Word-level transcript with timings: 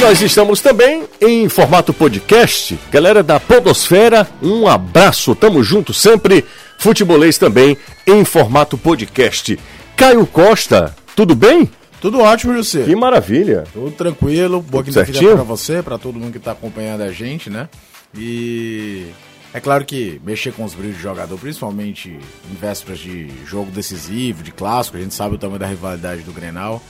nós 0.00 0.22
estamos 0.22 0.62
também 0.62 1.04
em 1.20 1.46
formato 1.46 1.92
podcast. 1.92 2.78
Galera 2.90 3.22
da 3.22 3.38
Podosfera, 3.38 4.26
um 4.42 4.66
abraço, 4.66 5.34
tamo 5.34 5.62
junto 5.62 5.92
sempre. 5.92 6.42
Futebolês 6.78 7.36
também 7.36 7.76
em 8.06 8.24
formato 8.24 8.78
podcast. 8.78 9.58
Caio 9.94 10.26
Costa, 10.26 10.96
tudo 11.14 11.34
bem? 11.34 11.70
Tudo 12.00 12.20
ótimo, 12.20 12.54
José. 12.54 12.84
Que 12.84 12.96
maravilha. 12.96 13.64
Tudo 13.74 13.90
tranquilo. 13.90 14.62
Boa 14.62 14.82
quinta-feira 14.82 15.34
para 15.34 15.42
você, 15.42 15.82
para 15.82 15.98
todo 15.98 16.18
mundo 16.18 16.32
que 16.32 16.38
tá 16.38 16.52
acompanhando 16.52 17.02
a 17.02 17.12
gente, 17.12 17.50
né? 17.50 17.68
E 18.16 19.08
é 19.52 19.60
claro 19.60 19.84
que 19.84 20.18
mexer 20.24 20.52
com 20.54 20.64
os 20.64 20.72
brilhos 20.72 20.96
de 20.96 21.02
jogador, 21.02 21.38
principalmente 21.38 22.08
em 22.50 22.54
vésperas 22.58 23.00
de 23.00 23.28
jogo 23.44 23.70
decisivo, 23.70 24.42
de 24.42 24.50
clássico, 24.50 24.96
a 24.96 25.00
gente 25.00 25.14
sabe 25.14 25.34
o 25.34 25.38
tamanho 25.38 25.60
da 25.60 25.66
rivalidade 25.66 26.22
do 26.22 26.32
Grenal 26.32 26.82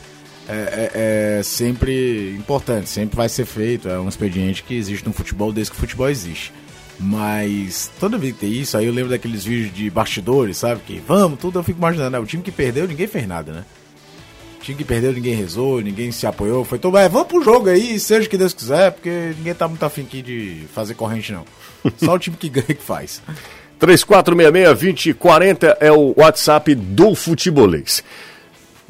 é, 0.51 0.91
é, 0.95 1.39
é, 1.39 1.43
sempre 1.43 2.35
importante, 2.37 2.89
sempre 2.89 3.16
vai 3.16 3.29
ser 3.29 3.45
feito. 3.45 3.88
É 3.88 3.98
um 4.01 4.09
expediente 4.09 4.62
que 4.65 4.75
existe 4.75 5.06
no 5.06 5.12
futebol 5.12 5.52
desde 5.52 5.70
que 5.70 5.77
o 5.77 5.80
futebol 5.80 6.09
existe. 6.09 6.52
Mas 6.98 7.91
toda 7.98 8.19
vez 8.19 8.34
que 8.34 8.41
tem 8.41 8.52
isso, 8.52 8.77
aí 8.77 8.84
eu 8.84 8.92
lembro 8.92 9.11
daqueles 9.11 9.45
vídeos 9.45 9.75
de 9.75 9.89
bastidores, 9.89 10.59
sabe? 10.59 10.83
Que 10.87 11.01
vamos, 11.06 11.39
tudo 11.39 11.59
eu 11.59 11.62
fico 11.62 11.78
imaginando, 11.78 12.11
né? 12.11 12.19
O 12.19 12.27
time 12.27 12.42
que 12.42 12.52
perdeu, 12.52 12.87
ninguém 12.87 13.06
fez 13.06 13.27
nada, 13.27 13.52
né? 13.52 13.65
O 14.59 14.62
time 14.62 14.77
que 14.77 14.84
perdeu, 14.84 15.12
ninguém 15.12 15.34
rezou, 15.34 15.80
ninguém 15.80 16.12
se 16.12 16.27
apoiou. 16.27 16.64
Foi 16.64 16.78
todo, 16.78 16.98
é, 16.98 17.09
vamos 17.09 17.28
pro 17.28 17.42
jogo 17.42 17.70
aí, 17.70 17.98
seja 17.98 18.27
o 18.27 18.30
que 18.30 18.37
Deus 18.37 18.53
quiser, 18.53 18.91
porque 18.92 19.33
ninguém 19.39 19.55
tá 19.55 19.67
muito 19.67 19.83
afim 19.83 20.03
aqui 20.03 20.20
de 20.20 20.67
fazer 20.75 20.95
corrente, 20.95 21.33
não. 21.33 21.45
Só 21.97 22.14
o 22.14 22.19
time 22.19 22.37
que 22.37 22.51
ganha 22.51 22.67
que 22.67 22.75
faz. 22.75 23.23
3466-2040 23.80 25.77
é 25.80 25.91
o 25.91 26.12
WhatsApp 26.17 26.75
do 26.75 27.14
futebolês. 27.14 28.05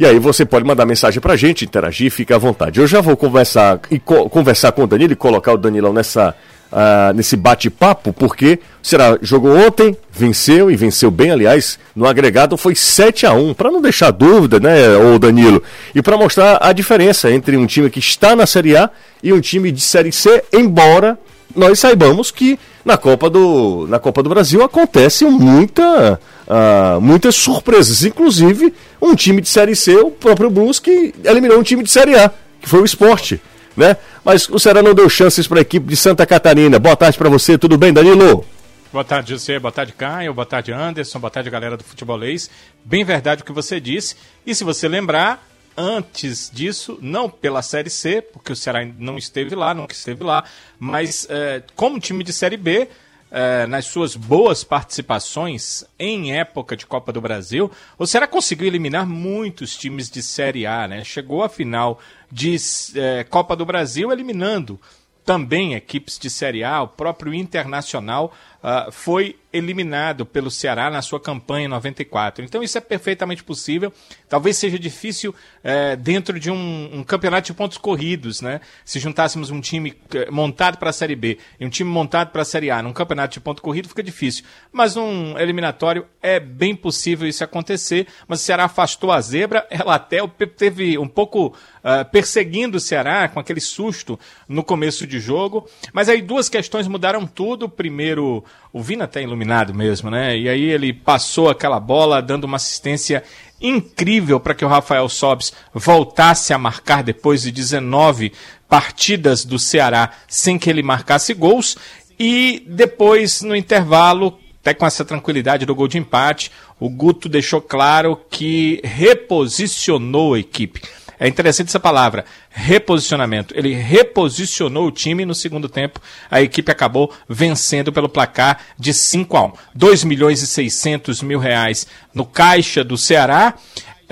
E 0.00 0.06
aí 0.06 0.18
você 0.18 0.46
pode 0.46 0.64
mandar 0.64 0.86
mensagem 0.86 1.20
pra 1.20 1.36
gente, 1.36 1.66
interagir, 1.66 2.10
fica 2.10 2.36
à 2.36 2.38
vontade. 2.38 2.80
Eu 2.80 2.86
já 2.86 3.02
vou 3.02 3.14
conversar 3.18 3.78
e 3.90 3.98
co 3.98 4.30
conversar 4.30 4.72
com 4.72 4.84
o 4.84 4.86
Danilo 4.86 5.12
e 5.12 5.16
colocar 5.16 5.52
o 5.52 5.58
Danilão 5.58 5.92
nessa, 5.92 6.34
uh, 6.72 7.12
nesse 7.14 7.36
bate-papo, 7.36 8.10
porque 8.10 8.60
será 8.82 9.18
jogou 9.20 9.54
ontem, 9.54 9.94
venceu 10.10 10.70
e 10.70 10.74
venceu 10.74 11.10
bem, 11.10 11.30
aliás, 11.30 11.78
no 11.94 12.06
agregado 12.06 12.56
foi 12.56 12.74
7 12.74 13.26
a 13.26 13.34
1 13.34 13.52
para 13.52 13.70
não 13.70 13.82
deixar 13.82 14.10
dúvida, 14.10 14.58
né, 14.58 14.96
o 14.96 15.18
Danilo, 15.18 15.62
e 15.94 16.00
para 16.00 16.16
mostrar 16.16 16.56
a 16.62 16.72
diferença 16.72 17.30
entre 17.30 17.54
um 17.58 17.66
time 17.66 17.90
que 17.90 17.98
está 17.98 18.34
na 18.34 18.46
Série 18.46 18.78
A 18.78 18.88
e 19.22 19.34
um 19.34 19.40
time 19.40 19.70
de 19.70 19.82
Série 19.82 20.12
C, 20.12 20.42
embora 20.50 21.18
nós 21.54 21.78
saibamos 21.78 22.30
que 22.30 22.58
na 22.86 22.96
Copa 22.96 23.28
do, 23.28 23.86
na 23.86 23.98
Copa 23.98 24.22
do 24.22 24.30
Brasil 24.30 24.62
acontece 24.62 25.26
muita 25.26 26.18
uh, 26.50 27.00
muitas 27.00 27.36
surpresas, 27.36 28.04
inclusive 28.04 28.74
um 29.00 29.14
time 29.14 29.40
de 29.40 29.48
Série 29.48 29.76
C, 29.76 29.96
o 29.96 30.10
próprio 30.10 30.50
Blues, 30.50 30.80
que 30.80 31.14
eliminou 31.24 31.58
um 31.58 31.62
time 31.62 31.82
de 31.82 31.90
Série 31.90 32.16
A, 32.16 32.30
que 32.60 32.68
foi 32.68 32.80
o 32.80 32.84
esporte. 32.84 33.40
Né? 33.76 33.96
Mas 34.24 34.48
o 34.48 34.58
Ceará 34.58 34.82
não 34.82 34.92
deu 34.92 35.08
chances 35.08 35.46
para 35.46 35.60
a 35.60 35.62
equipe 35.62 35.86
de 35.86 35.96
Santa 35.96 36.26
Catarina. 36.26 36.78
Boa 36.78 36.96
tarde 36.96 37.16
para 37.16 37.28
você, 37.28 37.56
tudo 37.56 37.78
bem, 37.78 37.92
Danilo? 37.92 38.44
Boa 38.92 39.04
tarde, 39.04 39.30
José. 39.30 39.58
Boa 39.60 39.70
tarde, 39.70 39.92
Caio. 39.92 40.34
Boa 40.34 40.44
tarde, 40.44 40.72
Anderson. 40.72 41.20
Boa 41.20 41.30
tarde, 41.30 41.48
galera 41.48 41.76
do 41.76 41.84
Futebolês. 41.84 42.50
Bem 42.84 43.04
verdade 43.04 43.42
o 43.42 43.44
que 43.44 43.52
você 43.52 43.80
disse. 43.80 44.16
E 44.44 44.52
se 44.52 44.64
você 44.64 44.88
lembrar, 44.88 45.46
antes 45.76 46.50
disso, 46.52 46.98
não 47.00 47.30
pela 47.30 47.62
Série 47.62 47.88
C, 47.88 48.20
porque 48.20 48.52
o 48.52 48.56
Ceará 48.56 48.84
não 48.98 49.16
esteve 49.16 49.54
lá, 49.54 49.72
nunca 49.72 49.94
esteve 49.94 50.24
lá, 50.24 50.42
mas 50.78 51.24
é, 51.30 51.62
como 51.76 52.00
time 52.00 52.24
de 52.24 52.32
Série 52.32 52.56
B, 52.56 52.88
é, 53.30 53.66
nas 53.66 53.86
suas 53.86 54.16
boas 54.16 54.64
participações 54.64 55.84
em 55.98 56.36
época 56.36 56.76
de 56.76 56.86
Copa 56.86 57.12
do 57.12 57.20
Brasil, 57.20 57.70
o 57.98 58.06
Ceará 58.06 58.26
conseguiu 58.26 58.66
eliminar 58.66 59.06
muitos 59.06 59.76
times 59.76 60.10
de 60.10 60.22
Série 60.22 60.66
A, 60.66 60.88
né? 60.88 61.04
Chegou 61.04 61.42
à 61.42 61.48
final 61.48 62.00
de 62.30 62.56
é, 62.96 63.24
Copa 63.24 63.54
do 63.54 63.64
Brasil 63.64 64.10
eliminando 64.10 64.80
também 65.24 65.74
equipes 65.74 66.18
de 66.18 66.28
Série 66.28 66.64
A, 66.64 66.82
o 66.82 66.88
próprio 66.88 67.32
Internacional 67.32 68.32
uh, 68.62 68.90
foi 68.92 69.36
eliminado 69.52 70.24
pelo 70.24 70.50
Ceará 70.50 70.90
na 70.90 71.02
sua 71.02 71.18
campanha 71.18 71.66
em 71.66 71.68
94. 71.68 72.44
Então 72.44 72.62
isso 72.62 72.78
é 72.78 72.80
perfeitamente 72.80 73.42
possível. 73.42 73.92
Talvez 74.28 74.56
seja 74.56 74.78
difícil 74.78 75.34
é, 75.62 75.96
dentro 75.96 76.38
de 76.38 76.50
um, 76.50 76.90
um, 76.92 77.04
campeonato 77.04 77.46
de 77.46 77.54
pontos 77.54 77.76
corridos, 77.76 78.40
né? 78.40 78.60
Se 78.84 79.00
juntássemos 79.00 79.50
um 79.50 79.60
time 79.60 79.96
eh, 80.14 80.30
montado 80.30 80.78
para 80.78 80.90
a 80.90 80.92
Série 80.92 81.16
B 81.16 81.38
e 81.58 81.66
um 81.66 81.68
time 81.68 81.90
montado 81.90 82.30
para 82.30 82.42
a 82.42 82.44
Série 82.44 82.70
A 82.70 82.82
num 82.82 82.92
campeonato 82.92 83.34
de 83.34 83.40
ponto 83.40 83.60
corrido, 83.60 83.88
fica 83.88 84.02
difícil. 84.02 84.44
Mas 84.72 84.94
num 84.94 85.36
eliminatório 85.38 86.06
é 86.22 86.38
bem 86.38 86.76
possível 86.76 87.26
isso 87.26 87.42
acontecer. 87.42 88.06
Mas 88.28 88.40
o 88.40 88.44
Ceará 88.44 88.64
afastou 88.64 89.10
a 89.10 89.20
zebra, 89.20 89.66
ela 89.68 89.96
até 89.96 90.24
teve 90.56 90.96
um 90.96 91.08
pouco 91.08 91.48
uh, 91.48 92.04
perseguindo 92.10 92.76
o 92.76 92.80
Ceará 92.80 93.28
com 93.28 93.40
aquele 93.40 93.60
susto 93.60 94.18
no 94.48 94.62
começo 94.62 95.06
de 95.06 95.18
jogo. 95.18 95.68
Mas 95.92 96.08
aí 96.08 96.22
duas 96.22 96.48
questões 96.48 96.86
mudaram 96.86 97.26
tudo. 97.26 97.68
Primeiro, 97.68 98.44
o 98.72 98.82
Vina 98.82 99.04
está 99.04 99.20
iluminado 99.20 99.74
mesmo, 99.74 100.10
né? 100.10 100.36
E 100.38 100.48
aí 100.48 100.62
ele 100.62 100.92
passou 100.92 101.48
aquela 101.50 101.80
bola 101.80 102.22
dando 102.22 102.44
uma 102.44 102.56
assistência 102.56 103.22
incrível 103.60 104.38
para 104.38 104.54
que 104.54 104.64
o 104.64 104.68
Rafael 104.68 105.08
Sobis 105.08 105.52
voltasse 105.74 106.52
a 106.52 106.58
marcar 106.58 107.02
depois 107.02 107.42
de 107.42 107.50
19 107.50 108.32
partidas 108.68 109.44
do 109.44 109.58
Ceará 109.58 110.12
sem 110.28 110.58
que 110.58 110.70
ele 110.70 110.82
marcasse 110.82 111.34
gols. 111.34 111.76
E 112.18 112.64
depois, 112.68 113.42
no 113.42 113.56
intervalo, 113.56 114.38
até 114.60 114.74
com 114.74 114.86
essa 114.86 115.04
tranquilidade 115.04 115.66
do 115.66 115.74
gol 115.74 115.88
de 115.88 115.98
empate, 115.98 116.52
o 116.78 116.88
Guto 116.88 117.28
deixou 117.28 117.60
claro 117.60 118.20
que 118.30 118.80
reposicionou 118.84 120.34
a 120.34 120.38
equipe. 120.38 120.82
É 121.20 121.28
interessante 121.28 121.68
essa 121.68 121.78
palavra, 121.78 122.24
reposicionamento. 122.48 123.52
Ele 123.54 123.74
reposicionou 123.74 124.86
o 124.86 124.90
time 124.90 125.26
no 125.26 125.34
segundo 125.34 125.68
tempo. 125.68 126.00
A 126.30 126.40
equipe 126.40 126.72
acabou 126.72 127.12
vencendo 127.28 127.92
pelo 127.92 128.08
placar 128.08 128.58
de 128.78 128.94
5 128.94 129.36
a 129.36 129.44
1. 129.44 129.52
2 129.74 130.04
milhões 130.04 130.40
e 130.40 130.46
600 130.46 131.22
mil 131.22 131.38
reais 131.38 131.86
no 132.14 132.24
caixa 132.24 132.82
do 132.82 132.96
Ceará 132.96 133.54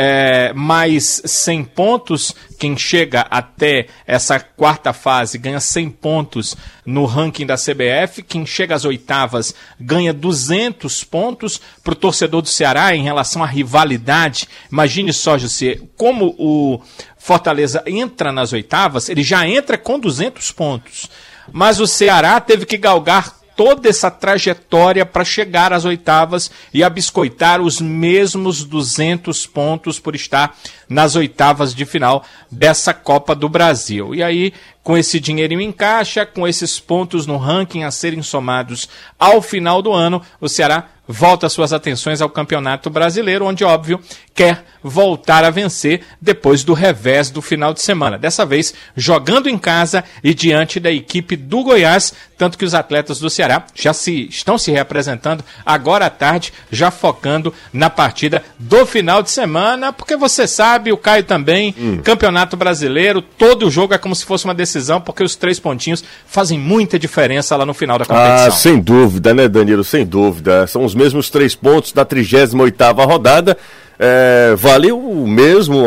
é, 0.00 0.52
mais 0.52 1.20
100 1.24 1.64
pontos. 1.64 2.32
Quem 2.56 2.78
chega 2.78 3.22
até 3.22 3.88
essa 4.06 4.38
quarta 4.38 4.92
fase 4.92 5.36
ganha 5.36 5.58
100 5.58 5.90
pontos 5.90 6.56
no 6.86 7.04
ranking 7.04 7.44
da 7.44 7.56
CBF. 7.56 8.22
Quem 8.22 8.46
chega 8.46 8.76
às 8.76 8.84
oitavas 8.84 9.52
ganha 9.78 10.14
200 10.14 11.02
pontos. 11.02 11.60
Para 11.82 11.92
o 11.92 11.96
torcedor 11.96 12.42
do 12.42 12.48
Ceará, 12.48 12.94
em 12.94 13.02
relação 13.02 13.42
à 13.42 13.46
rivalidade, 13.46 14.48
imagine 14.70 15.12
só, 15.12 15.36
José, 15.36 15.80
como 15.96 16.36
o 16.38 16.80
Fortaleza 17.18 17.82
entra 17.84 18.30
nas 18.30 18.52
oitavas, 18.52 19.08
ele 19.08 19.24
já 19.24 19.48
entra 19.48 19.76
com 19.76 19.98
200 19.98 20.52
pontos. 20.52 21.10
Mas 21.52 21.80
o 21.80 21.86
Ceará 21.86 22.40
teve 22.40 22.64
que 22.64 22.76
galgar 22.76 23.37
toda 23.58 23.88
essa 23.88 24.08
trajetória 24.08 25.04
para 25.04 25.24
chegar 25.24 25.72
às 25.72 25.84
oitavas 25.84 26.48
e 26.72 26.84
abiscoitar 26.84 27.60
os 27.60 27.80
mesmos 27.80 28.62
200 28.62 29.48
pontos 29.48 29.98
por 29.98 30.14
estar 30.14 30.56
nas 30.88 31.16
oitavas 31.16 31.74
de 31.74 31.84
final 31.84 32.24
dessa 32.48 32.94
Copa 32.94 33.34
do 33.34 33.48
Brasil. 33.48 34.14
E 34.14 34.22
aí, 34.22 34.52
com 34.88 34.96
esse 34.96 35.20
dinheirinho 35.20 35.60
em 35.60 35.70
caixa, 35.70 36.24
com 36.24 36.48
esses 36.48 36.80
pontos 36.80 37.26
no 37.26 37.36
ranking 37.36 37.82
a 37.82 37.90
serem 37.90 38.22
somados 38.22 38.88
ao 39.18 39.42
final 39.42 39.82
do 39.82 39.92
ano, 39.92 40.22
o 40.40 40.48
Ceará 40.48 40.88
volta 41.08 41.48
suas 41.48 41.72
atenções 41.72 42.20
ao 42.20 42.28
Campeonato 42.28 42.90
Brasileiro, 42.90 43.46
onde, 43.46 43.64
óbvio, 43.64 43.98
quer 44.34 44.64
voltar 44.82 45.42
a 45.42 45.50
vencer 45.50 46.02
depois 46.20 46.62
do 46.62 46.74
revés 46.74 47.30
do 47.30 47.40
final 47.40 47.72
de 47.72 47.80
semana. 47.80 48.18
Dessa 48.18 48.44
vez, 48.44 48.74
jogando 48.94 49.48
em 49.48 49.58
casa 49.58 50.04
e 50.22 50.34
diante 50.34 50.78
da 50.78 50.92
equipe 50.92 51.34
do 51.34 51.64
Goiás, 51.64 52.12
tanto 52.36 52.56
que 52.56 52.64
os 52.64 52.74
atletas 52.74 53.18
do 53.18 53.30
Ceará 53.30 53.64
já 53.74 53.92
se 53.92 54.28
estão 54.28 54.58
se 54.58 54.70
representando 54.70 55.42
agora 55.64 56.06
à 56.06 56.10
tarde, 56.10 56.52
já 56.70 56.90
focando 56.90 57.52
na 57.72 57.90
partida 57.90 58.44
do 58.58 58.86
final 58.86 59.22
de 59.22 59.30
semana, 59.30 59.92
porque 59.92 60.16
você 60.16 60.46
sabe, 60.46 60.92
o 60.92 60.96
Caio 60.96 61.24
também, 61.24 61.74
hum. 61.76 62.00
Campeonato 62.02 62.56
Brasileiro, 62.56 63.22
todo 63.22 63.70
jogo 63.70 63.94
é 63.94 63.98
como 63.98 64.14
se 64.14 64.24
fosse 64.24 64.44
uma 64.44 64.54
decisão, 64.54 64.77
porque 65.00 65.22
os 65.22 65.36
três 65.36 65.58
pontinhos 65.58 66.04
fazem 66.26 66.58
muita 66.58 66.98
diferença 66.98 67.56
lá 67.56 67.66
no 67.66 67.74
final 67.74 67.98
da 67.98 68.04
competição. 68.04 68.46
Ah, 68.46 68.50
sem 68.50 68.80
dúvida, 68.80 69.34
né, 69.34 69.48
Danilo? 69.48 69.84
Sem 69.84 70.04
dúvida. 70.04 70.66
São 70.66 70.84
os 70.84 70.94
mesmos 70.94 71.30
três 71.30 71.54
pontos 71.54 71.92
da 71.92 72.04
38ª 72.04 73.06
rodada. 73.06 73.56
É, 73.98 74.54
vale 74.56 74.92
o 74.92 75.26
mesmo, 75.26 75.82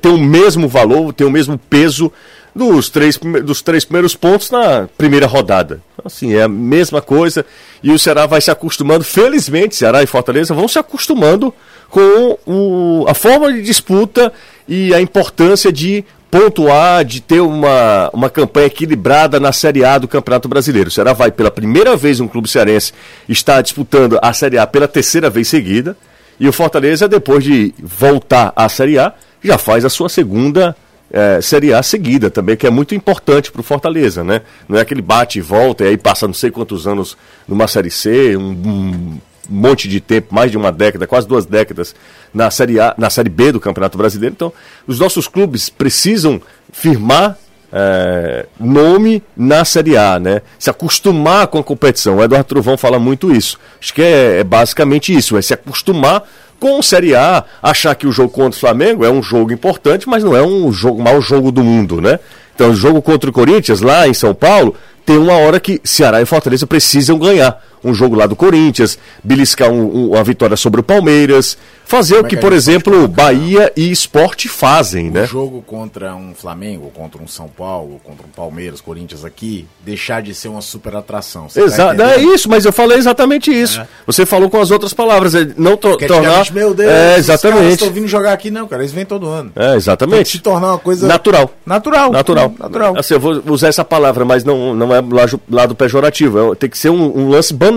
tem 0.00 0.12
o 0.12 0.18
mesmo 0.18 0.68
valor, 0.68 1.12
tem 1.12 1.24
o 1.24 1.30
mesmo 1.30 1.56
peso 1.56 2.12
dos 2.56 2.88
três, 2.88 3.18
dos 3.44 3.60
três 3.60 3.84
primeiros 3.84 4.16
pontos 4.16 4.50
na 4.50 4.88
primeira 4.96 5.26
rodada. 5.26 5.80
Assim, 6.02 6.34
é 6.34 6.42
a 6.42 6.48
mesma 6.48 7.02
coisa 7.02 7.44
e 7.82 7.92
o 7.92 7.98
Ceará 7.98 8.26
vai 8.26 8.40
se 8.40 8.50
acostumando, 8.50 9.04
felizmente, 9.04 9.76
Ceará 9.76 10.02
e 10.02 10.06
Fortaleza 10.06 10.54
vão 10.54 10.66
se 10.66 10.78
acostumando 10.78 11.52
com 11.90 12.38
o, 12.46 13.04
a 13.06 13.14
forma 13.14 13.52
de 13.52 13.62
disputa 13.62 14.32
e 14.66 14.92
a 14.94 15.00
importância 15.00 15.70
de 15.70 16.04
pontuar, 16.36 17.02
de 17.02 17.22
ter 17.22 17.40
uma, 17.40 18.10
uma 18.12 18.28
campanha 18.28 18.66
equilibrada 18.66 19.40
na 19.40 19.52
Série 19.52 19.82
A 19.82 19.96
do 19.96 20.06
Campeonato 20.06 20.46
Brasileiro. 20.46 20.88
O 20.88 20.92
Ceará 20.92 21.14
vai 21.14 21.32
pela 21.32 21.50
primeira 21.50 21.96
vez 21.96 22.20
um 22.20 22.28
clube 22.28 22.46
cearense 22.46 22.92
está 23.26 23.62
disputando 23.62 24.18
a 24.20 24.34
Série 24.34 24.58
A 24.58 24.66
pela 24.66 24.86
terceira 24.86 25.30
vez 25.30 25.48
seguida. 25.48 25.96
E 26.38 26.46
o 26.46 26.52
Fortaleza, 26.52 27.08
depois 27.08 27.42
de 27.42 27.72
voltar 27.82 28.52
à 28.54 28.68
Série 28.68 28.98
A, 28.98 29.14
já 29.42 29.56
faz 29.56 29.86
a 29.86 29.88
sua 29.88 30.10
segunda 30.10 30.76
é, 31.10 31.40
Série 31.40 31.72
A 31.72 31.82
seguida 31.82 32.30
também, 32.30 32.54
que 32.54 32.66
é 32.66 32.70
muito 32.70 32.94
importante 32.94 33.50
para 33.50 33.60
o 33.60 33.64
Fortaleza, 33.64 34.22
né? 34.22 34.42
Não 34.68 34.76
é 34.76 34.82
aquele 34.82 35.00
bate 35.00 35.38
e 35.38 35.42
volta 35.42 35.84
e 35.84 35.88
aí 35.88 35.96
passa 35.96 36.26
não 36.26 36.34
sei 36.34 36.50
quantos 36.50 36.86
anos 36.86 37.16
numa 37.48 37.66
Série 37.66 37.90
C, 37.90 38.36
um, 38.36 38.50
um 38.50 39.18
monte 39.48 39.88
de 39.88 40.00
tempo, 40.00 40.34
mais 40.34 40.50
de 40.50 40.56
uma 40.56 40.72
década, 40.72 41.06
quase 41.06 41.26
duas 41.26 41.46
décadas 41.46 41.94
na 42.32 42.50
Série 42.50 42.80
A, 42.80 42.94
na 42.96 43.10
Série 43.10 43.30
B 43.30 43.52
do 43.52 43.60
Campeonato 43.60 43.96
Brasileiro. 43.96 44.34
Então, 44.34 44.52
os 44.86 44.98
nossos 44.98 45.28
clubes 45.28 45.68
precisam 45.68 46.40
firmar 46.72 47.38
é, 47.72 48.46
nome 48.58 49.22
na 49.36 49.64
Série 49.64 49.96
A, 49.96 50.18
né? 50.18 50.42
Se 50.58 50.70
acostumar 50.70 51.46
com 51.48 51.58
a 51.58 51.64
competição. 51.64 52.16
O 52.16 52.22
Eduardo 52.22 52.48
Trovão 52.48 52.76
fala 52.76 52.98
muito 52.98 53.34
isso. 53.34 53.58
Acho 53.80 53.92
que 53.92 54.02
é, 54.02 54.40
é 54.40 54.44
basicamente 54.44 55.14
isso, 55.14 55.36
é 55.36 55.42
se 55.42 55.54
acostumar 55.54 56.22
com 56.58 56.80
Série 56.82 57.14
A, 57.14 57.44
achar 57.62 57.94
que 57.94 58.06
o 58.06 58.12
jogo 58.12 58.30
contra 58.30 58.56
o 58.56 58.60
Flamengo 58.60 59.04
é 59.04 59.10
um 59.10 59.22
jogo 59.22 59.52
importante, 59.52 60.08
mas 60.08 60.24
não 60.24 60.34
é 60.34 60.42
um 60.42 60.72
jogo, 60.72 61.02
mau 61.02 61.20
jogo 61.20 61.52
do 61.52 61.62
mundo, 61.62 62.00
né? 62.00 62.18
Então, 62.54 62.70
o 62.70 62.74
jogo 62.74 63.02
contra 63.02 63.28
o 63.28 63.32
Corinthians, 63.32 63.82
lá 63.82 64.08
em 64.08 64.14
São 64.14 64.34
Paulo, 64.34 64.74
tem 65.04 65.18
uma 65.18 65.34
hora 65.34 65.60
que 65.60 65.80
Ceará 65.84 66.22
e 66.22 66.26
Fortaleza 66.26 66.66
precisam 66.66 67.18
ganhar. 67.18 67.62
Um 67.84 67.94
jogo 67.94 68.16
lá 68.16 68.26
do 68.26 68.34
Corinthians, 68.34 68.98
beliscar 69.22 69.70
um, 69.70 69.82
um, 69.82 70.10
uma 70.10 70.24
vitória 70.24 70.56
sobre 70.56 70.80
o 70.80 70.84
Palmeiras, 70.84 71.56
fazer 71.84 72.16
Como 72.16 72.26
o 72.26 72.28
que, 72.28 72.34
é 72.34 72.38
que 72.38 72.42
por 72.42 72.52
exemplo, 72.52 73.06
Bahia 73.08 73.72
e 73.76 73.90
Esporte 73.90 74.48
fazem, 74.48 75.08
um 75.08 75.12
né? 75.12 75.26
jogo 75.26 75.62
contra 75.62 76.14
um 76.14 76.34
Flamengo, 76.34 76.90
contra 76.94 77.22
um 77.22 77.28
São 77.28 77.48
Paulo, 77.48 78.00
contra 78.04 78.26
um 78.26 78.30
Palmeiras, 78.30 78.80
Corinthians 78.80 79.24
aqui, 79.24 79.66
deixar 79.84 80.20
de 80.20 80.34
ser 80.34 80.48
uma 80.48 80.60
super 80.60 80.96
atração. 80.96 81.46
Exato, 81.54 81.96
tá 81.96 82.14
é 82.14 82.22
isso, 82.22 82.48
mas 82.48 82.64
eu 82.64 82.72
falei 82.72 82.98
exatamente 82.98 83.50
isso. 83.50 83.80
É. 83.80 83.86
Você 84.06 84.26
falou 84.26 84.50
com 84.50 84.60
as 84.60 84.70
outras 84.70 84.92
palavras, 84.92 85.34
é 85.34 85.46
não 85.56 85.76
to 85.76 85.96
tornar. 85.98 86.50
Meu 86.52 86.74
Deus, 86.74 86.90
é, 86.90 87.18
exatamente. 87.18 87.74
estão 87.74 87.90
vindo 87.90 88.08
jogar 88.08 88.32
aqui, 88.32 88.50
não, 88.50 88.66
cara, 88.66 88.82
eles 88.82 88.92
vêm 88.92 89.04
todo 89.04 89.28
ano. 89.28 89.52
É, 89.54 89.76
exatamente. 89.76 90.30
se 90.30 90.38
tornar 90.40 90.68
uma 90.72 90.78
coisa 90.78 91.06
natural. 91.06 91.50
Natural. 91.64 92.10
Natural. 92.10 92.54
Natural. 92.58 92.98
Assim, 92.98 93.14
eu 93.14 93.20
vou 93.20 93.42
usar 93.48 93.68
essa 93.68 93.84
palavra, 93.84 94.24
mas 94.24 94.44
não, 94.44 94.74
não 94.74 94.94
é 94.94 95.02
lado 95.50 95.74
pejorativo. 95.74 96.52
É, 96.52 96.54
tem 96.56 96.68
que 96.68 96.78
ser 96.78 96.90
um, 96.90 97.18
um 97.18 97.28
lance 97.28 97.54
banal. 97.54 97.75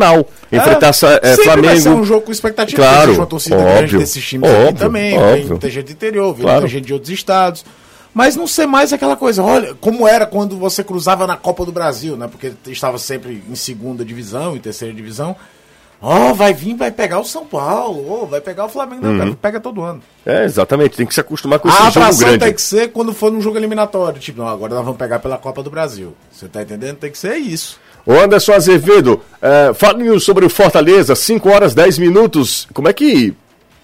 É, 0.51 0.57
Enfrentar 0.57 0.89
é, 0.89 1.35
Flamengo. 1.35 1.67
Vai 1.67 1.77
ser 1.77 1.89
um 1.89 2.03
jogo 2.03 2.21
com 2.21 2.31
expectativa. 2.31 2.81
Claro, 2.81 3.13
uma 3.15 3.25
torcida 3.25 3.55
óbvio, 3.55 3.73
grande 3.73 3.97
desses 3.97 4.23
times 4.23 4.49
óbvio, 4.49 4.69
aqui 4.69 4.79
também. 4.79 5.17
Óbvio. 5.17 5.57
Tem, 5.57 5.69
gente 5.69 5.85
do 5.85 5.91
interior, 5.91 6.35
claro. 6.35 6.61
tem 6.61 6.69
gente 6.69 6.85
de 6.85 6.93
outros 6.93 7.11
estados. 7.11 7.65
Mas 8.13 8.35
não 8.35 8.47
ser 8.47 8.65
mais 8.65 8.91
aquela 8.91 9.15
coisa, 9.15 9.43
olha, 9.43 9.75
como 9.75 10.07
era 10.07 10.25
quando 10.25 10.57
você 10.57 10.83
cruzava 10.83 11.27
na 11.27 11.37
Copa 11.37 11.63
do 11.63 11.71
Brasil, 11.71 12.17
né? 12.17 12.27
Porque 12.27 12.51
estava 12.67 12.97
sempre 12.97 13.43
em 13.47 13.55
segunda 13.55 14.03
divisão, 14.03 14.55
em 14.55 14.59
terceira 14.59 14.93
divisão. 14.93 15.35
Ó, 16.01 16.31
oh, 16.31 16.33
vai 16.33 16.53
vir, 16.53 16.75
vai 16.75 16.91
pegar 16.91 17.19
o 17.19 17.25
São 17.25 17.45
Paulo, 17.45 18.05
oh, 18.09 18.25
vai 18.25 18.39
pegar 18.39 18.65
o 18.65 18.69
Flamengo, 18.69 19.03
não, 19.03 19.11
uhum. 19.11 19.17
cara, 19.17 19.37
pega 19.41 19.59
todo 19.59 19.83
ano. 19.83 20.01
É, 20.25 20.45
exatamente, 20.45 20.95
tem 20.95 21.05
que 21.05 21.13
se 21.13 21.19
acostumar 21.19 21.59
com 21.59 21.67
esse 21.67 21.77
a 21.77 21.89
jogo 21.89 22.17
grande. 22.17 22.39
tem 22.39 22.53
que 22.53 22.61
ser 22.61 22.93
quando 22.93 23.13
for 23.13 23.29
num 23.29 23.41
jogo 23.41 23.57
eliminatório, 23.57 24.17
tipo, 24.17 24.39
não, 24.39 24.47
agora 24.47 24.75
nós 24.75 24.85
vamos 24.85 24.97
pegar 24.97 25.19
pela 25.19 25.37
Copa 25.37 25.61
do 25.61 25.69
Brasil. 25.69 26.15
Você 26.31 26.47
tá 26.47 26.61
entendendo? 26.61 26.95
Tem 26.95 27.11
que 27.11 27.17
ser 27.17 27.35
isso. 27.35 27.77
O 28.09 28.19
Anderson 28.19 28.53
Azevedo, 28.53 29.21
é, 29.39 29.71
fale 29.71 30.19
sobre 30.19 30.43
o 30.43 30.49
Fortaleza, 30.49 31.13
5 31.13 31.47
horas 31.47 31.75
10 31.75 31.99
minutos. 31.99 32.67
Como 32.73 32.89
é 32.89 32.93
que 32.93 33.35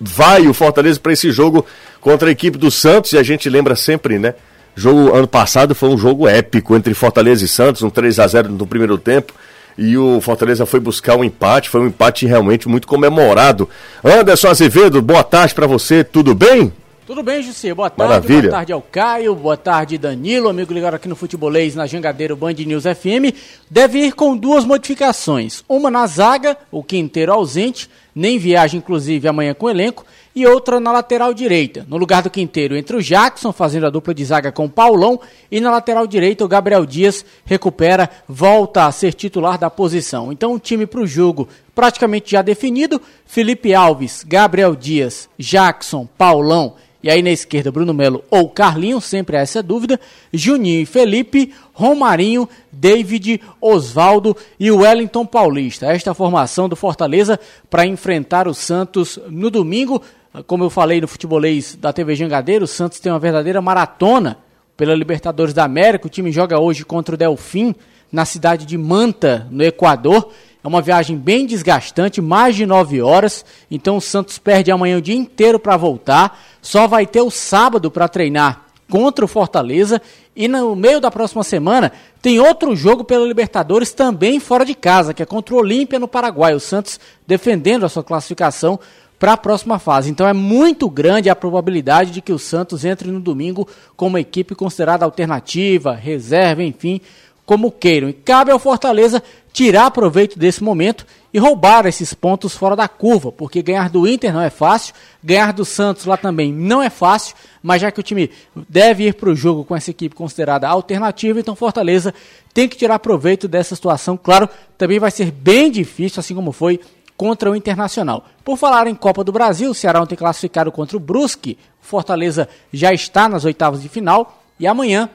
vai 0.02 0.48
o 0.48 0.54
Fortaleza 0.54 1.00
para 1.00 1.14
esse 1.14 1.32
jogo 1.32 1.64
contra 2.02 2.30
a 2.30 2.32
equipe 2.32 2.58
do 2.58 2.72
Santos? 2.72 3.14
E 3.14 3.20
a 3.20 3.22
gente 3.22 3.48
lembra 3.48 3.76
sempre, 3.76 4.18
né? 4.18 4.34
Jogo 4.76 5.14
ano 5.14 5.28
passado 5.28 5.76
foi 5.76 5.90
um 5.90 5.98
jogo 5.98 6.28
épico 6.28 6.76
entre 6.76 6.96
Fortaleza 6.96 7.46
e 7.46 7.48
Santos, 7.48 7.84
um 7.84 7.90
3 7.92 8.20
a 8.20 8.26
0 8.26 8.50
no 8.50 8.66
primeiro 8.66 8.98
tempo 8.98 9.32
e 9.78 9.96
o 9.96 10.20
Fortaleza 10.20 10.66
foi 10.66 10.80
buscar 10.80 11.16
um 11.16 11.24
empate, 11.24 11.70
foi 11.70 11.82
um 11.82 11.88
empate 11.88 12.26
realmente 12.26 12.68
muito 12.68 12.88
comemorado. 12.88 13.70
Anderson 14.04 14.48
Azevedo, 14.48 15.04
boa 15.04 15.24
tarde 15.24 15.54
para 15.54 15.68
você, 15.68 16.04
tudo 16.04 16.34
bem? 16.34 16.74
Tudo 17.06 17.22
bem, 17.22 17.44
Jussi? 17.44 17.72
Boa 17.72 17.88
tarde. 17.88 18.14
Maravilha. 18.14 18.42
Boa 18.42 18.52
tarde 18.52 18.74
ao 18.74 18.82
Caio, 18.82 19.36
boa 19.36 19.56
tarde 19.56 19.96
Danilo, 19.96 20.50
amigo 20.50 20.74
ligado 20.74 20.96
aqui 20.96 21.08
no 21.08 21.16
Futebolês, 21.16 21.76
na 21.76 21.86
Jangadeiro 21.86 22.36
Band 22.36 22.54
News 22.54 22.84
FM. 22.84 23.30
Deve 23.70 24.00
ir 24.00 24.14
com 24.14 24.36
duas 24.36 24.66
modificações. 24.66 25.64
Uma 25.70 25.92
na 25.92 26.08
zaga, 26.08 26.58
o 26.72 26.84
Quinteiro 26.84 27.32
ausente, 27.32 27.88
nem 28.16 28.40
viaja 28.40 28.76
inclusive 28.76 29.28
amanhã 29.28 29.54
com 29.54 29.68
o 29.68 29.70
elenco, 29.70 30.04
e 30.36 30.48
outra 30.48 30.80
na 30.80 30.92
lateral 30.92 31.32
direita. 31.32 31.86
No 31.88 31.96
lugar 31.96 32.24
do 32.24 32.30
Quinteiro, 32.32 32.76
entre 32.76 32.98
o 32.98 33.04
Jackson, 33.04 33.54
fazendo 33.54 33.86
a 33.86 33.92
dupla 33.92 34.12
de 34.12 34.26
zaga 34.26 34.52
com 34.52 34.66
o 34.66 34.70
Paulão, 34.70 35.20
e 35.52 35.62
na 35.62 35.70
lateral 35.70 36.08
direita 36.08 36.44
o 36.44 36.48
Gabriel 36.48 36.88
Dias 36.88 37.24
recupera, 37.46 38.10
volta 38.28 38.88
a 38.88 38.92
ser 38.92 39.14
titular 39.14 39.60
da 39.60 39.70
posição. 39.70 40.32
Então 40.32 40.54
o 40.54 40.60
time 40.60 40.88
para 40.88 41.02
o 41.02 41.08
jogo 41.08 41.48
praticamente 41.76 42.32
já 42.32 42.42
definido, 42.42 43.00
Felipe 43.28 43.76
Alves, 43.76 44.26
Gabriel 44.28 44.76
Dias, 44.76 45.30
Jackson, 45.38 46.08
Paulão 46.18 46.74
e 47.06 47.10
aí 47.12 47.22
na 47.22 47.30
esquerda, 47.30 47.72
Bruno 47.72 47.94
Melo 47.94 48.24
ou 48.32 48.50
Carlinho, 48.50 49.00
sempre 49.00 49.38
há 49.38 49.42
essa 49.42 49.62
dúvida. 49.62 50.00
Juninho 50.34 50.82
e 50.82 50.88
Felipe, 50.88 51.54
Romarinho, 51.72 52.50
David, 52.72 53.42
Oswaldo 53.62 54.36
e 54.60 54.72
Wellington 54.72 55.24
Paulista. 55.24 55.86
Esta 55.86 56.10
a 56.10 56.14
formação 56.16 56.68
do 56.68 56.76
Fortaleza 56.76 57.40
para 57.70 57.86
enfrentar 57.86 58.48
o 58.48 58.56
Santos 58.56 59.20
no 59.30 59.52
domingo. 59.52 60.02
Como 60.48 60.64
eu 60.64 60.70
falei 60.72 61.00
no 61.00 61.08
futebolês 61.08 61.76
da 61.76 61.94
TV 61.94 62.16
Jangadeiro, 62.16 62.66
o 62.66 62.68
Santos 62.68 63.00
tem 63.00 63.12
uma 63.12 63.20
verdadeira 63.20 63.62
maratona 63.62 64.40
pela 64.76 64.96
Libertadores 64.96 65.54
da 65.54 65.64
América. 65.64 66.08
O 66.08 66.10
time 66.10 66.32
joga 66.32 66.60
hoje 66.60 66.84
contra 66.84 67.14
o 67.14 67.18
Delfim 67.20 67.76
na 68.12 68.26
cidade 68.26 68.66
de 68.66 68.80
Manta, 68.80 69.46
no 69.52 69.64
Equador. 69.64 70.32
É 70.66 70.68
uma 70.68 70.82
viagem 70.82 71.16
bem 71.16 71.46
desgastante, 71.46 72.20
mais 72.20 72.56
de 72.56 72.66
nove 72.66 73.00
horas. 73.00 73.46
Então 73.70 73.98
o 73.98 74.02
Santos 74.02 74.40
perde 74.40 74.72
amanhã 74.72 74.98
o 74.98 75.02
dia 75.02 75.16
inteiro 75.16 75.60
para 75.60 75.78
voltar. 75.78 76.42
Só 76.60 76.88
vai 76.88 77.06
ter 77.06 77.22
o 77.22 77.30
sábado 77.30 77.92
para 77.92 78.08
treinar 78.08 78.66
contra 78.90 79.24
o 79.24 79.28
Fortaleza. 79.28 80.02
E 80.36 80.48
no 80.48 80.76
meio 80.76 81.00
da 81.00 81.12
próxima 81.12 81.44
semana 81.44 81.92
tem 82.20 82.40
outro 82.40 82.76
jogo 82.76 83.04
pela 83.04 83.28
Libertadores 83.28 83.92
também 83.92 84.40
fora 84.40 84.66
de 84.66 84.74
casa, 84.74 85.14
que 85.14 85.22
é 85.22 85.26
contra 85.26 85.54
o 85.54 85.60
Olímpia 85.60 86.00
no 86.00 86.08
Paraguai. 86.08 86.56
O 86.56 86.60
Santos 86.60 87.00
defendendo 87.28 87.86
a 87.86 87.90
sua 87.90 88.04
classificação 88.04 88.80
para 89.20 89.34
a 89.34 89.38
próxima 89.38 89.78
fase. 89.78 90.10
Então 90.10 90.28
é 90.28 90.34
muito 90.34 90.90
grande 90.90 91.30
a 91.30 91.36
probabilidade 91.36 92.10
de 92.10 92.22
que 92.22 92.34
o 92.34 92.40
Santos 92.40 92.84
entre 92.84 93.12
no 93.12 93.20
domingo 93.20 93.68
com 93.96 94.08
uma 94.08 94.20
equipe 94.20 94.56
considerada 94.56 95.06
alternativa, 95.06 95.94
reserva, 95.94 96.64
enfim, 96.64 97.00
como 97.46 97.72
queiram. 97.72 98.10
E 98.10 98.14
cabe 98.14 98.52
ao 98.52 98.60
Fortaleza 98.60 99.22
tirar 99.54 99.92
proveito 99.92 100.38
desse 100.38 100.64
momento 100.64 101.06
e 101.34 101.40
roubar 101.40 101.86
esses 101.86 102.14
pontos 102.14 102.56
fora 102.56 102.76
da 102.76 102.88
curva, 102.88 103.32
porque 103.32 103.62
ganhar 103.62 103.90
do 103.90 104.08
Inter 104.08 104.34
não 104.34 104.42
é 104.42 104.50
fácil, 104.50 104.94
ganhar 105.24 105.54
do 105.54 105.64
Santos 105.64 106.06
lá 106.06 106.18
também 106.18 106.52
não 106.52 106.82
é 106.82 106.90
fácil, 106.90 107.36
mas 107.62 107.82
já 107.82 107.92
que 107.92 108.00
o 108.00 108.04
time 108.04 108.30
deve 108.70 109.08
ir 109.08 109.16
para 109.16 109.30
o 109.30 109.36
jogo 109.36 109.64
com 109.64 109.76
essa 109.76 109.92
equipe 109.92 110.16
considerada 110.16 110.68
alternativa, 110.68 111.40
então 111.40 111.56
Fortaleza 111.56 112.14
tem 112.54 112.68
que 112.68 112.78
tirar 112.78 113.00
proveito 113.00 113.48
dessa 113.48 113.76
situação. 113.76 114.18
Claro, 114.18 114.50
também 114.78 115.00
vai 115.00 115.12
ser 115.12 115.32
bem 115.32 115.70
difícil, 115.70 116.20
assim 116.20 116.34
como 116.36 116.52
foi 116.52 116.80
contra 117.18 117.50
o 117.52 117.56
Internacional. 117.56 118.26
Por 118.44 118.58
falar 118.58 118.88
em 118.88 118.96
Copa 118.96 119.24
do 119.24 119.32
Brasil, 119.32 119.72
o 119.72 119.74
Ceará 119.74 120.02
ontem 120.02 120.16
classificado 120.16 120.72
contra 120.72 120.98
o 120.98 121.00
Brusque, 121.00 121.58
Fortaleza 121.82 122.48
já 122.74 122.94
está 122.94 123.30
nas 123.30 123.46
oitavas 123.46 123.82
de 123.82 123.90
final 123.90 124.42
e 124.60 124.68
amanhã 124.68 125.10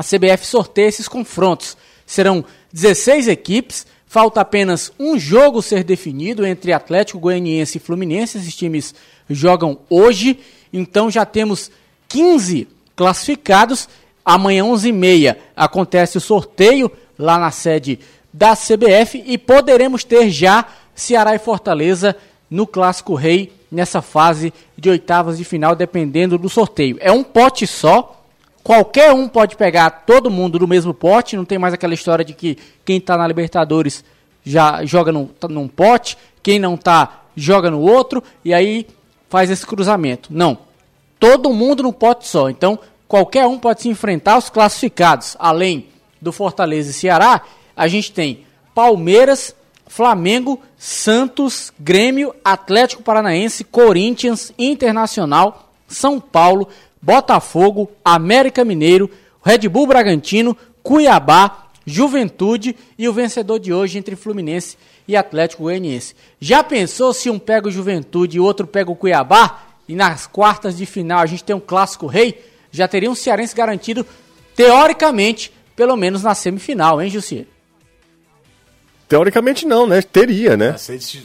a 0.00 0.02
CBF 0.02 0.46
sorteia 0.46 0.88
esses 0.88 1.06
confrontos. 1.06 1.76
Serão 2.06 2.42
16 2.72 3.28
equipes, 3.28 3.86
falta 4.06 4.40
apenas 4.40 4.90
um 4.98 5.18
jogo 5.18 5.60
ser 5.60 5.84
definido 5.84 6.46
entre 6.46 6.72
Atlético 6.72 7.18
Goianiense 7.18 7.76
e 7.76 7.80
Fluminense. 7.80 8.38
Esses 8.38 8.56
times 8.56 8.94
jogam 9.28 9.78
hoje, 9.90 10.38
então 10.72 11.10
já 11.10 11.26
temos 11.26 11.70
15 12.08 12.66
classificados. 12.96 13.90
Amanhã, 14.24 14.64
11h30, 14.64 15.36
acontece 15.54 16.16
o 16.16 16.20
sorteio 16.20 16.90
lá 17.18 17.38
na 17.38 17.50
sede 17.50 18.00
da 18.32 18.56
CBF 18.56 19.22
e 19.26 19.36
poderemos 19.36 20.02
ter 20.02 20.30
já 20.30 20.64
Ceará 20.94 21.34
e 21.34 21.38
Fortaleza 21.38 22.16
no 22.48 22.66
Clássico 22.66 23.14
Rei 23.14 23.52
nessa 23.70 24.00
fase 24.00 24.50
de 24.78 24.88
oitavas 24.88 25.36
de 25.36 25.44
final, 25.44 25.76
dependendo 25.76 26.38
do 26.38 26.48
sorteio. 26.48 26.96
É 27.00 27.12
um 27.12 27.22
pote 27.22 27.66
só, 27.66 28.19
Qualquer 28.62 29.12
um 29.12 29.26
pode 29.26 29.56
pegar 29.56 29.90
todo 29.90 30.30
mundo 30.30 30.58
do 30.58 30.68
mesmo 30.68 30.92
pote, 30.92 31.36
não 31.36 31.44
tem 31.44 31.58
mais 31.58 31.72
aquela 31.72 31.94
história 31.94 32.24
de 32.24 32.34
que 32.34 32.58
quem 32.84 32.98
está 32.98 33.16
na 33.16 33.26
Libertadores 33.26 34.04
já 34.44 34.84
joga 34.84 35.10
num, 35.10 35.26
tá 35.26 35.48
num 35.48 35.68
pote, 35.68 36.16
quem 36.42 36.58
não 36.58 36.74
está 36.74 37.22
joga 37.34 37.70
no 37.70 37.80
outro, 37.80 38.22
e 38.44 38.52
aí 38.52 38.86
faz 39.28 39.50
esse 39.50 39.66
cruzamento. 39.66 40.28
Não. 40.32 40.58
Todo 41.18 41.52
mundo 41.52 41.82
no 41.82 41.92
pote 41.92 42.26
só. 42.26 42.48
Então, 42.50 42.78
qualquer 43.06 43.46
um 43.46 43.58
pode 43.58 43.82
se 43.82 43.88
enfrentar 43.88 44.38
os 44.38 44.50
classificados. 44.50 45.36
Além 45.38 45.86
do 46.20 46.32
Fortaleza 46.32 46.90
e 46.90 46.94
Ceará, 46.94 47.42
a 47.76 47.88
gente 47.88 48.12
tem 48.12 48.44
Palmeiras, 48.74 49.54
Flamengo, 49.86 50.60
Santos, 50.78 51.72
Grêmio, 51.78 52.34
Atlético 52.44 53.02
Paranaense, 53.02 53.64
Corinthians, 53.64 54.52
Internacional, 54.58 55.70
São 55.88 56.20
Paulo, 56.20 56.68
Botafogo, 57.00 57.90
América 58.04 58.64
Mineiro, 58.64 59.10
Red 59.42 59.68
Bull 59.68 59.86
Bragantino, 59.86 60.56
Cuiabá, 60.82 61.68
Juventude 61.86 62.76
e 62.98 63.08
o 63.08 63.12
vencedor 63.12 63.58
de 63.58 63.72
hoje 63.72 63.98
entre 63.98 64.16
Fluminense 64.16 64.76
e 65.08 65.16
Atlético 65.16 65.64
Goianiense. 65.64 66.14
Já 66.38 66.62
pensou 66.62 67.12
se 67.12 67.30
um 67.30 67.38
pega 67.38 67.68
o 67.68 67.72
Juventude 67.72 68.36
e 68.36 68.40
o 68.40 68.44
outro 68.44 68.66
pega 68.66 68.90
o 68.90 68.96
Cuiabá? 68.96 69.64
E 69.88 69.94
nas 69.94 70.26
quartas 70.26 70.76
de 70.76 70.86
final 70.86 71.20
a 71.20 71.26
gente 71.26 71.42
tem 71.42 71.56
um 71.56 71.60
clássico 71.60 72.06
rei? 72.06 72.50
já 72.70 72.86
teria 72.86 73.10
um 73.10 73.14
cearense 73.14 73.54
garantido, 73.54 74.06
teoricamente, 74.54 75.52
pelo 75.74 75.96
menos 75.96 76.22
na 76.22 76.34
semifinal, 76.34 77.00
hein, 77.00 77.10
Jussier? 77.10 77.46
Teoricamente 79.08 79.66
não, 79.66 79.88
né? 79.88 80.00
Teria, 80.02 80.56
né? 80.56 80.76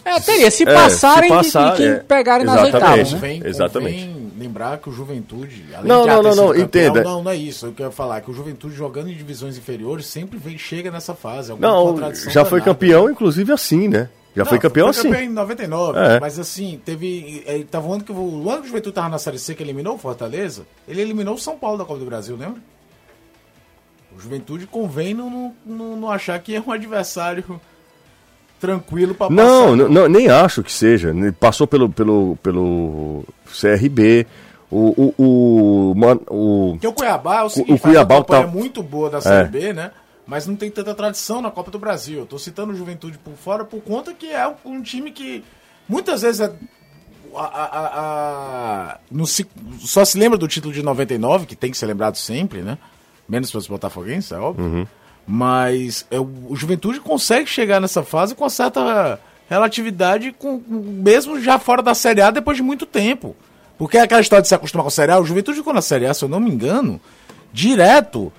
É, 0.03 0.19
teria. 0.19 0.49
Se 0.49 0.65
passarem 0.65 1.31
é, 1.31 1.43
se 1.43 1.51
passar, 1.51 1.71
de, 1.71 1.77
de 1.77 1.77
quem 1.77 1.87
é, 1.87 1.99
pegarem 1.99 2.45
nas 2.45 2.63
oitavas. 2.63 3.13
Né? 3.13 3.41
Exatamente. 3.45 4.24
Lembrar 4.45 4.77
que 4.77 4.89
o 4.89 4.91
Juventude. 4.91 5.65
não, 5.83 6.05
não, 6.05 6.21
não, 6.21 6.35
não, 6.35 6.55
entenda. 6.55 7.03
Não, 7.03 7.23
não 7.23 7.31
é 7.31 7.35
isso. 7.35 7.65
Eu 7.65 7.73
quero 7.73 7.91
falar 7.91 8.21
que 8.21 8.29
o 8.29 8.33
Juventude 8.33 8.75
jogando 8.75 9.09
em 9.09 9.15
divisões 9.15 9.57
inferiores 9.57 10.05
sempre 10.05 10.37
vem, 10.37 10.57
chega 10.57 10.91
nessa 10.91 11.15
fase. 11.15 11.53
Não, 11.59 11.95
já 12.29 12.45
foi 12.45 12.61
campeão, 12.61 13.09
inclusive 13.09 13.51
assim, 13.51 13.87
né? 13.87 14.09
Já 14.35 14.43
não, 14.43 14.49
foi 14.49 14.59
campeão 14.59 14.91
foi 14.91 15.03
campeão 15.03 15.19
assim. 15.21 15.29
em 15.29 15.33
99, 15.33 15.97
é. 15.97 16.19
mas 16.19 16.37
assim, 16.37 16.79
teve. 16.83 17.43
É, 17.47 17.63
tava 17.63 17.87
um 17.87 17.93
ano 17.93 18.03
que 18.03 18.11
o 18.11 18.49
ano 18.49 18.61
que 18.61 18.65
o 18.65 18.67
Juventude 18.67 18.93
tava 18.93 19.07
na 19.07 19.17
Série 19.17 19.39
C 19.39 19.55
que 19.55 19.63
eliminou 19.63 19.95
o 19.95 19.97
Fortaleza, 19.97 20.67
ele 20.87 21.01
eliminou 21.01 21.35
o 21.35 21.39
São 21.39 21.57
Paulo 21.57 21.77
da 21.77 21.85
Copa 21.85 21.99
do 21.99 22.05
Brasil, 22.05 22.35
lembra? 22.35 22.61
O 24.15 24.19
Juventude 24.19 24.67
convém 24.67 25.13
não, 25.13 25.55
não, 25.65 25.95
não 25.95 26.11
achar 26.11 26.37
que 26.39 26.53
é 26.53 26.61
um 26.61 26.71
adversário 26.71 27.59
tranquilo 28.59 29.13
para 29.13 29.27
passar. 29.27 29.35
Não, 29.35 29.75
não, 29.75 30.07
nem 30.07 30.29
acho 30.29 30.63
que 30.63 30.71
seja. 30.71 31.13
Passou 31.39 31.67
pelo, 31.67 31.89
pelo, 31.89 32.37
pelo 32.41 33.23
CRB. 33.45 34.25
O, 34.71 35.13
o, 35.17 35.23
o, 35.23 35.91
o, 36.29 36.71
Porque 36.71 36.87
o 36.87 36.93
Cuiabá 36.93 37.41
é 37.41 37.43
o 37.43 37.49
seguinte, 37.49 37.73
o, 37.73 37.79
Cuiabá 37.79 38.23
tá... 38.23 38.39
é 38.39 38.47
muito 38.47 38.81
boa 38.81 39.09
da 39.09 39.21
Série 39.21 39.45
é. 39.45 39.49
B, 39.49 39.73
né? 39.73 39.91
Mas 40.25 40.47
não 40.47 40.55
tem 40.55 40.71
tanta 40.71 40.93
tradição 40.95 41.41
na 41.41 41.51
Copa 41.51 41.69
do 41.69 41.77
Brasil. 41.77 42.19
Eu 42.19 42.25
tô 42.25 42.39
citando 42.39 42.73
o 42.73 42.75
Juventude 42.75 43.17
por 43.19 43.35
fora 43.35 43.63
por 43.63 43.81
conta 43.81 44.13
que 44.13 44.31
é 44.31 44.51
um 44.65 44.81
time 44.81 45.11
que 45.11 45.43
muitas 45.87 46.23
vezes 46.23 46.41
é 46.41 46.51
a, 47.35 47.43
a, 47.43 48.89
a, 48.91 48.97
no, 49.11 49.25
só 49.27 50.05
se 50.05 50.17
lembra 50.17 50.37
do 50.37 50.47
título 50.47 50.73
de 50.73 50.81
99, 50.81 51.45
que 51.45 51.55
tem 51.55 51.69
que 51.69 51.77
ser 51.77 51.85
lembrado 51.85 52.15
sempre, 52.15 52.61
né? 52.61 52.77
Menos 53.27 53.51
para 53.51 53.59
os 53.59 53.67
botafoguenses, 53.67 54.31
é 54.31 54.39
óbvio. 54.39 54.65
Uhum. 54.65 54.87
Mas 55.27 56.05
é, 56.11 56.19
o 56.19 56.55
Juventude 56.55 56.99
consegue 56.99 57.49
chegar 57.49 57.81
nessa 57.81 58.03
fase 58.03 58.35
com 58.35 58.47
certa 58.47 59.19
relatividade, 59.49 60.35
com, 60.37 60.61
mesmo 60.67 61.39
já 61.41 61.57
fora 61.57 61.81
da 61.81 61.93
Série 61.93 62.21
A 62.21 62.31
depois 62.31 62.57
de 62.57 62.63
muito 62.63 62.85
tempo. 62.85 63.35
Porque 63.77 63.97
é 63.97 64.01
aquela 64.01 64.21
história 64.21 64.41
de 64.41 64.47
se 64.47 64.55
acostumar 64.55 64.83
com 64.83 64.89
a 64.89 64.91
Série 64.91 65.11
A, 65.11 65.19
o 65.19 65.25
Juventude 65.25 65.57
ficou 65.57 65.73
na 65.73 65.81
Série 65.81 66.05
A, 66.05 66.13
se 66.13 66.23
eu 66.23 66.29
não 66.29 66.39
me 66.39 66.49
engano, 66.49 67.01
direto 67.51 68.31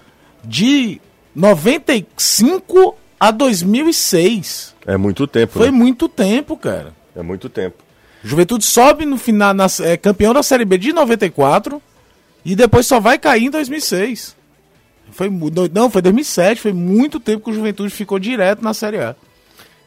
de 0.44 1.00
95 1.34 2.96
a 3.18 3.30
2006. 3.30 4.74
É 4.86 4.96
muito 4.96 5.26
tempo. 5.26 5.54
Foi 5.54 5.70
né? 5.70 5.76
muito 5.76 6.08
tempo, 6.08 6.56
cara. 6.56 6.94
É 7.14 7.22
muito 7.22 7.48
tempo. 7.48 7.76
Juventude 8.22 8.64
sobe 8.64 9.04
no 9.04 9.16
final, 9.16 9.54
na, 9.54 9.66
é 9.80 9.96
campeão 9.96 10.32
da 10.32 10.42
Série 10.42 10.64
B 10.64 10.78
de 10.78 10.92
94 10.92 11.80
e 12.44 12.56
depois 12.56 12.86
só 12.86 12.98
vai 12.98 13.18
cair 13.18 13.44
em 13.44 13.50
2006. 13.50 14.36
Foi, 15.10 15.30
não, 15.72 15.90
foi 15.90 16.02
2007, 16.02 16.60
foi 16.60 16.72
muito 16.72 17.20
tempo 17.20 17.44
que 17.44 17.50
o 17.50 17.54
Juventude 17.54 17.90
ficou 17.90 18.18
direto 18.18 18.62
na 18.62 18.74
Série 18.74 18.98
A. 18.98 19.14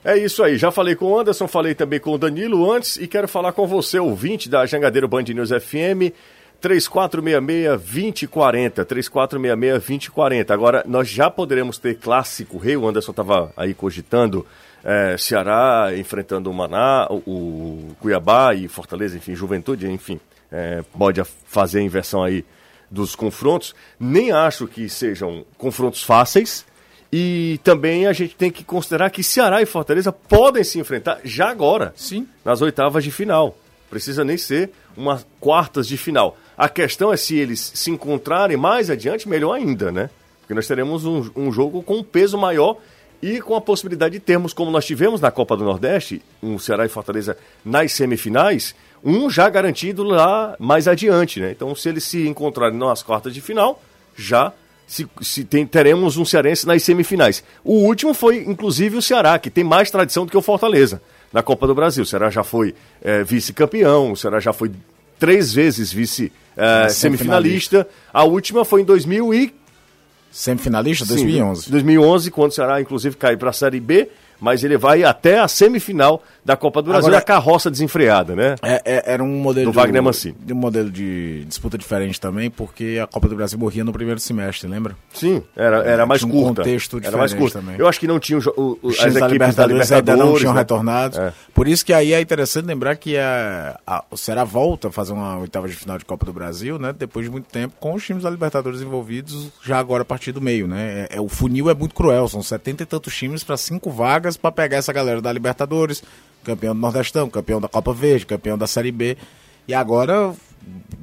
É 0.03 0.17
isso 0.17 0.41
aí, 0.41 0.57
já 0.57 0.71
falei 0.71 0.95
com 0.95 1.05
o 1.05 1.19
Anderson, 1.19 1.47
falei 1.47 1.75
também 1.75 1.99
com 1.99 2.13
o 2.13 2.17
Danilo 2.17 2.71
antes 2.71 2.95
e 2.95 3.05
quero 3.05 3.27
falar 3.27 3.51
com 3.51 3.67
você, 3.67 3.99
ouvinte 3.99 4.49
da 4.49 4.65
Jangadeiro 4.65 5.09
Band 5.09 5.23
News 5.23 5.49
FM, 5.49 6.15
3466-2040, 6.61 8.85
3466-2040. 8.85 10.51
Agora, 10.51 10.85
nós 10.87 11.09
já 11.09 11.29
poderemos 11.29 11.77
ter 11.77 11.97
clássico 11.97 12.57
rei, 12.57 12.77
o 12.77 12.87
Anderson 12.87 13.11
estava 13.11 13.51
aí 13.57 13.73
cogitando, 13.73 14.47
é, 14.83 15.17
Ceará 15.17 15.91
enfrentando 15.97 16.49
o 16.49 16.53
Maná, 16.53 17.05
o, 17.09 17.89
Cuiabá 17.99 18.55
e 18.55 18.69
Fortaleza, 18.69 19.17
enfim, 19.17 19.35
Juventude, 19.35 19.85
enfim, 19.89 20.17
é, 20.49 20.81
pode 20.97 21.21
fazer 21.45 21.79
a 21.79 21.83
inversão 21.83 22.23
aí 22.23 22.45
dos 22.89 23.15
confrontos, 23.15 23.75
nem 23.99 24.31
acho 24.31 24.67
que 24.67 24.89
sejam 24.89 25.45
confrontos 25.57 26.03
fáceis. 26.03 26.65
E 27.11 27.59
também 27.63 28.05
a 28.05 28.13
gente 28.13 28.35
tem 28.35 28.51
que 28.51 28.63
considerar 28.63 29.09
que 29.09 29.23
Ceará 29.23 29.61
e 29.61 29.65
Fortaleza 29.65 30.11
podem 30.11 30.63
se 30.63 30.79
enfrentar 30.79 31.19
já 31.23 31.49
agora, 31.49 31.91
Sim. 31.95 32.27
nas 32.45 32.61
oitavas 32.61 33.03
de 33.03 33.09
final. 33.09 33.57
Precisa 33.89 34.23
nem 34.23 34.37
ser 34.37 34.69
uma 34.95 35.23
quartas 35.39 35.87
de 35.87 35.97
final. 35.97 36.37
A 36.55 36.69
questão 36.69 37.11
é 37.11 37.17
se 37.17 37.35
eles 37.35 37.71
se 37.73 37.89
encontrarem 37.89 38.57
mais 38.57 38.89
adiante, 38.89 39.27
melhor 39.27 39.53
ainda, 39.53 39.91
né? 39.91 40.09
Porque 40.41 40.53
nós 40.53 40.67
teremos 40.67 41.05
um, 41.05 41.29
um 41.35 41.51
jogo 41.51 41.81
com 41.81 41.97
um 41.97 42.03
peso 42.03 42.37
maior 42.37 42.77
e 43.21 43.41
com 43.41 43.55
a 43.55 43.61
possibilidade 43.61 44.13
de 44.13 44.19
termos, 44.19 44.53
como 44.53 44.71
nós 44.71 44.85
tivemos 44.85 45.19
na 45.19 45.31
Copa 45.31 45.57
do 45.57 45.63
Nordeste, 45.63 46.21
um 46.41 46.57
Ceará 46.59 46.85
e 46.85 46.89
Fortaleza 46.89 47.37
nas 47.65 47.91
semifinais, 47.91 48.75
um 49.03 49.29
já 49.29 49.49
garantido 49.49 50.03
lá 50.03 50.55
mais 50.59 50.87
adiante, 50.87 51.39
né? 51.39 51.51
Então, 51.51 51.73
se 51.75 51.89
eles 51.89 52.03
se 52.03 52.27
encontrarem 52.27 52.77
nas 52.77 53.01
quartas 53.03 53.33
de 53.33 53.41
final, 53.41 53.81
já 54.15 54.53
se, 54.89 55.07
se 55.21 55.43
tem, 55.43 55.65
teremos 55.67 56.17
um 56.17 56.25
cearense 56.25 56.65
nas 56.65 56.81
semifinais. 56.83 57.43
O 57.63 57.85
último 57.85 58.13
foi, 58.13 58.39
inclusive, 58.39 58.97
o 58.97 59.01
Ceará, 59.01 59.37
que 59.37 59.49
tem 59.49 59.63
mais 59.63 59.91
tradição 59.91 60.25
do 60.25 60.31
que 60.31 60.37
o 60.37 60.41
Fortaleza 60.41 61.01
na 61.31 61.43
Copa 61.43 61.67
do 61.67 61.75
Brasil. 61.75 62.03
O 62.03 62.07
Ceará 62.07 62.29
já 62.29 62.43
foi 62.43 62.73
é, 63.01 63.23
vice-campeão, 63.23 64.11
o 64.11 64.17
Ceará 64.17 64.39
já 64.39 64.51
foi 64.51 64.71
três 65.19 65.53
vezes 65.53 65.93
vice-semifinalista. 65.93 67.81
É, 67.81 67.85
a 68.11 68.23
última 68.23 68.65
foi 68.65 68.81
em 68.81 68.85
2000 68.85 69.33
e... 69.33 69.53
Semifinalista? 70.31 71.05
2011. 71.05 71.63
Sim, 71.63 71.71
2011, 71.71 72.31
quando 72.31 72.51
o 72.51 72.53
Ceará, 72.53 72.81
inclusive, 72.81 73.15
caiu 73.15 73.37
para 73.37 73.51
a 73.51 73.53
Série 73.53 73.79
B 73.79 74.09
mas 74.39 74.63
ele 74.63 74.77
vai 74.77 75.03
até 75.03 75.39
a 75.39 75.47
semifinal 75.47 76.23
da 76.43 76.55
Copa 76.55 76.81
do 76.81 76.89
Brasil, 76.89 77.07
Agora, 77.07 77.17
a 77.19 77.21
carroça 77.21 77.69
desenfreada, 77.69 78.35
né? 78.35 78.55
É, 78.63 78.81
é, 78.85 79.13
era 79.13 79.23
um 79.23 79.39
modelo 79.39 79.71
do 79.71 79.75
Wagner 79.75 80.01
Mancini. 80.01 80.35
De 80.39 80.53
um 80.53 80.55
modelo 80.55 80.89
de 80.89 81.45
disputa 81.45 81.77
diferente 81.77 82.19
também, 82.19 82.49
porque 82.49 82.99
a 83.01 83.07
Copa 83.07 83.27
do 83.27 83.35
Brasil 83.35 83.59
morria 83.59 83.83
no 83.83 83.91
primeiro 83.93 84.19
semestre, 84.19 84.67
lembra? 84.67 84.95
Sim, 85.13 85.43
era, 85.55 85.83
era 85.83 86.05
mais 86.05 86.23
um 86.23 86.29
curta. 86.29 86.61
contexto 86.61 86.99
era 87.03 87.17
mais 87.17 87.33
curta. 87.33 87.59
também. 87.59 87.75
Eu 87.77 87.87
acho 87.87 87.99
que 87.99 88.07
não 88.07 88.19
tinha 88.19 88.39
o, 88.39 88.41
o, 88.57 88.79
Os 88.83 88.99
as 88.99 89.13
da 89.13 89.27
equipes 89.27 89.55
da 89.55 89.65
Libertadores 89.67 89.91
ainda 89.91 90.15
não 90.15 90.35
tinham 90.35 90.53
né? 90.53 90.59
retornado. 90.59 91.19
É. 91.19 91.33
Por 91.53 91.67
isso 91.67 91.85
que 91.85 91.93
aí 91.93 92.13
é 92.13 92.21
interessante 92.21 92.65
lembrar 92.65 92.95
que 92.95 93.17
a, 93.17 93.79
a, 93.85 94.03
o 94.09 94.17
Ceará 94.17 94.43
volta 94.43 94.87
a 94.87 94.91
fazer 94.91 95.13
uma 95.13 95.37
oitava 95.37 95.67
de 95.67 95.75
final 95.75 95.97
de 95.97 96.05
Copa 96.05 96.25
do 96.25 96.33
Brasil, 96.33 96.79
né? 96.79 96.93
Depois 96.97 97.25
de 97.25 97.31
muito 97.31 97.45
tempo, 97.45 97.75
com 97.79 97.93
os 97.93 98.03
times 98.03 98.23
da 98.23 98.29
Libertadores 98.29 98.81
envolvidos, 98.81 99.49
já 99.63 99.77
agora 99.77 100.01
a 100.01 100.05
partir 100.05 100.31
do 100.31 100.41
meio, 100.41 100.67
né? 100.67 101.07
É, 101.11 101.17
é, 101.17 101.21
o 101.21 101.27
funil 101.27 101.69
é 101.69 101.73
muito 101.73 101.93
cruel, 101.93 102.27
são 102.27 102.41
setenta 102.41 102.83
e 102.83 102.85
tantos 102.85 103.15
times 103.15 103.43
para 103.43 103.57
cinco 103.57 103.91
vagas 103.91 104.28
para 104.37 104.51
pegar 104.51 104.77
essa 104.77 104.93
galera 104.93 105.21
da 105.21 105.31
Libertadores, 105.31 106.03
campeão 106.43 106.73
do 106.73 106.81
Nordestão, 106.81 107.29
campeão 107.29 107.59
da 107.59 107.67
Copa 107.67 107.93
Verde, 107.93 108.25
campeão 108.25 108.57
da 108.57 108.67
Série 108.67 108.91
B. 108.91 109.17
E 109.67 109.73
agora 109.73 110.33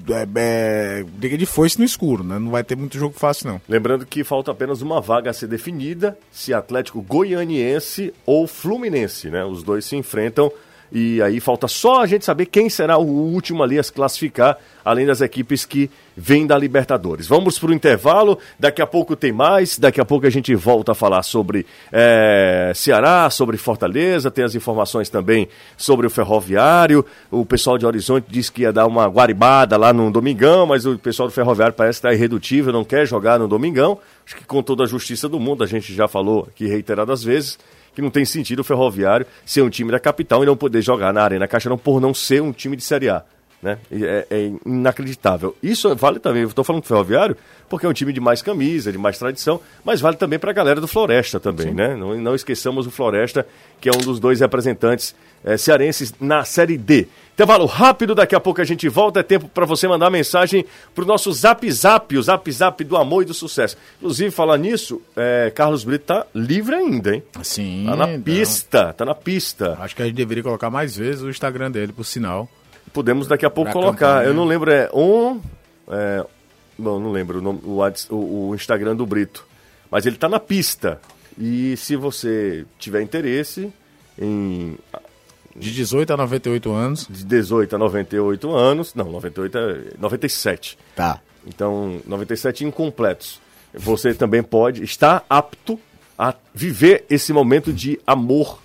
é, 0.09 0.27
é, 0.37 1.05
briga 1.05 1.37
de 1.37 1.47
foice 1.47 1.79
no 1.79 1.85
escuro, 1.85 2.23
né? 2.23 2.39
Não 2.39 2.51
vai 2.51 2.63
ter 2.63 2.77
muito 2.77 2.99
jogo 2.99 3.19
fácil, 3.19 3.49
não. 3.49 3.61
Lembrando 3.69 4.07
que 4.07 4.23
falta 4.23 4.51
apenas 4.51 4.83
uma 4.83 5.01
vaga 5.01 5.31
a 5.31 5.33
ser 5.33 5.47
definida, 5.47 6.17
se 6.31 6.55
Atlético 6.55 7.03
Goianiense 7.03 8.13
ou 8.25 8.47
Fluminense, 8.47 9.31
né? 9.31 9.45
Os 9.45 9.63
dois 9.63 9.85
se 9.85 9.97
enfrentam 9.97 10.51
e 10.91 11.21
aí 11.21 11.41
falta 11.41 11.67
só 11.67 12.03
a 12.03 12.07
gente 12.07 12.25
saber 12.25 12.47
quem 12.47 12.71
será 12.71 12.97
o 12.97 13.05
último 13.05 13.63
ali 13.63 13.79
a 13.79 13.83
se 13.83 13.93
classificar, 13.93 14.57
além 14.85 15.05
das 15.05 15.21
equipes 15.21 15.65
que 15.65 15.91
vêm 16.17 16.47
da 16.47 16.57
Libertadores. 16.57 17.27
Vamos 17.27 17.59
para 17.59 17.71
o 17.71 17.75
intervalo, 17.75 18.39
daqui 18.59 18.81
a 18.81 18.87
pouco 18.87 19.17
tem 19.17 19.33
mais, 19.33 19.79
daqui 19.79 20.01
a 20.01 20.05
pouco 20.05 20.27
a 20.27 20.31
gente 20.31 20.55
volta 20.55 20.93
a 20.93 20.95
falar 20.95 21.23
sobre 21.23 21.67
é, 21.93 22.73
Ceará, 22.75 23.29
sobre 23.31 23.57
Fortaleza, 23.57 24.31
tem 24.31 24.45
as 24.45 24.55
informações 24.55 25.11
também 25.11 25.49
sobre 25.77 26.07
o 26.07 26.11
Ferroviário. 26.11 27.05
O 27.31 27.45
pessoal 27.45 27.77
de 27.77 27.85
Horizonte 27.85 28.27
disse 28.29 28.53
que 28.53 28.63
ia 28.63 28.73
dar 28.73 28.87
uma 28.87 29.07
guaribada 29.07 29.77
lá 29.77 29.93
no 29.93 30.11
Domingão, 30.11 30.67
mas 30.67 30.87
o 30.87 30.97
pessoal 30.99 31.29
do 31.29 31.35
Ferroviário 31.35 31.75
parece 31.75 31.99
estar 31.99 32.13
irredutível, 32.13 32.73
não 32.73 32.85
quer 32.85 33.07
jogar 33.07 33.39
no 33.39 33.49
Domingão. 33.49 33.99
Acho 34.25 34.37
que 34.37 34.45
com 34.45 34.63
toda 34.63 34.85
a 34.85 34.87
justiça 34.87 35.29
do 35.29 35.39
mundo, 35.39 35.63
a 35.63 35.67
gente 35.67 35.93
já 35.95 36.09
falou 36.09 36.47
aqui 36.49 36.67
reiteradas 36.67 37.23
vezes 37.23 37.59
que 37.97 38.03
não 38.03 38.11
tem 38.11 38.27
sentido 38.27 38.61
o 38.61 38.65
Ferroviário 38.65 39.27
ser 39.47 39.63
um 39.63 39.71
time 39.71 39.91
da 39.91 39.99
capital 39.99 40.43
e 40.43 40.47
não 40.47 40.55
poder 40.55 40.83
jogar 40.83 41.15
na 41.15 41.23
Arena 41.23 41.49
Caixarão 41.49 41.79
por 41.79 41.99
não 41.99 42.13
ser 42.13 42.43
um 42.43 42.53
time 42.53 42.77
de 42.77 42.85
Série 42.85 43.09
A. 43.09 43.25
Né? 43.63 43.79
É, 43.91 44.27
é 44.31 44.53
inacreditável. 44.65 45.57
Isso 45.63 45.95
vale 45.97 46.19
também, 46.19 46.43
estou 46.43 46.63
falando 46.63 46.83
do 46.83 46.87
Ferroviário, 46.87 47.37
porque 47.69 47.87
é 47.87 47.89
um 47.89 47.93
time 47.93 48.13
de 48.13 48.21
mais 48.21 48.43
camisa, 48.43 48.93
de 48.93 48.99
mais 48.99 49.19
tradição, 49.19 49.61
mas 49.85 50.01
vale 50.01 50.17
também 50.17 50.39
para 50.39 50.51
a 50.51 50.55
galera 50.55 50.81
do 50.81 50.87
Floresta 50.87 51.41
também, 51.41 51.69
Sim. 51.69 51.75
né? 51.75 51.97
Não, 51.97 52.15
não 52.17 52.35
esqueçamos 52.35 52.87
o 52.87 52.91
Floresta, 52.91 53.47
que 53.81 53.89
é 53.89 53.93
um 53.93 53.99
dos 53.99 54.21
dois 54.21 54.41
representantes 54.41 55.15
é, 55.45 55.57
cearenses 55.57 56.13
na 56.21 56.45
Série 56.45 56.77
D. 56.77 57.07
Intervalo 57.35 57.67
rápido, 57.67 58.15
daqui 58.15 58.35
a 58.35 58.41
pouco 58.41 58.61
a 58.61 58.65
gente 58.65 58.89
volta. 58.89 59.21
É 59.21 59.23
tempo 59.23 59.47
para 59.49 59.67
você 59.67 59.87
mandar 59.87 60.11
mensagem 60.11 60.65
para 60.95 61.05
o 61.05 61.07
nosso 61.07 61.31
Zap 61.33 61.71
Zap, 61.71 62.17
o 62.17 62.23
Zap 62.23 62.51
Zap 62.51 62.83
do 62.83 62.97
amor 62.97 63.23
e 63.23 63.27
do 63.27 63.35
sucesso. 63.35 63.77
Inclusive, 63.99 64.31
falar 64.31 64.57
nisso, 64.57 65.01
é, 65.15 65.53
Carlos 65.55 65.85
Brito 65.85 66.07
tá 66.07 66.27
livre 66.35 66.75
ainda, 66.75 67.15
hein? 67.15 67.23
Sim. 67.43 67.85
Tá 67.87 67.95
na 67.95 68.19
pista, 68.19 68.93
tá 68.95 69.05
na 69.05 69.15
pista. 69.15 69.77
Acho 69.81 69.95
que 69.95 70.03
a 70.03 70.07
gente 70.07 70.15
deveria 70.15 70.43
colocar 70.43 70.71
mais 70.71 70.97
vezes 70.97 71.23
o 71.23 71.29
Instagram 71.29 71.71
dele, 71.71 71.93
por 71.93 72.05
sinal. 72.05 72.49
Podemos 72.97 73.27
daqui 73.27 73.45
a 73.45 73.51
pouco 73.51 73.71
colocar. 73.73 74.15
Campanha. 74.15 74.29
Eu 74.29 74.33
não 74.33 74.47
lembro, 74.47 74.71
é 74.71 74.89
on. 74.91 75.39
É, 75.87 76.25
não, 76.79 76.99
não 76.99 77.13
lembro 77.13 77.47
o, 77.47 77.83
o, 78.09 78.49
o 78.49 78.55
Instagram 78.55 78.97
do 78.97 79.05
Brito. 79.05 79.47
Mas 79.91 80.07
ele 80.07 80.17
tá 80.17 80.31
na 80.31 80.41
pista. 80.41 80.99
E 81.39 81.77
se 81.77 81.95
você 81.95 82.65
tiver 82.79 83.03
interesse 83.03 83.71
em 84.19 84.79
De 85.55 85.75
18 85.75 86.11
a 86.11 86.17
98 86.17 86.73
anos. 86.73 87.07
De 87.07 87.23
18 87.23 87.77
a 87.77 87.79
98 87.79 88.51
anos. 88.51 88.95
Não, 88.95 89.13
98 89.13 89.59
é 89.59 89.81
97. 89.99 90.79
Tá. 90.95 91.21
Então, 91.47 92.01
97 92.07 92.65
incompletos. 92.65 93.43
Você 93.75 94.15
também 94.15 94.43
pode 94.43 94.83
estar 94.83 95.23
apto 95.29 95.79
a 96.19 96.35
viver 96.55 97.05
esse 97.11 97.31
momento 97.31 97.75
de 97.75 98.01
amor 98.07 98.59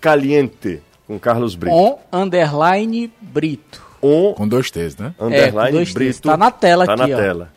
caliente 0.00 0.82
com 1.08 1.18
Carlos 1.18 1.56
Brito. 1.56 1.74
On 1.74 1.98
underline 2.12 3.10
Brito. 3.20 3.82
On 4.00 4.34
com 4.34 4.46
dois 4.46 4.70
T's, 4.70 4.96
né? 4.96 5.14
Underline 5.18 5.68
é, 5.68 5.72
dois 5.72 5.92
Brito. 5.92 6.12
T's. 6.12 6.20
Tá 6.20 6.36
na 6.36 6.50
tela 6.50 6.86
tá 6.86 6.92
aqui, 6.92 7.10
na 7.10 7.16
ó. 7.16 7.18
tela. 7.18 7.50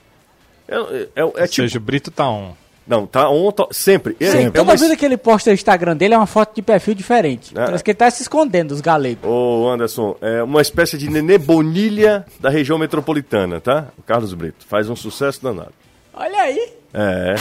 É, 0.67 0.75
é, 0.75 1.07
é, 1.17 1.23
Ou 1.25 1.31
tipo... 1.33 1.47
seja, 1.53 1.77
o 1.77 1.81
Brito 1.81 2.09
tá 2.09 2.27
on. 2.27 2.53
Não, 2.87 3.05
tá 3.05 3.29
on 3.29 3.51
to... 3.51 3.67
sempre. 3.71 4.15
É, 4.19 4.31
sempre. 4.31 4.51
Toda 4.51 4.75
vez 4.75 4.95
que 4.95 5.05
ele 5.05 5.17
posta 5.17 5.51
o 5.51 5.53
Instagram 5.53 5.95
dele 5.95 6.13
é 6.13 6.17
uma 6.17 6.25
foto 6.25 6.55
de 6.55 6.61
perfil 6.61 6.95
diferente. 6.95 7.51
É. 7.51 7.65
Parece 7.65 7.83
que 7.83 7.91
ele 7.91 7.97
tá 7.97 8.09
se 8.09 8.23
escondendo 8.23 8.69
dos 8.69 8.81
galegos. 8.81 9.29
Ô, 9.29 9.69
Anderson, 9.69 10.15
é 10.21 10.41
uma 10.41 10.61
espécie 10.61 10.97
de 10.97 11.09
nenê 11.09 11.37
bonilha 11.37 12.25
da 12.39 12.49
região 12.49 12.77
metropolitana, 12.77 13.59
tá? 13.59 13.87
O 13.97 14.01
Carlos 14.01 14.33
Brito. 14.33 14.65
Faz 14.65 14.89
um 14.89 14.95
sucesso 14.95 15.43
danado. 15.43 15.73
Olha 16.13 16.41
aí. 16.41 16.73
É. 16.93 17.35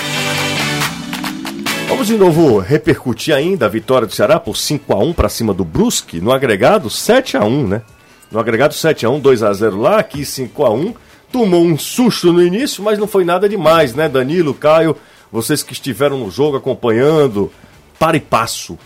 Vamos 1.90 2.06
de 2.06 2.16
novo 2.16 2.60
repercutir 2.60 3.34
ainda 3.34 3.66
a 3.66 3.68
vitória 3.68 4.06
do 4.06 4.14
Ceará 4.14 4.38
por 4.38 4.56
5 4.56 4.92
a 4.92 4.98
1 4.98 5.12
para 5.12 5.28
cima 5.28 5.52
do 5.52 5.64
Brusque, 5.64 6.20
no 6.20 6.30
agregado 6.30 6.88
7 6.88 7.36
a 7.36 7.44
1, 7.44 7.66
né? 7.66 7.82
No 8.30 8.38
agregado 8.38 8.72
7 8.72 9.04
a 9.04 9.10
1, 9.10 9.18
2 9.18 9.42
a 9.42 9.52
0 9.52 9.76
lá, 9.76 9.98
aqui 9.98 10.24
5 10.24 10.64
a 10.64 10.70
1. 10.70 10.94
Tomou 11.32 11.62
um 11.62 11.76
susto 11.76 12.32
no 12.32 12.40
início, 12.40 12.80
mas 12.80 12.96
não 12.96 13.08
foi 13.08 13.24
nada 13.24 13.48
demais, 13.48 13.92
né? 13.92 14.08
Danilo, 14.08 14.54
Caio, 14.54 14.96
vocês 15.32 15.64
que 15.64 15.72
estiveram 15.72 16.16
no 16.16 16.30
jogo 16.30 16.56
acompanhando, 16.56 17.50
para 17.98 18.16
e 18.16 18.20
passo. 18.20 18.78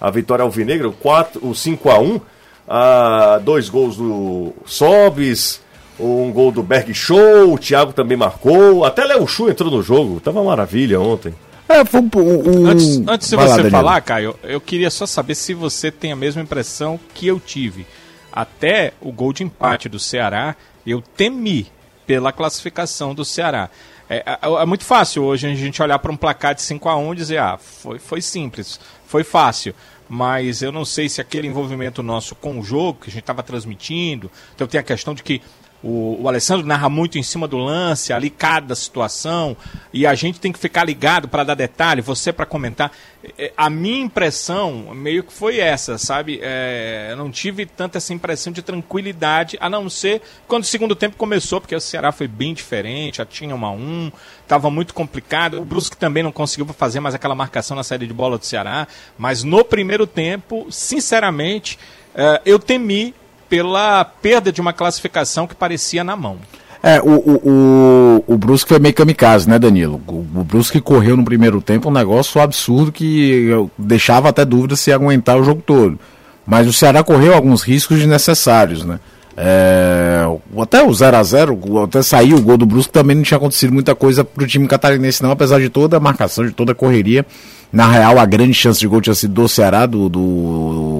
A 0.00 0.08
vitória 0.08 0.44
alvinegra, 0.44 0.88
4, 0.88 1.44
o 1.44 1.54
5 1.56 1.90
a 1.90 1.98
1, 1.98 2.20
a 2.68 3.40
dois 3.44 3.68
gols 3.68 3.96
do 3.96 4.52
Sobis, 4.64 5.60
um 5.98 6.30
gol 6.30 6.52
do 6.52 6.62
Berg 6.62 6.94
Show, 6.94 7.52
o 7.52 7.58
Thiago 7.58 7.92
também 7.92 8.16
marcou, 8.16 8.84
até 8.84 9.04
Léo 9.04 9.26
Chu 9.26 9.50
entrou 9.50 9.68
no 9.68 9.82
jogo, 9.82 10.20
tava 10.20 10.42
maravilha 10.44 11.00
ontem. 11.00 11.34
É, 11.72 11.84
foi 11.84 12.00
um, 12.00 12.10
um... 12.14 12.66
Antes, 12.66 13.02
antes 13.06 13.30
de 13.30 13.36
você 13.36 13.62
lá, 13.62 13.70
falar, 13.70 14.00
Caio, 14.00 14.38
eu 14.42 14.60
queria 14.60 14.90
só 14.90 15.06
saber 15.06 15.34
se 15.34 15.54
você 15.54 15.90
tem 15.90 16.12
a 16.12 16.16
mesma 16.16 16.42
impressão 16.42 16.98
que 17.14 17.26
eu 17.26 17.40
tive. 17.40 17.86
Até 18.32 18.92
o 19.00 19.12
gol 19.12 19.32
de 19.32 19.42
empate 19.42 19.88
do 19.88 19.98
Ceará, 19.98 20.56
eu 20.86 21.00
temi 21.00 21.66
pela 22.06 22.32
classificação 22.32 23.14
do 23.14 23.24
Ceará. 23.24 23.70
É, 24.08 24.16
é, 24.18 24.38
é 24.62 24.66
muito 24.66 24.84
fácil 24.84 25.22
hoje 25.22 25.46
a 25.46 25.54
gente 25.54 25.82
olhar 25.82 25.98
para 25.98 26.12
um 26.12 26.16
placar 26.16 26.54
de 26.54 26.62
5 26.62 26.88
a 26.88 26.96
1 26.96 27.12
e 27.12 27.16
dizer, 27.16 27.38
ah, 27.38 27.58
foi, 27.58 27.98
foi 27.98 28.20
simples, 28.20 28.78
foi 29.06 29.24
fácil 29.24 29.74
mas 30.14 30.60
eu 30.60 30.70
não 30.70 30.84
sei 30.84 31.08
se 31.08 31.22
aquele 31.22 31.48
envolvimento 31.48 32.02
nosso 32.02 32.34
com 32.34 32.60
o 32.60 32.62
jogo 32.62 32.98
que 33.00 33.08
a 33.08 33.10
gente 33.10 33.22
estava 33.22 33.42
transmitindo, 33.42 34.30
então 34.54 34.66
tem 34.66 34.78
a 34.78 34.82
questão 34.82 35.14
de 35.14 35.22
que 35.22 35.40
o, 35.82 36.22
o, 36.22 36.28
Alessandro 36.28 36.64
narra 36.66 36.88
muito 36.88 37.18
em 37.18 37.22
cima 37.22 37.48
do 37.48 37.58
lance, 37.58 38.12
ali 38.12 38.30
cada 38.30 38.74
situação, 38.74 39.56
e 39.92 40.06
a 40.06 40.14
gente 40.14 40.38
tem 40.38 40.52
que 40.52 40.58
ficar 40.58 40.84
ligado 40.84 41.26
para 41.26 41.42
dar 41.42 41.54
detalhe, 41.54 42.00
você 42.00 42.32
para 42.32 42.46
comentar. 42.46 42.92
É, 43.36 43.52
a 43.56 43.68
minha 43.68 44.00
impressão 44.00 44.94
meio 44.94 45.24
que 45.24 45.32
foi 45.32 45.58
essa, 45.58 45.98
sabe? 45.98 46.38
É, 46.40 47.08
eu 47.10 47.16
não 47.16 47.30
tive 47.30 47.66
tanta 47.66 47.98
essa 47.98 48.14
impressão 48.14 48.52
de 48.52 48.62
tranquilidade, 48.62 49.58
a 49.60 49.68
não 49.68 49.90
ser 49.90 50.22
quando 50.46 50.62
o 50.62 50.66
segundo 50.66 50.94
tempo 50.94 51.16
começou, 51.16 51.60
porque 51.60 51.74
o 51.74 51.80
Ceará 51.80 52.12
foi 52.12 52.28
bem 52.28 52.54
diferente, 52.54 53.18
já 53.18 53.26
tinha 53.26 53.54
uma 53.54 53.70
1 53.70 53.74
um, 53.74 54.12
estava 54.42 54.70
muito 54.70 54.94
complicado. 54.94 55.60
O 55.60 55.64
Brusque 55.64 55.96
também 55.96 56.22
não 56.22 56.32
conseguiu 56.32 56.66
fazer 56.66 57.00
mais 57.00 57.14
aquela 57.14 57.34
marcação 57.34 57.76
na 57.76 57.82
saída 57.82 58.06
de 58.06 58.14
bola 58.14 58.38
do 58.38 58.46
Ceará, 58.46 58.86
mas 59.18 59.42
no 59.42 59.64
primeiro 59.64 60.06
tempo, 60.06 60.66
sinceramente, 60.70 61.76
é, 62.14 62.40
eu 62.44 62.58
temi 62.58 63.14
pela 63.52 64.02
perda 64.02 64.50
de 64.50 64.62
uma 64.62 64.72
classificação 64.72 65.46
que 65.46 65.54
parecia 65.54 66.02
na 66.02 66.16
mão. 66.16 66.38
É, 66.82 67.02
o, 67.02 67.10
o, 67.10 67.40
o, 67.44 68.24
o 68.34 68.38
Brusque 68.38 68.70
foi 68.70 68.78
meio 68.78 68.94
kamikaze, 68.94 69.46
né, 69.46 69.58
Danilo? 69.58 70.00
O, 70.08 70.26
o 70.36 70.42
Brusque 70.42 70.80
correu 70.80 71.18
no 71.18 71.24
primeiro 71.24 71.60
tempo 71.60 71.90
um 71.90 71.92
negócio 71.92 72.40
absurdo 72.40 72.90
que 72.90 73.50
deixava 73.76 74.30
até 74.30 74.42
dúvida 74.42 74.74
se 74.74 74.88
ia 74.88 74.96
aguentar 74.96 75.38
o 75.38 75.44
jogo 75.44 75.60
todo. 75.60 75.98
Mas 76.46 76.66
o 76.66 76.72
Ceará 76.72 77.04
correu 77.04 77.34
alguns 77.34 77.62
riscos 77.62 77.98
desnecessários, 77.98 78.86
né? 78.86 78.98
É, 79.36 80.24
até 80.58 80.82
o 80.82 80.92
0 80.92 81.16
a 81.16 81.22
0 81.22 81.82
até 81.84 82.02
sair 82.02 82.34
o 82.34 82.40
gol 82.40 82.56
do 82.56 82.66
Brusque 82.66 82.92
também 82.92 83.16
não 83.16 83.22
tinha 83.22 83.36
acontecido 83.36 83.72
muita 83.72 83.94
coisa 83.94 84.24
pro 84.24 84.46
time 84.46 84.66
catarinense 84.66 85.22
não, 85.22 85.30
apesar 85.30 85.60
de 85.60 85.68
toda 85.68 85.98
a 85.98 86.00
marcação, 86.00 86.46
de 86.46 86.52
toda 86.52 86.72
a 86.72 86.74
correria. 86.74 87.26
Na 87.70 87.86
real, 87.86 88.18
a 88.18 88.26
grande 88.26 88.54
chance 88.54 88.80
de 88.80 88.86
gol 88.86 89.00
tinha 89.00 89.14
sido 89.14 89.32
do 89.32 89.48
Ceará, 89.48 89.86
do, 89.86 90.08
do 90.08 90.91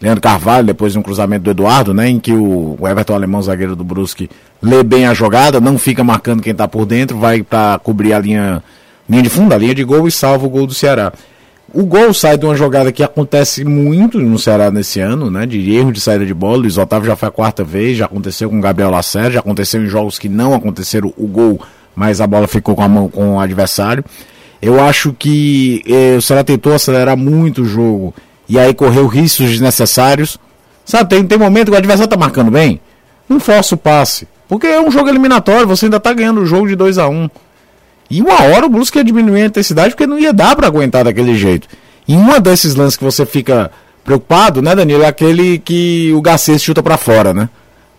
Leandro 0.00 0.22
Carvalho, 0.22 0.66
depois 0.66 0.92
de 0.92 0.98
um 0.98 1.02
cruzamento 1.02 1.44
do 1.44 1.50
Eduardo, 1.50 1.92
né, 1.92 2.08
em 2.08 2.18
que 2.18 2.32
o, 2.32 2.78
Everton 2.88 3.14
Alemão, 3.14 3.42
zagueiro 3.42 3.76
do 3.76 3.84
Brusque, 3.84 4.30
lê 4.62 4.82
bem 4.82 5.06
a 5.06 5.12
jogada, 5.12 5.60
não 5.60 5.76
fica 5.76 6.02
marcando 6.02 6.42
quem 6.42 6.52
está 6.52 6.66
por 6.66 6.86
dentro, 6.86 7.18
vai 7.18 7.42
para 7.42 7.78
cobrir 7.78 8.14
a 8.14 8.18
linha, 8.18 8.62
linha 9.08 9.22
de 9.22 9.28
fundo, 9.28 9.54
a 9.54 9.58
linha 9.58 9.74
de 9.74 9.84
gol 9.84 10.08
e 10.08 10.10
salva 10.10 10.46
o 10.46 10.50
gol 10.50 10.66
do 10.66 10.72
Ceará. 10.72 11.12
O 11.72 11.84
gol 11.84 12.12
sai 12.12 12.36
de 12.36 12.44
uma 12.44 12.56
jogada 12.56 12.90
que 12.90 13.02
acontece 13.02 13.64
muito 13.64 14.18
no 14.18 14.38
Ceará 14.38 14.72
nesse 14.72 14.98
ano, 14.98 15.30
né? 15.30 15.46
De 15.46 15.72
erro 15.72 15.92
de 15.92 16.00
saída 16.00 16.26
de 16.26 16.34
bola. 16.34 16.56
Luiz 16.56 16.76
Otávio 16.76 17.06
já 17.06 17.14
foi 17.14 17.28
a 17.28 17.30
quarta 17.30 17.62
vez, 17.62 17.96
já 17.96 18.06
aconteceu 18.06 18.50
com 18.50 18.58
o 18.58 18.60
Gabriel 18.60 18.90
Lacerda, 18.90 19.30
já 19.30 19.38
aconteceu 19.38 19.80
em 19.80 19.86
jogos 19.86 20.18
que 20.18 20.28
não 20.28 20.52
aconteceram 20.52 21.14
o 21.16 21.28
gol, 21.28 21.60
mas 21.94 22.20
a 22.20 22.26
bola 22.26 22.48
ficou 22.48 22.74
com 22.74 22.82
a 22.82 22.88
mão 22.88 23.08
com 23.08 23.36
o 23.36 23.40
adversário. 23.40 24.04
Eu 24.60 24.82
acho 24.82 25.12
que 25.12 25.80
eh, 25.86 26.16
o 26.16 26.22
Ceará 26.22 26.42
tentou 26.42 26.74
acelerar 26.74 27.16
muito 27.16 27.62
o 27.62 27.64
jogo 27.64 28.12
e 28.50 28.58
aí 28.58 28.74
correu 28.74 29.06
riscos 29.06 29.48
desnecessários. 29.48 30.36
Sabe, 30.84 31.08
tem, 31.08 31.24
tem 31.24 31.38
momento 31.38 31.66
que 31.66 31.74
o 31.74 31.76
adversário 31.76 32.10
tá 32.10 32.16
marcando 32.16 32.50
bem, 32.50 32.80
não 33.28 33.38
força 33.38 33.76
o 33.76 33.78
passe. 33.78 34.26
Porque 34.48 34.66
é 34.66 34.80
um 34.80 34.90
jogo 34.90 35.08
eliminatório, 35.08 35.68
você 35.68 35.86
ainda 35.86 36.00
tá 36.00 36.12
ganhando 36.12 36.40
o 36.40 36.46
jogo 36.46 36.66
de 36.66 36.74
2 36.74 36.98
a 36.98 37.08
1 37.08 37.14
um. 37.14 37.30
E 38.10 38.20
uma 38.20 38.42
hora 38.42 38.66
o 38.66 38.68
Brusque 38.68 38.98
ia 38.98 39.04
diminuir 39.04 39.42
a 39.42 39.46
intensidade 39.46 39.90
porque 39.90 40.04
não 40.04 40.18
ia 40.18 40.32
dar 40.32 40.56
para 40.56 40.66
aguentar 40.66 41.04
daquele 41.04 41.36
jeito. 41.36 41.68
E 42.08 42.16
uma 42.16 42.40
desses 42.40 42.74
lances 42.74 42.96
que 42.96 43.04
você 43.04 43.24
fica 43.24 43.70
preocupado, 44.02 44.60
né, 44.60 44.74
Danilo, 44.74 45.04
é 45.04 45.06
aquele 45.06 45.60
que 45.60 46.12
o 46.12 46.20
Garcês 46.20 46.60
chuta 46.60 46.82
para 46.82 46.96
fora, 46.96 47.32
né? 47.32 47.48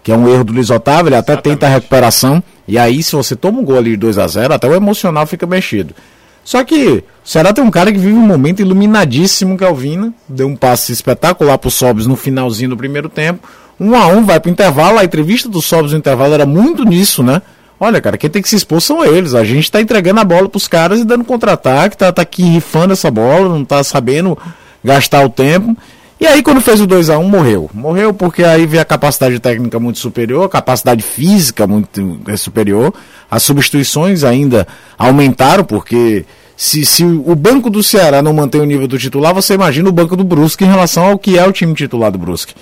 Que 0.04 0.12
é 0.12 0.18
um 0.18 0.28
erro 0.28 0.44
do 0.44 0.52
Luiz 0.52 0.70
Otávio, 0.70 1.08
ele 1.08 1.16
até 1.16 1.32
Exatamente. 1.32 1.60
tenta 1.60 1.68
a 1.68 1.70
recuperação. 1.70 2.44
E 2.68 2.78
aí, 2.78 3.02
se 3.02 3.16
você 3.16 3.38
toma 3.38 3.60
um 3.60 3.64
gol 3.64 3.78
ali 3.78 3.92
de 3.92 3.98
2 3.98 4.18
a 4.18 4.28
0 4.28 4.54
até 4.54 4.68
o 4.68 4.74
emocional 4.74 5.26
fica 5.26 5.48
mexido. 5.48 5.96
Só 6.44 6.64
que 6.64 6.88
o 6.88 7.04
Ceará 7.24 7.54
tem 7.54 7.64
um 7.64 7.72
cara 7.72 7.92
que 7.92 7.98
vive 7.98 8.14
um 8.14 8.26
momento 8.26 8.62
iluminadíssimo, 8.62 9.58
que 9.58 9.64
é 9.64 9.70
o 9.70 9.76
Vina. 9.76 10.14
Deu 10.28 10.48
um 10.48 10.56
passe 10.56 10.92
espetacular 10.92 11.58
pro 11.58 11.72
Sobs 11.72 12.08
no 12.08 12.16
finalzinho 12.16 12.72
do 12.72 12.78
primeiro 12.78 13.10
tempo. 13.10 13.48
Um 13.80 13.96
a 13.96 14.08
um, 14.08 14.26
vai 14.26 14.40
pro 14.40 14.52
intervalo. 14.52 15.00
A 15.00 15.04
entrevista 15.04 15.48
do 15.48 15.62
Sobs 15.62 15.92
no 15.92 15.98
intervalo 15.98 16.34
era 16.34 16.46
muito 16.46 16.84
nisso, 16.84 17.24
né? 17.24 17.42
Olha, 17.80 18.00
cara, 18.00 18.18
quem 18.18 18.30
tem 18.30 18.42
que 18.42 18.50
se 18.50 18.56
expor 18.56 18.80
são 18.80 19.04
eles. 19.04 19.34
A 19.34 19.44
gente 19.44 19.72
tá 19.72 19.82
entregando 19.82 20.20
a 20.20 20.24
bola 20.24 20.48
pros 20.48 20.68
caras 20.68 21.00
e 21.00 21.04
dando 21.04 21.24
contra-ataque, 21.24 21.98
tá, 21.98 22.12
tá 22.12 22.22
aqui 22.22 22.44
rifando 22.44 22.94
essa 22.94 23.10
bola, 23.10 23.50
não 23.50 23.66
tá 23.66 23.84
sabendo 23.84 24.38
gastar 24.84 25.26
o 25.26 25.30
tempo. 25.30 25.76
E 26.22 26.28
aí, 26.28 26.44
quando 26.44 26.62
fez 26.62 26.80
o 26.80 26.86
2 26.86 27.10
a 27.10 27.18
1 27.18 27.24
morreu. 27.28 27.68
Morreu 27.74 28.14
porque 28.14 28.44
aí 28.44 28.68
veio 28.68 28.84
a 28.84 28.86
capacidade 28.86 29.40
técnica 29.40 29.80
muito 29.80 29.98
superior, 29.98 30.46
a 30.46 30.50
capacidade 30.50 31.02
física 31.02 31.66
muito 31.66 32.22
é, 32.28 32.38
superior. 32.38 32.94
As 33.30 33.42
substituições 33.42 34.24
ainda 34.24 34.68
aumentaram, 35.00 35.64
porque 35.64 36.24
se, 36.56 36.86
se 36.86 37.04
o 37.04 37.34
banco 37.34 37.72
do 37.72 37.82
Ceará 37.82 38.22
não 38.22 38.34
mantém 38.34 38.62
o 38.62 38.66
nível 38.66 38.88
do 38.88 39.00
titular, 39.00 39.34
você 39.34 39.56
imagina 39.56 39.90
o 39.90 39.92
banco 39.92 40.16
do 40.16 40.24
Brusque 40.24 40.64
em 40.64 40.68
relação 40.68 41.06
ao 41.06 41.18
que 41.18 41.40
é 41.40 41.48
o 41.48 41.52
time 41.52 41.74
titular 41.74 42.12
do 42.12 42.20
Brusque. 42.20 42.54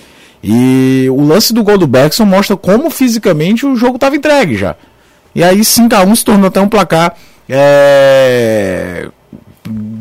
E 0.42 1.06
o 1.10 1.22
lance 1.22 1.52
do 1.52 1.62
gol 1.62 1.76
do 1.76 1.86
Beckson 1.86 2.24
mostra 2.24 2.56
como 2.56 2.88
fisicamente 2.88 3.66
o 3.66 3.76
jogo 3.76 3.96
estava 3.96 4.16
entregue 4.16 4.56
já. 4.56 4.74
E 5.34 5.44
aí 5.44 5.62
5 5.62 5.94
a 5.94 6.02
1 6.02 6.14
se 6.16 6.24
tornou 6.24 6.48
até 6.48 6.62
um 6.62 6.68
placar 6.68 7.14
é, 7.46 9.06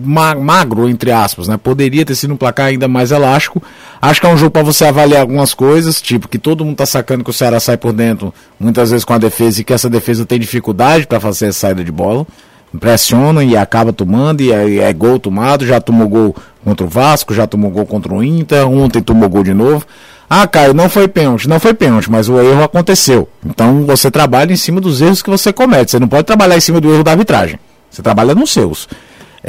magro, 0.04 0.88
entre 0.90 1.12
aspas, 1.12 1.48
né? 1.48 1.58
Poderia 1.58 2.06
ter 2.06 2.16
sido 2.16 2.34
um 2.34 2.38
placar 2.38 2.68
ainda 2.68 2.88
mais 2.88 3.12
elástico. 3.12 3.62
Acho 4.02 4.22
que 4.22 4.28
é 4.28 4.30
um 4.30 4.38
jogo 4.38 4.52
para 4.52 4.64
você 4.64 4.86
avaliar 4.86 5.22
algumas 5.22 5.54
coisas, 5.54 6.02
tipo 6.02 6.28
que 6.28 6.38
todo 6.38 6.64
mundo 6.64 6.78
tá 6.78 6.86
sacando 6.86 7.24
que 7.24 7.30
o 7.30 7.34
Ceará 7.34 7.60
sai 7.60 7.78
por 7.78 7.94
dentro, 7.94 8.34
muitas 8.60 8.92
vezes 8.92 9.06
com 9.06 9.14
a 9.14 9.18
defesa, 9.18 9.62
e 9.62 9.64
que 9.64 9.74
essa 9.74 9.90
defesa 9.90 10.26
tem 10.26 10.40
dificuldade 10.40 11.08
para 11.08 11.20
fazer 11.20 11.48
a 11.48 11.54
saída 11.54 11.84
de 11.84 11.92
bola. 11.92 12.26
Impressiona 12.74 13.44
e 13.44 13.58
acaba 13.58 13.92
tomando, 13.92 14.42
e 14.42 14.52
é, 14.52 14.78
é, 14.78 14.94
gol 14.94 15.20
tomado, 15.20 15.66
já 15.66 15.82
tomou 15.82 16.08
gol 16.08 16.36
contra 16.64 16.86
o 16.86 16.90
Vasco, 16.90 17.34
já 17.34 17.48
tomou 17.48 17.72
gol 17.72 17.86
contra 17.86 18.14
o 18.14 18.24
Inter, 18.24 18.68
ontem 18.68 19.02
tomou 19.02 19.28
gol 19.28 19.44
de 19.44 19.54
novo. 19.54 19.86
Ah, 20.30 20.46
Caio, 20.46 20.76
não 20.76 20.88
foi 20.88 21.08
pênalti, 21.08 21.50
não 21.50 21.60
foi 21.60 21.74
pênalti, 21.74 22.12
mas 22.12 22.30
o 22.30 22.40
erro 22.40 22.64
aconteceu. 22.64 23.28
Então 23.44 23.84
você 23.86 24.12
trabalha 24.12 24.54
em 24.54 24.56
cima 24.56 24.80
dos 24.80 25.02
erros 25.02 25.24
que 25.24 25.30
você 25.30 25.52
comete. 25.52 25.90
Você 25.90 26.00
não 26.00 26.08
pode 26.08 26.26
trabalhar 26.26 26.56
em 26.56 26.62
cima 26.62 26.80
do 26.80 26.94
erro 26.94 27.04
da 27.04 27.12
arbitragem. 27.12 27.60
Você 27.90 28.04
trabalha 28.04 28.36
nos 28.36 28.52
seus. 28.52 28.88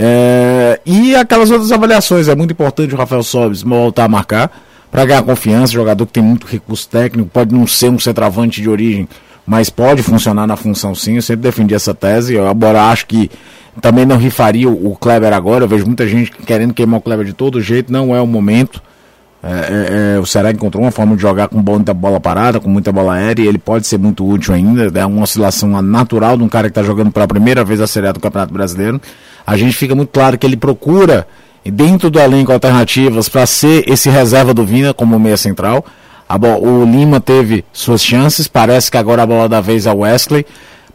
É, 0.02 0.80
e 0.86 1.14
aquelas 1.14 1.50
outras 1.50 1.70
avaliações, 1.70 2.26
é 2.26 2.34
muito 2.34 2.52
importante 2.52 2.94
o 2.94 2.96
Rafael 2.96 3.22
Sobes 3.22 3.60
voltar 3.62 4.04
a 4.04 4.08
marcar 4.08 4.50
para 4.90 5.04
ganhar 5.04 5.22
confiança, 5.22 5.74
jogador 5.74 6.06
que 6.06 6.12
tem 6.14 6.22
muito 6.22 6.46
recurso 6.46 6.88
técnico, 6.88 7.28
pode 7.30 7.54
não 7.54 7.66
ser 7.66 7.90
um 7.90 7.98
centroavante 7.98 8.62
de 8.62 8.68
origem, 8.70 9.06
mas 9.46 9.68
pode 9.68 10.02
funcionar 10.02 10.46
na 10.46 10.56
função 10.56 10.94
sim, 10.94 11.16
eu 11.16 11.22
sempre 11.22 11.42
defendi 11.42 11.74
essa 11.74 11.92
tese, 11.92 12.32
eu 12.32 12.48
agora 12.48 12.84
acho 12.84 13.06
que 13.06 13.30
também 13.82 14.06
não 14.06 14.16
rifaria 14.16 14.70
o 14.70 14.96
Kleber 14.96 15.34
agora, 15.34 15.64
eu 15.64 15.68
vejo 15.68 15.84
muita 15.84 16.08
gente 16.08 16.32
querendo 16.32 16.72
queimar 16.72 16.98
o 16.98 17.02
Kleber 17.02 17.26
de 17.26 17.34
todo 17.34 17.60
jeito, 17.60 17.92
não 17.92 18.16
é 18.16 18.20
o 18.22 18.26
momento, 18.26 18.80
É, 19.42 19.48
é, 19.48 20.16
é, 20.16 20.20
o 20.20 20.50
encontrou 20.50 20.84
uma 20.84 20.90
forma 20.90 21.16
de 21.16 21.22
jogar 21.22 21.48
com 21.48 21.62
muita 21.62 21.94
bola 21.94 22.20
parada, 22.20 22.60
com 22.60 22.68
muita 22.68 22.92
bola 22.92 23.14
aérea, 23.14 23.42
e 23.42 23.48
ele 23.48 23.56
pode 23.56 23.86
ser 23.86 23.98
muito 23.98 24.22
útil 24.26 24.52
ainda. 24.52 24.90
É 25.00 25.06
uma 25.06 25.22
oscilação 25.22 25.80
natural 25.80 26.36
de 26.36 26.42
um 26.42 26.48
cara 26.48 26.68
que 26.68 26.72
está 26.72 26.82
jogando 26.82 27.10
pela 27.10 27.26
primeira 27.26 27.64
vez 27.64 27.80
a 27.80 27.86
Série 27.86 28.08
A 28.08 28.12
do 28.12 28.20
Campeonato 28.20 28.52
Brasileiro. 28.52 29.00
A 29.50 29.56
gente 29.56 29.76
fica 29.76 29.96
muito 29.96 30.10
claro 30.10 30.38
que 30.38 30.46
ele 30.46 30.56
procura, 30.56 31.26
dentro 31.64 32.08
do 32.08 32.20
elenco, 32.20 32.52
alternativas 32.52 33.28
para 33.28 33.44
ser 33.46 33.82
esse 33.90 34.08
reserva 34.08 34.54
do 34.54 34.64
Vina 34.64 34.94
como 34.94 35.18
meia 35.18 35.36
central. 35.36 35.84
o 36.62 36.84
Lima 36.84 37.20
teve 37.20 37.64
suas 37.72 38.00
chances, 38.00 38.46
parece 38.46 38.92
que 38.92 38.96
agora 38.96 39.24
a 39.24 39.26
bola 39.26 39.48
da 39.48 39.60
vez 39.60 39.86
é 39.86 39.92
o 39.92 39.98
Wesley. 39.98 40.46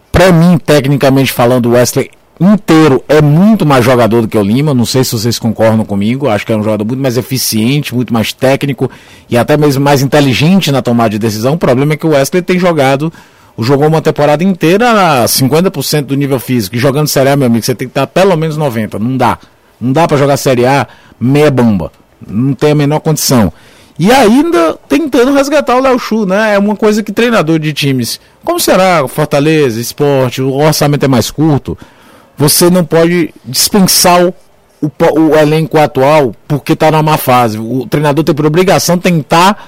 Para 0.09 0.31
mim, 0.31 0.57
tecnicamente 0.57 1.33
falando, 1.33 1.65
o 1.65 1.71
Wesley 1.73 2.09
inteiro 2.39 3.03
é 3.09 3.21
muito 3.21 3.65
mais 3.65 3.83
jogador 3.83 4.21
do 4.21 4.27
que 4.29 4.37
o 4.37 4.41
Lima. 4.41 4.73
Não 4.73 4.85
sei 4.85 5.03
se 5.03 5.11
vocês 5.11 5.37
concordam 5.37 5.83
comigo. 5.83 6.29
Acho 6.29 6.45
que 6.45 6.53
é 6.53 6.55
um 6.55 6.63
jogador 6.63 6.85
muito 6.85 7.01
mais 7.01 7.17
eficiente, 7.17 7.93
muito 7.93 8.13
mais 8.13 8.31
técnico 8.31 8.89
e 9.29 9.37
até 9.37 9.57
mesmo 9.57 9.83
mais 9.83 10.01
inteligente 10.01 10.71
na 10.71 10.81
tomada 10.81 11.09
de 11.09 11.19
decisão. 11.19 11.55
O 11.55 11.57
problema 11.57 11.95
é 11.95 11.97
que 11.97 12.07
o 12.07 12.11
Wesley 12.11 12.41
tem 12.41 12.57
jogado, 12.57 13.11
jogou 13.59 13.87
uma 13.87 14.01
temporada 14.01 14.43
inteira 14.43 15.23
a 15.23 15.25
50% 15.25 16.03
do 16.03 16.15
nível 16.15 16.39
físico. 16.39 16.75
E 16.75 16.79
jogando 16.79 17.07
Série 17.07 17.29
A, 17.29 17.35
meu 17.37 17.47
amigo, 17.47 17.65
você 17.65 17.75
tem 17.75 17.87
que 17.87 17.91
estar 17.91 18.07
pelo 18.07 18.35
menos 18.35 18.57
90. 18.57 18.99
Não 18.99 19.15
dá. 19.15 19.37
Não 19.79 19.93
dá 19.93 20.07
para 20.07 20.17
jogar 20.17 20.37
Série 20.37 20.65
A 20.65 20.87
meia 21.19 21.51
bomba. 21.51 21.91
Não 22.25 22.53
tem 22.53 22.71
a 22.71 22.75
menor 22.75 22.99
condição. 22.99 23.51
E 23.97 24.11
ainda 24.11 24.77
tentando 24.89 25.33
resgatar 25.33 25.77
o 25.77 25.81
Léo 25.81 25.97
Chu, 25.97 26.25
né? 26.25 26.55
É 26.55 26.59
uma 26.59 26.75
coisa 26.75 27.01
que 27.01 27.13
treinador 27.13 27.59
de 27.59 27.71
times, 27.71 28.19
como 28.43 28.59
será 28.59 29.07
Fortaleza, 29.07 29.79
Esporte, 29.79 30.41
o 30.41 30.53
orçamento 30.53 31.05
é 31.05 31.07
mais 31.07 31.31
curto, 31.31 31.77
você 32.37 32.69
não 32.69 32.83
pode 32.83 33.33
dispensar 33.45 34.25
o, 34.25 34.33
o, 34.81 34.91
o 35.29 35.37
elenco 35.37 35.77
atual 35.77 36.35
porque 36.45 36.73
está 36.73 36.91
na 36.91 37.01
má 37.01 37.15
fase. 37.15 37.57
O 37.57 37.87
treinador 37.87 38.25
tem 38.25 38.35
por 38.35 38.45
obrigação 38.45 38.97
tentar 38.97 39.65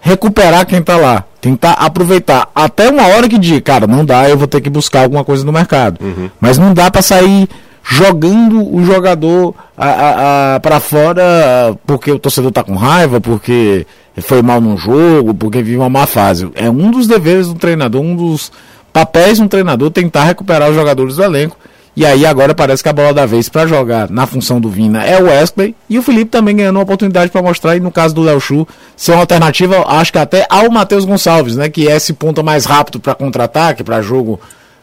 recuperar 0.00 0.66
quem 0.66 0.78
está 0.78 0.96
lá, 0.96 1.24
tentar 1.44 1.72
aproveitar. 1.72 2.48
Até 2.54 2.88
uma 2.88 3.06
hora 3.08 3.28
que 3.28 3.36
diz, 3.36 3.60
cara, 3.60 3.86
não 3.86 4.02
dá, 4.02 4.30
eu 4.30 4.38
vou 4.38 4.46
ter 4.46 4.62
que 4.62 4.70
buscar 4.70 5.02
alguma 5.02 5.22
coisa 5.22 5.44
no 5.44 5.52
mercado. 5.52 6.02
Uhum. 6.02 6.30
Mas 6.40 6.56
não 6.56 6.72
dá 6.72 6.90
para 6.90 7.02
sair 7.02 7.46
jogando 7.82 8.74
o 8.74 8.82
jogador 8.82 9.54
para 9.76 10.80
fora 10.80 11.76
porque 11.86 12.10
o 12.10 12.18
torcedor 12.18 12.48
está 12.48 12.64
com 12.64 12.74
raiva, 12.74 13.20
porque 13.20 13.86
foi 14.22 14.40
mal 14.40 14.58
no 14.58 14.74
jogo, 14.78 15.34
porque 15.34 15.60
vive 15.60 15.76
uma 15.76 15.90
má 15.90 16.06
fase. 16.06 16.50
É 16.54 16.70
um 16.70 16.90
dos 16.90 17.06
deveres 17.06 17.48
do 17.48 17.54
treinador, 17.56 18.00
um 18.00 18.16
dos 18.16 18.50
papéis 18.90 19.36
de 19.36 19.42
um 19.42 19.48
treinador 19.48 19.90
tentar 19.90 20.24
recuperar 20.24 20.70
os 20.70 20.74
jogadores 20.74 21.16
do 21.16 21.24
elenco 21.24 21.58
e 21.96 22.04
aí 22.04 22.26
agora 22.26 22.54
parece 22.54 22.82
que 22.82 22.88
a 22.88 22.92
bola 22.92 23.14
da 23.14 23.24
vez 23.24 23.48
para 23.48 23.66
jogar 23.66 24.10
na 24.10 24.26
função 24.26 24.60
do 24.60 24.68
Vina 24.68 25.04
é 25.04 25.20
o 25.20 25.26
Wesley. 25.26 25.76
E 25.88 25.98
o 25.98 26.02
Felipe 26.02 26.30
também 26.30 26.56
ganhando 26.56 26.76
uma 26.76 26.82
oportunidade 26.82 27.30
para 27.30 27.42
mostrar, 27.42 27.76
e 27.76 27.80
no 27.80 27.92
caso 27.92 28.14
do 28.14 28.22
Léo 28.22 28.40
Chu, 28.40 28.66
ser 28.96 29.12
uma 29.12 29.20
alternativa, 29.20 29.84
acho 29.86 30.12
que 30.12 30.18
até 30.18 30.46
ao 30.50 30.70
Matheus 30.70 31.04
Gonçalves, 31.04 31.56
né? 31.56 31.68
Que 31.68 31.88
é 31.88 31.96
esse 31.96 32.12
ponta 32.12 32.42
mais 32.42 32.64
rápido 32.64 32.98
para 32.98 33.14
contra-ataque, 33.14 33.84
para 33.84 34.02
jogo 34.02 34.40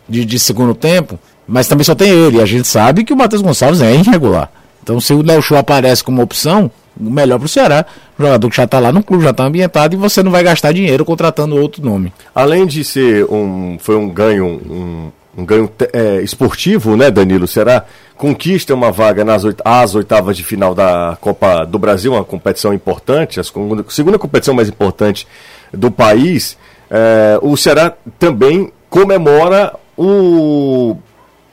de, 0.07 0.23
de 0.23 0.39
segundo 0.39 0.73
tempo. 0.73 1.19
Mas 1.45 1.67
também 1.67 1.83
só 1.83 1.93
tem 1.93 2.09
ele. 2.09 2.37
E 2.37 2.41
a 2.41 2.45
gente 2.45 2.67
sabe 2.67 3.03
que 3.03 3.11
o 3.11 3.17
Matheus 3.17 3.41
Gonçalves 3.41 3.81
é 3.81 3.93
irregular. 3.93 4.49
Então 4.81 4.99
se 5.01 5.13
o 5.13 5.21
Léo 5.21 5.41
Chu 5.41 5.55
aparece 5.57 6.03
como 6.03 6.21
opção, 6.21 6.71
melhor 6.97 7.39
para 7.39 7.45
o 7.45 7.49
Ceará. 7.49 7.85
O 8.17 8.23
jogador 8.23 8.49
que 8.49 8.55
já 8.55 8.63
está 8.63 8.79
lá 8.79 8.91
no 8.91 9.03
clube, 9.03 9.23
já 9.23 9.31
está 9.31 9.43
ambientado 9.43 9.95
e 9.95 9.97
você 9.97 10.21
não 10.23 10.31
vai 10.31 10.43
gastar 10.43 10.71
dinheiro 10.71 11.03
contratando 11.05 11.55
outro 11.55 11.83
nome. 11.83 12.13
Além 12.33 12.65
de 12.65 12.83
ser 12.83 13.25
um. 13.25 13.77
Foi 13.79 13.95
um 13.95 14.09
ganho, 14.09 14.45
um, 14.45 15.11
um 15.37 15.45
ganho 15.45 15.71
é, 15.93 16.21
esportivo, 16.21 16.95
né, 16.95 17.09
Danilo? 17.09 17.47
Será 17.47 17.85
conquista 18.17 18.73
uma 18.73 18.91
vaga 18.91 19.23
nas 19.23 19.43
oit 19.43 19.59
às 19.63 19.95
oitavas 19.95 20.37
de 20.37 20.43
final 20.43 20.75
da 20.75 21.17
Copa 21.19 21.65
do 21.65 21.79
Brasil, 21.79 22.13
uma 22.13 22.23
competição 22.23 22.73
importante, 22.73 23.39
a 23.39 23.43
segunda, 23.43 23.85
segunda 23.89 24.19
competição 24.19 24.53
mais 24.53 24.69
importante 24.69 25.27
do 25.73 25.89
país. 25.89 26.57
É, 26.89 27.39
o 27.41 27.55
Ceará 27.55 27.93
também 28.19 28.71
comemora 28.89 29.73
o 29.97 30.97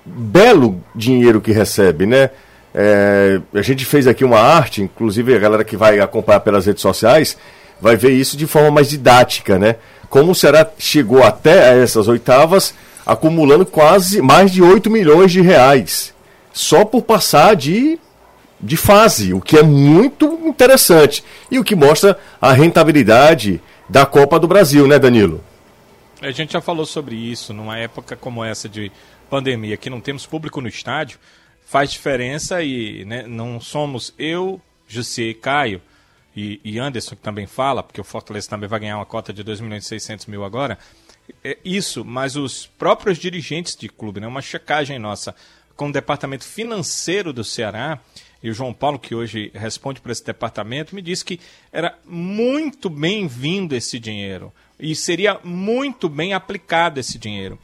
belo 0.04 0.82
dinheiro 0.94 1.40
que 1.40 1.52
recebe, 1.52 2.06
né? 2.06 2.30
É, 2.74 3.40
a 3.54 3.62
gente 3.62 3.84
fez 3.84 4.06
aqui 4.06 4.24
uma 4.24 4.40
arte, 4.40 4.82
inclusive 4.82 5.34
a 5.34 5.38
galera 5.38 5.64
que 5.64 5.76
vai 5.76 6.00
acompanhar 6.00 6.40
pelas 6.40 6.66
redes 6.66 6.82
sociais 6.82 7.36
vai 7.80 7.96
ver 7.96 8.10
isso 8.10 8.36
de 8.36 8.46
forma 8.46 8.70
mais 8.70 8.90
didática, 8.90 9.58
né? 9.58 9.76
Como 10.08 10.32
o 10.32 10.34
Ceará 10.34 10.66
chegou 10.78 11.22
até 11.22 11.80
essas 11.82 12.08
oitavas 12.08 12.74
acumulando 13.08 13.64
quase 13.64 14.20
mais 14.20 14.52
de 14.52 14.62
8 14.62 14.90
milhões 14.90 15.32
de 15.32 15.40
reais 15.40 16.14
só 16.52 16.84
por 16.84 17.02
passar 17.02 17.56
de, 17.56 17.98
de 18.60 18.76
fase, 18.76 19.32
o 19.32 19.40
que 19.40 19.56
é 19.56 19.62
muito 19.62 20.26
interessante 20.44 21.24
e 21.50 21.58
o 21.58 21.64
que 21.64 21.74
mostra 21.74 22.18
a 22.38 22.52
rentabilidade 22.52 23.62
da 23.88 24.04
Copa 24.04 24.38
do 24.38 24.46
Brasil, 24.46 24.86
né, 24.86 24.98
Danilo? 24.98 25.42
A 26.20 26.30
gente 26.32 26.52
já 26.52 26.60
falou 26.60 26.84
sobre 26.84 27.16
isso 27.16 27.54
numa 27.54 27.78
época 27.78 28.14
como 28.14 28.44
essa 28.44 28.68
de 28.68 28.92
pandemia, 29.30 29.78
que 29.78 29.88
não 29.88 30.02
temos 30.02 30.26
público 30.26 30.60
no 30.60 30.68
estádio, 30.68 31.18
faz 31.64 31.90
diferença 31.90 32.62
e 32.62 33.06
né, 33.06 33.24
não 33.26 33.58
somos 33.58 34.12
eu, 34.18 34.60
José 34.86 35.32
Caio 35.32 35.80
e, 36.36 36.60
e, 36.62 36.78
Anderson, 36.78 37.16
que 37.16 37.22
também 37.22 37.46
fala, 37.46 37.82
porque 37.82 38.00
o 38.00 38.04
Fortaleza 38.04 38.50
também 38.50 38.68
vai 38.68 38.80
ganhar 38.80 38.96
uma 38.96 39.06
cota 39.06 39.32
de 39.32 39.42
2 39.42 39.60
milhões 39.60 39.84
e 39.84 39.88
600 39.88 40.26
mil 40.26 40.44
agora, 40.44 40.78
isso, 41.64 42.04
mas 42.04 42.36
os 42.36 42.66
próprios 42.66 43.18
dirigentes 43.18 43.76
de 43.76 43.88
clube, 43.88 44.20
né, 44.20 44.26
uma 44.26 44.42
checagem 44.42 44.98
nossa 44.98 45.34
com 45.76 45.88
o 45.88 45.92
departamento 45.92 46.44
financeiro 46.44 47.32
do 47.32 47.44
Ceará, 47.44 48.00
e 48.42 48.50
o 48.50 48.54
João 48.54 48.72
Paulo, 48.72 48.98
que 48.98 49.14
hoje 49.14 49.50
responde 49.54 50.00
para 50.00 50.12
esse 50.12 50.24
departamento, 50.24 50.94
me 50.94 51.02
disse 51.02 51.24
que 51.24 51.40
era 51.72 51.98
muito 52.04 52.88
bem-vindo 52.88 53.74
esse 53.74 53.98
dinheiro 53.98 54.52
e 54.78 54.94
seria 54.94 55.40
muito 55.42 56.08
bem 56.08 56.32
aplicado 56.32 57.00
esse 57.00 57.18
dinheiro. 57.18 57.58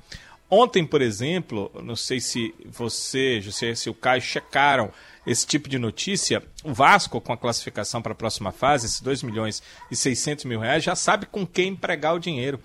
Ontem, 0.50 0.84
por 0.84 1.00
exemplo, 1.00 1.70
não 1.82 1.96
sei 1.96 2.20
se 2.20 2.54
você, 2.64 3.40
José, 3.40 3.74
se 3.74 3.88
o 3.88 3.94
Caio 3.94 4.20
checaram 4.20 4.92
esse 5.26 5.46
tipo 5.46 5.68
de 5.68 5.78
notícia, 5.78 6.42
o 6.62 6.72
Vasco, 6.72 7.20
com 7.20 7.32
a 7.32 7.36
classificação 7.36 8.02
para 8.02 8.12
a 8.12 8.16
próxima 8.16 8.52
fase, 8.52 8.86
esses 8.86 9.00
2 9.00 9.22
milhões 9.22 9.62
e 9.90 9.96
600 9.96 10.44
mil 10.44 10.60
reais, 10.60 10.84
já 10.84 10.94
sabe 10.94 11.26
com 11.26 11.46
quem 11.46 11.68
empregar 11.68 12.14
o 12.14 12.20
dinheiro 12.20 12.60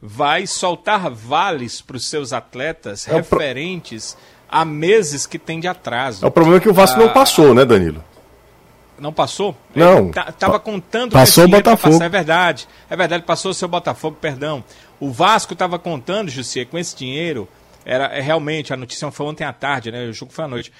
vai 0.00 0.46
soltar 0.46 1.10
vales 1.10 1.80
para 1.80 1.96
os 1.96 2.06
seus 2.06 2.32
atletas 2.32 3.06
é 3.06 3.12
referentes 3.12 4.14
pro... 4.14 4.60
a 4.60 4.64
meses 4.64 5.26
que 5.26 5.38
tem 5.38 5.60
de 5.60 5.68
atraso. 5.68 6.24
É 6.24 6.28
o 6.28 6.30
problema 6.30 6.58
é 6.58 6.60
que 6.60 6.68
o 6.68 6.74
Vasco 6.74 7.00
ah, 7.00 7.04
não 7.04 7.12
passou, 7.12 7.54
né, 7.54 7.64
Danilo? 7.64 8.02
Não 8.98 9.12
passou? 9.12 9.56
Não. 9.74 10.10
Estava 10.10 10.60
contando 10.60 11.12
passou 11.12 11.44
o 11.44 11.48
Botafogo. 11.48 12.02
É 12.02 12.08
verdade. 12.08 12.68
É 12.88 12.94
verdade, 12.94 13.24
passou 13.24 13.50
o 13.50 13.54
seu 13.54 13.66
Botafogo, 13.66 14.18
perdão. 14.20 14.62
O 14.98 15.10
Vasco 15.10 15.54
estava 15.54 15.78
contando, 15.78 16.30
Jussi, 16.30 16.66
com 16.66 16.78
esse 16.78 16.94
dinheiro. 16.94 17.48
Era 17.82 18.06
é, 18.06 18.20
realmente, 18.20 18.74
a 18.74 18.76
notícia 18.76 19.10
foi 19.10 19.26
ontem 19.26 19.44
à 19.44 19.54
tarde, 19.54 19.90
né? 19.90 20.04
O 20.04 20.12
jogo 20.12 20.32
foi 20.32 20.44
à 20.44 20.48
noite. 20.48 20.70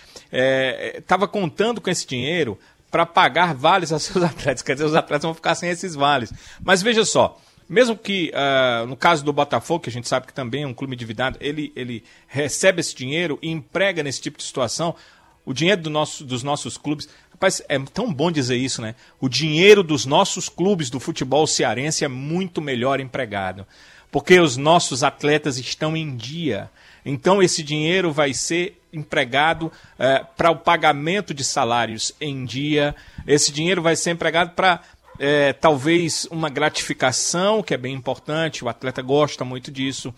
Estava 0.99 1.25
é, 1.25 1.29
contando 1.29 1.81
com 1.81 1.89
esse 1.89 2.07
dinheiro 2.07 2.59
para 2.91 3.07
pagar 3.07 3.55
vales 3.55 3.91
aos 3.91 4.03
seus 4.03 4.23
atletas. 4.25 4.63
Quer 4.63 4.75
dizer, 4.75 4.85
os 4.85 4.95
atletas 4.95 5.25
vão 5.25 5.35
ficar 5.35 5.55
sem 5.55 5.71
esses 5.71 5.95
vales. 5.95 6.31
Mas 6.63 6.83
veja 6.83 7.07
só, 7.07 7.39
mesmo 7.71 7.97
que, 7.97 8.33
uh, 8.35 8.85
no 8.89 8.97
caso 8.97 9.25
do 9.25 9.33
Botafogo, 9.33 9.85
que 9.85 9.91
a 9.91 9.93
gente 9.93 10.09
sabe 10.09 10.27
que 10.27 10.35
também 10.35 10.65
é 10.65 10.67
um 10.67 10.75
clube 10.75 10.95
endividado, 10.95 11.39
ele, 11.41 11.73
ele 11.77 12.03
recebe 12.27 12.81
esse 12.81 12.97
dinheiro 12.97 13.39
e 13.41 13.49
emprega 13.49 14.03
nesse 14.03 14.21
tipo 14.21 14.39
de 14.39 14.43
situação 14.43 14.97
o 15.47 15.55
dinheiro 15.55 15.81
do 15.81 15.89
nosso, 15.89 16.25
dos 16.25 16.43
nossos 16.43 16.77
clubes. 16.77 17.09
Rapaz, 17.31 17.63
é 17.69 17.79
tão 17.79 18.13
bom 18.13 18.33
dizer 18.33 18.57
isso, 18.57 18.83
né? 18.83 18.97
O 19.21 19.29
dinheiro 19.29 19.85
dos 19.85 20.05
nossos 20.05 20.49
clubes 20.49 20.91
do 20.91 20.99
futebol 20.99 21.47
cearense 21.47 22.05
é 22.05 22.09
muito 22.09 22.61
melhor 22.61 22.99
empregado. 22.99 23.65
Porque 24.11 24.41
os 24.41 24.57
nossos 24.57 25.05
atletas 25.05 25.57
estão 25.57 25.97
em 25.97 26.17
dia. 26.17 26.69
Então, 27.07 27.41
esse 27.41 27.63
dinheiro 27.63 28.11
vai 28.11 28.35
ser 28.35 28.83
empregado 28.93 29.67
uh, 29.67 30.27
para 30.37 30.51
o 30.51 30.57
pagamento 30.57 31.33
de 31.33 31.45
salários 31.45 32.13
em 32.21 32.45
dia. 32.45 32.97
Esse 33.29 33.53
dinheiro 33.53 33.81
vai 33.81 33.95
ser 33.95 34.11
empregado 34.11 34.57
para 34.57 34.81
é, 35.23 35.53
talvez 35.53 36.27
uma 36.31 36.49
gratificação, 36.49 37.63
que 37.63 37.75
é 37.75 37.77
bem 37.77 37.95
importante, 37.95 38.65
o 38.65 38.71
atleta 38.71 39.03
gosta 39.03 39.45
muito 39.45 39.71
disso, 39.71 40.15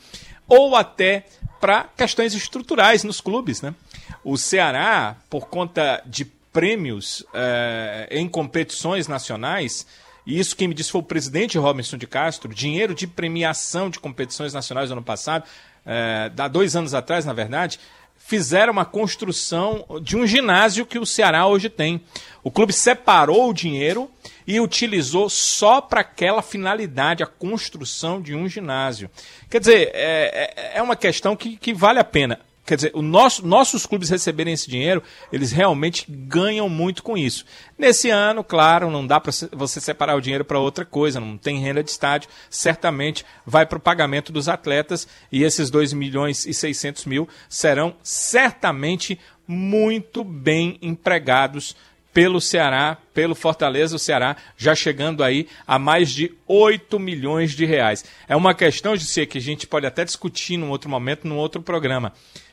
ou 0.46 0.76
até 0.76 1.26
para 1.60 1.84
questões 1.96 2.34
estruturais 2.34 3.02
nos 3.02 3.20
clubes. 3.20 3.60
Né? 3.60 3.74
O 4.22 4.38
Ceará, 4.38 5.16
por 5.28 5.48
conta 5.48 6.00
de 6.06 6.24
prêmios 6.24 7.26
é, 7.34 8.06
em 8.12 8.28
competições 8.28 9.08
nacionais, 9.08 9.84
e 10.24 10.38
isso 10.38 10.54
quem 10.54 10.68
me 10.68 10.74
disse 10.74 10.92
foi 10.92 11.00
o 11.00 11.04
presidente 11.04 11.58
Robinson 11.58 11.96
de 11.96 12.06
Castro, 12.06 12.54
dinheiro 12.54 12.94
de 12.94 13.08
premiação 13.08 13.90
de 13.90 13.98
competições 13.98 14.54
nacionais 14.54 14.88
no 14.88 14.94
ano 14.94 15.04
passado, 15.04 15.44
é, 15.84 16.30
há 16.38 16.46
dois 16.46 16.76
anos 16.76 16.94
atrás, 16.94 17.24
na 17.24 17.32
verdade, 17.32 17.80
fizeram 18.24 18.72
uma 18.72 18.84
construção 18.84 19.84
de 20.02 20.16
um 20.16 20.26
ginásio 20.26 20.86
que 20.86 20.98
o 20.98 21.04
Ceará 21.06 21.46
hoje 21.46 21.68
tem. 21.68 22.02
O 22.42 22.50
clube 22.50 22.72
separou 22.72 23.50
o 23.50 23.54
dinheiro 23.54 24.10
e 24.46 24.60
utilizou 24.60 25.28
só 25.28 25.80
para 25.80 26.00
aquela 26.00 26.42
finalidade, 26.42 27.22
a 27.22 27.26
construção 27.26 28.20
de 28.20 28.34
um 28.34 28.48
ginásio. 28.48 29.10
Quer 29.50 29.60
dizer, 29.60 29.90
é, 29.92 30.54
é, 30.56 30.78
é 30.78 30.82
uma 30.82 30.96
questão 30.96 31.36
que, 31.36 31.56
que 31.56 31.74
vale 31.74 31.98
a 31.98 32.04
pena. 32.04 32.40
Quer 32.64 32.76
dizer, 32.76 32.92
o 32.94 33.02
nosso, 33.02 33.46
nossos 33.46 33.86
clubes 33.86 34.08
receberem 34.08 34.54
esse 34.54 34.70
dinheiro, 34.70 35.02
eles 35.32 35.52
realmente 35.52 36.06
ganham 36.08 36.68
muito 36.68 37.02
com 37.02 37.16
isso. 37.16 37.44
Nesse 37.76 38.10
ano, 38.10 38.44
claro, 38.44 38.90
não 38.90 39.06
dá 39.06 39.18
para 39.18 39.32
você 39.52 39.80
separar 39.80 40.16
o 40.16 40.20
dinheiro 40.20 40.44
para 40.44 40.58
outra 40.58 40.84
coisa, 40.84 41.20
não 41.20 41.36
tem 41.36 41.58
renda 41.58 41.82
de 41.82 41.90
estádio, 41.90 42.28
certamente 42.48 43.24
vai 43.44 43.66
para 43.66 43.78
o 43.78 43.80
pagamento 43.80 44.32
dos 44.32 44.48
atletas 44.48 45.08
e 45.30 45.42
esses 45.42 45.70
2 45.70 45.92
milhões 45.92 46.46
e 46.46 46.54
600 46.54 47.04
mil 47.06 47.28
serão 47.48 47.94
certamente 48.02 49.18
muito 49.46 50.22
bem 50.22 50.78
empregados 50.80 51.74
pelo 52.12 52.40
Ceará, 52.40 52.98
pelo 53.14 53.34
Fortaleza, 53.34 53.96
o 53.96 53.98
Ceará 53.98 54.36
já 54.56 54.74
chegando 54.74 55.24
aí 55.24 55.48
a 55.66 55.78
mais 55.78 56.10
de 56.10 56.32
8 56.46 56.98
milhões 56.98 57.52
de 57.52 57.64
reais. 57.64 58.04
É 58.28 58.36
uma 58.36 58.54
questão 58.54 58.94
de 58.94 59.06
ser 59.06 59.26
que 59.26 59.38
a 59.38 59.40
gente 59.40 59.66
pode 59.66 59.86
até 59.86 60.04
discutir 60.04 60.56
num 60.56 60.70
outro 60.70 60.90
momento, 60.90 61.26
num 61.26 61.38
outro 61.38 61.62
programa. 61.62 62.12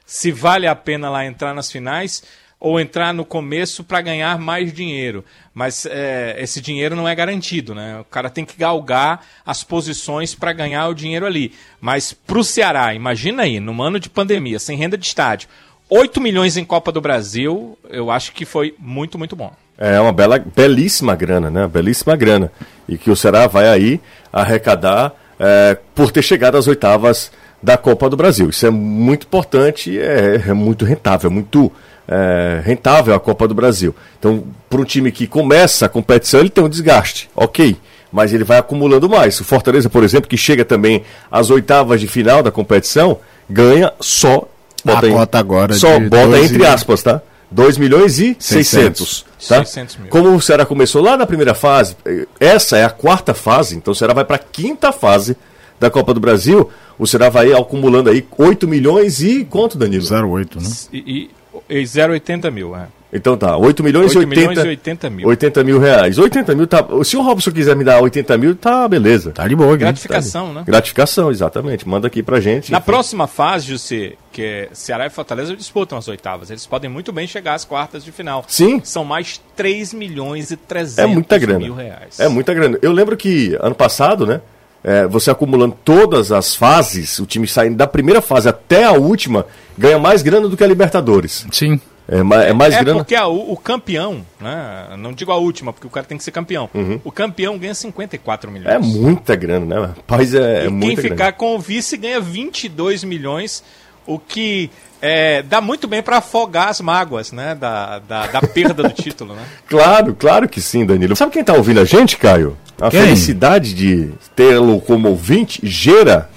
Se 0.09 0.31
vale 0.31 0.65
a 0.65 0.73
pena 0.73 1.07
lá 1.07 1.23
entrar 1.23 1.53
nas 1.53 1.71
finais 1.71 2.23
ou 2.59 2.79
entrar 2.79 3.13
no 3.13 3.23
começo 3.23 3.83
para 3.83 4.01
ganhar 4.01 4.39
mais 4.39 4.73
dinheiro. 4.73 5.23
Mas 5.53 5.85
é, 5.85 6.35
esse 6.39 6.59
dinheiro 6.59 6.95
não 6.95 7.07
é 7.07 7.13
garantido, 7.13 7.75
né? 7.75 7.99
O 7.99 8.05
cara 8.05 8.27
tem 8.27 8.43
que 8.43 8.57
galgar 8.57 9.23
as 9.45 9.63
posições 9.63 10.33
para 10.33 10.51
ganhar 10.51 10.87
o 10.87 10.95
dinheiro 10.95 11.27
ali. 11.27 11.53
Mas 11.79 12.11
para 12.11 12.39
o 12.39 12.43
Ceará, 12.43 12.91
imagina 12.95 13.43
aí, 13.43 13.59
num 13.59 13.83
ano 13.83 13.99
de 13.99 14.09
pandemia, 14.09 14.57
sem 14.57 14.75
renda 14.75 14.97
de 14.97 15.05
estádio, 15.05 15.47
8 15.87 16.19
milhões 16.19 16.57
em 16.57 16.65
Copa 16.65 16.91
do 16.91 16.99
Brasil, 16.99 17.77
eu 17.87 18.09
acho 18.09 18.31
que 18.31 18.45
foi 18.45 18.73
muito, 18.79 19.15
muito 19.15 19.35
bom. 19.35 19.53
É 19.77 19.99
uma 20.01 20.11
bela, 20.11 20.39
belíssima 20.39 21.15
grana, 21.15 21.51
né? 21.51 21.67
Belíssima 21.67 22.15
grana. 22.15 22.51
E 22.87 22.97
que 22.97 23.11
o 23.11 23.15
Ceará 23.15 23.45
vai 23.45 23.69
aí 23.69 24.01
arrecadar 24.33 25.13
é, 25.39 25.77
por 25.93 26.11
ter 26.11 26.23
chegado 26.23 26.57
às 26.57 26.65
oitavas 26.65 27.31
da 27.61 27.77
Copa 27.77 28.09
do 28.09 28.17
Brasil. 28.17 28.49
Isso 28.49 28.65
é 28.65 28.69
muito 28.69 29.25
importante, 29.25 29.99
é, 29.99 30.43
é 30.47 30.53
muito 30.53 30.85
rentável, 30.85 31.29
é 31.29 31.33
muito 31.33 31.71
é, 32.07 32.61
rentável 32.63 33.13
a 33.13 33.19
Copa 33.19 33.47
do 33.47 33.53
Brasil. 33.53 33.93
Então, 34.17 34.43
para 34.69 34.81
um 34.81 34.85
time 34.85 35.11
que 35.11 35.27
começa 35.27 35.85
a 35.85 35.89
competição, 35.89 36.39
ele 36.39 36.49
tem 36.49 36.63
um 36.63 36.69
desgaste, 36.69 37.29
ok. 37.35 37.77
Mas 38.11 38.33
ele 38.33 38.43
vai 38.43 38.57
acumulando 38.57 39.07
mais. 39.07 39.39
O 39.39 39.43
Fortaleza, 39.43 39.89
por 39.89 40.03
exemplo, 40.03 40.27
que 40.27 40.37
chega 40.37 40.65
também 40.65 41.03
às 41.31 41.51
oitavas 41.51 42.01
de 42.01 42.07
final 42.07 42.41
da 42.41 42.49
competição, 42.49 43.19
ganha 43.47 43.93
só 43.99 44.47
Bota 44.83 45.07
a 45.07 45.11
cota 45.11 45.39
agora 45.39 45.73
Só 45.73 45.99
bota 45.99 46.39
entre 46.39 46.65
aspas, 46.65 47.03
tá? 47.03 47.21
2 47.51 47.77
milhões 47.77 48.19
e 48.19 48.35
600. 48.39 49.25
600, 49.39 49.47
tá? 49.47 49.65
600 49.65 49.97
mil. 49.97 50.09
Como 50.09 50.35
o 50.35 50.41
Ceará 50.41 50.65
começou 50.65 51.01
lá 51.01 51.17
na 51.17 51.25
primeira 51.25 51.55
fase, 51.55 51.95
essa 52.39 52.77
é 52.77 52.85
a 52.85 52.89
quarta 52.89 53.33
fase, 53.33 53.75
então 53.75 53.91
o 53.91 53.95
Ceará 53.95 54.13
vai 54.13 54.23
para 54.23 54.35
a 54.35 54.39
quinta 54.39 54.91
fase 54.91 55.35
da 55.79 55.89
Copa 55.89 56.13
do 56.13 56.19
Brasil. 56.19 56.69
O 56.97 57.07
Ceará 57.07 57.29
vai 57.29 57.53
acumulando 57.53 58.09
aí 58.09 58.25
8 58.37 58.67
milhões 58.67 59.21
e 59.21 59.45
quanto, 59.45 59.77
Danilo? 59.77 60.03
0,8, 60.03 60.61
né? 60.61 60.69
E, 60.91 61.29
e, 61.69 61.79
e 61.79 61.83
0,80 61.83 62.51
mil, 62.51 62.75
é. 62.75 62.87
Então 63.11 63.35
tá, 63.35 63.57
8 63.57 63.83
milhões 63.83 64.15
8 64.15 64.15
e 64.15 64.19
80, 64.19 64.39
milhões 64.49 64.65
e 64.65 64.67
80 64.67 65.09
mil. 65.09 65.27
80 65.27 65.63
mil 65.63 65.79
reais. 65.79 66.17
80 66.19 66.55
mil 66.55 66.67
tá. 66.67 66.85
Se 67.03 67.17
o 67.17 67.21
Robson 67.21 67.51
quiser 67.51 67.75
me 67.75 67.83
dar 67.83 67.99
80 68.01 68.37
mil, 68.37 68.55
tá 68.55 68.87
beleza. 68.87 69.31
Tá 69.31 69.47
de 69.47 69.55
boa, 69.55 69.75
Gratificação, 69.75 70.49
tá 70.49 70.53
né? 70.53 70.63
Gratificação, 70.65 71.31
exatamente. 71.31 71.87
Manda 71.87 72.05
aqui 72.05 72.21
pra 72.21 72.39
gente. 72.39 72.71
Na 72.71 72.77
enfim. 72.77 72.85
próxima 72.85 73.25
fase, 73.25 73.65
José, 73.65 74.13
que 74.31 74.43
é 74.43 74.69
Ceará 74.73 75.07
e 75.07 75.09
Fortaleza 75.09 75.55
disputam 75.55 75.97
as 75.97 76.07
oitavas. 76.07 76.51
Eles 76.51 76.67
podem 76.67 76.87
muito 76.89 77.11
bem 77.11 77.25
chegar 77.25 77.55
às 77.55 77.65
quartas 77.65 78.03
de 78.03 78.11
final. 78.11 78.45
Sim. 78.47 78.79
São 78.83 79.03
mais 79.03 79.41
3 79.55 79.91
milhões 79.93 80.51
e 80.51 80.55
300 80.55 80.97
é 80.99 81.07
muita 81.07 81.37
grana. 81.39 81.59
mil 81.59 81.73
reais. 81.73 82.19
É 82.19 82.27
muita 82.27 82.53
grana. 82.53 82.77
Eu 82.79 82.91
lembro 82.91 83.17
que 83.17 83.57
ano 83.59 83.73
passado, 83.73 84.27
né? 84.27 84.39
É, 84.83 85.05
você 85.07 85.29
acumulando 85.29 85.75
todas 85.83 86.31
as 86.31 86.55
fases, 86.55 87.19
o 87.19 87.25
time 87.25 87.47
saindo 87.47 87.75
da 87.75 87.85
primeira 87.85 88.21
fase 88.21 88.47
até 88.47 88.85
a 88.85 88.93
última, 88.93 89.45
ganha 89.77 89.99
mais 89.99 90.21
grana 90.21 90.47
do 90.47 90.55
que 90.55 90.63
a 90.63 90.67
Libertadores. 90.67 91.45
Sim. 91.51 91.79
É, 92.11 92.23
mais, 92.23 92.47
é 92.47 92.53
mais 92.53 92.73
é 92.73 92.83
grana. 92.83 92.99
porque 92.99 93.13
a, 93.13 93.27
o, 93.27 93.55
campeão, 93.55 94.25
né? 94.41 94.95
Não 94.97 95.13
digo 95.13 95.31
a 95.31 95.37
última, 95.37 95.71
porque 95.71 95.85
o 95.85 95.91
cara 95.91 96.07
tem 96.07 96.17
que 96.17 96.23
ser 96.23 96.31
campeão. 96.31 96.67
Uhum. 96.73 96.99
O 97.03 97.11
campeão 97.11 97.55
ganha 97.55 97.75
54 97.75 98.49
milhões. 98.49 98.73
É 98.73 98.79
muita 98.79 99.35
grana, 99.35 99.65
né? 99.65 99.87
Rapaz, 99.95 100.33
é, 100.33 100.65
é 100.65 100.69
muita 100.69 101.01
quem 101.01 101.11
ficar 101.11 101.33
com 101.33 101.55
o 101.55 101.59
vice 101.59 101.95
ganha 101.97 102.19
22 102.19 103.03
milhões, 103.03 103.63
o 104.07 104.17
que 104.17 104.71
é, 104.99 105.43
dá 105.43 105.61
muito 105.61 105.87
bem 105.87 106.01
para 106.01 106.17
afogar 106.17 106.69
as 106.69 106.81
mágoas, 106.81 107.31
né? 107.31 107.53
Da, 107.53 107.99
da, 107.99 108.25
da 108.25 108.41
perda 108.41 108.81
do 108.81 108.89
título, 108.95 109.35
né? 109.35 109.43
Claro, 109.67 110.15
claro 110.15 110.49
que 110.49 110.59
sim, 110.59 110.87
Danilo. 110.87 111.15
Sabe 111.15 111.31
quem 111.31 111.43
tá 111.43 111.53
ouvindo 111.53 111.79
a 111.79 111.85
gente, 111.85 112.17
Caio? 112.17 112.57
A 112.81 112.89
quem? 112.89 113.01
felicidade 113.01 113.73
de 113.73 114.09
tê-lo 114.35 114.79
como 114.81 115.09
ouvinte, 115.09 115.59
Gera 115.63 116.29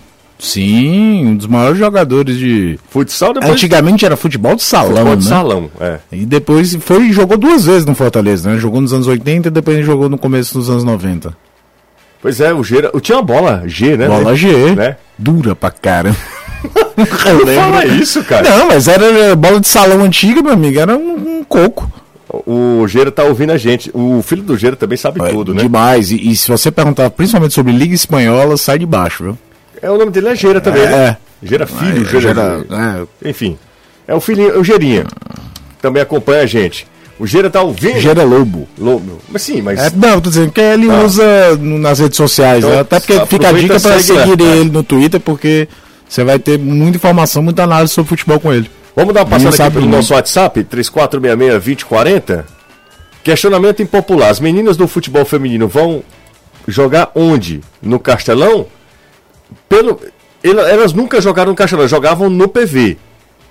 Sim, 0.43 1.25
um 1.25 1.37
dos 1.37 1.47
maiores 1.47 1.79
jogadores 1.79 2.37
de. 2.37 2.77
Futsal 2.91 3.33
depois. 3.33 3.53
Antigamente 3.53 4.05
era 4.05 4.17
futebol 4.17 4.57
de 4.57 4.63
salão. 4.65 4.89
Futebol 4.89 5.15
de 5.17 5.23
né? 5.23 5.29
salão, 5.29 5.71
é. 5.81 5.99
E 6.11 6.27
depois 6.27 6.75
foi 6.81 7.13
jogou 7.13 7.39
duas 7.39 7.65
vezes 7.65 7.87
no 7.87 7.95
Fortaleza, 7.95 8.51
né? 8.51 8.59
Jogou 8.59 8.81
nos 8.81 8.93
anos 8.93 9.07
80 9.07 9.47
e 9.47 9.51
depois 9.53 9.87
jogou 9.87 10.09
no 10.09 10.19
começo 10.19 10.59
dos 10.59 10.69
anos 10.69 10.83
90. 10.83 11.33
Pois 12.21 12.41
é, 12.41 12.53
o 12.53 12.65
G. 12.65 12.91
Tinha 13.01 13.19
uma 13.19 13.23
bola 13.23 13.63
G, 13.67 13.97
né? 13.97 14.09
Bola 14.09 14.35
G. 14.35 14.75
Né? 14.75 14.97
Dura 15.17 15.55
pra 15.55 15.71
cara. 15.71 16.15
Lembro. 16.97 17.47
Fala 17.55 17.87
isso, 17.87 18.25
cara. 18.25 18.51
Não, 18.51 18.67
mas 18.67 18.89
era 18.89 19.37
bola 19.37 19.61
de 19.61 19.69
salão 19.69 20.03
antiga, 20.03 20.43
meu 20.43 20.55
amigo, 20.55 20.81
era 20.81 20.97
um, 20.97 21.39
um 21.39 21.45
coco. 21.45 21.89
O 22.47 22.89
Gera 22.89 23.11
tá 23.11 23.25
ouvindo 23.25 23.53
a 23.53 23.59
gente. 23.59 23.91
O 23.93 24.23
filho 24.23 24.43
do 24.43 24.57
Gera 24.57 24.75
também 24.75 24.97
sabe 24.97 25.23
é, 25.23 25.29
tudo, 25.29 25.53
né? 25.53 25.63
Demais. 25.63 26.11
E, 26.11 26.31
e, 26.31 26.35
se 26.35 26.49
você 26.49 26.71
perguntar 26.71 27.11
principalmente 27.11 27.53
sobre 27.53 27.73
Liga 27.73 27.95
Espanhola, 27.95 28.57
sai 28.57 28.79
de 28.79 28.87
baixo, 28.87 29.25
viu? 29.25 29.39
É 29.83 29.91
o 29.91 29.99
nome 29.99 30.11
dele 30.11 30.29
é 30.29 30.35
Gera 30.35 30.61
também, 30.61 30.83
é, 30.83 30.87
né? 30.87 31.17
É. 31.43 31.47
Gera 31.47 31.67
Filho, 31.67 32.07
é, 32.07 32.21
Gera. 32.21 32.65
É. 33.23 33.29
Enfim. 33.29 33.59
É 34.07 34.15
o 34.15 34.21
filhinho, 34.21 34.59
o 34.59 34.65
Gerinha. 34.65 35.05
Também 35.81 36.03
acompanha 36.03 36.43
a 36.43 36.47
gente. 36.47 36.87
O 37.19 37.27
Gera 37.27 37.51
tá 37.51 37.61
ouvindo. 37.61 38.01
Gera 38.01 38.25
Lobo. 38.25 38.67
Lobo. 38.79 39.19
Mas 39.29 39.43
sim, 39.43 39.61
mas. 39.61 39.79
É, 39.79 39.91
não, 39.95 40.21
tô 40.21 40.31
dizendo 40.31 40.51
que 40.51 40.61
ele 40.61 40.91
ah. 40.91 41.03
usa 41.03 41.57
nas 41.59 41.99
redes 41.99 42.17
sociais, 42.17 42.65
então, 42.65 42.71
né? 42.71 42.81
Até 42.81 42.99
porque 42.99 43.27
fica 43.27 43.49
a 43.49 43.53
dica 43.53 43.81
para 43.81 44.01
seguir 44.01 44.41
né? 44.41 44.57
ele 44.57 44.71
no 44.71 44.83
Twitter, 44.83 45.21
porque 45.21 45.69
você 46.09 46.25
vai 46.25 46.39
ter 46.39 46.59
muita 46.59 46.97
informação, 46.97 47.43
muita 47.43 47.65
análise 47.65 47.93
sobre 47.93 48.09
futebol 48.09 48.41
com 48.41 48.53
ele. 48.53 48.71
Vamos 48.95 49.15
dar 49.15 49.25
uma 49.25 49.31
passada 49.31 49.65
aqui 49.65 49.75
pelo 49.75 49.87
nosso 49.87 50.15
WhatsApp, 50.15 50.65
3466-2040. 50.65 52.45
Questionamento 53.25 53.83
impopular. 53.83 54.31
As 54.31 54.41
meninas 54.41 54.77
do 54.77 54.87
futebol 54.87 55.25
feminino 55.25 55.67
vão 55.69 56.03
jogar 56.69 57.11
onde? 57.15 57.61
No 57.81 57.99
Castelão? 57.99 58.67
pelo 59.69 59.99
elas 60.43 60.93
nunca 60.93 61.21
jogaram 61.21 61.51
no 61.51 61.57
Castelão, 61.57 61.87
jogavam 61.87 62.29
no 62.29 62.49
PV, 62.49 62.97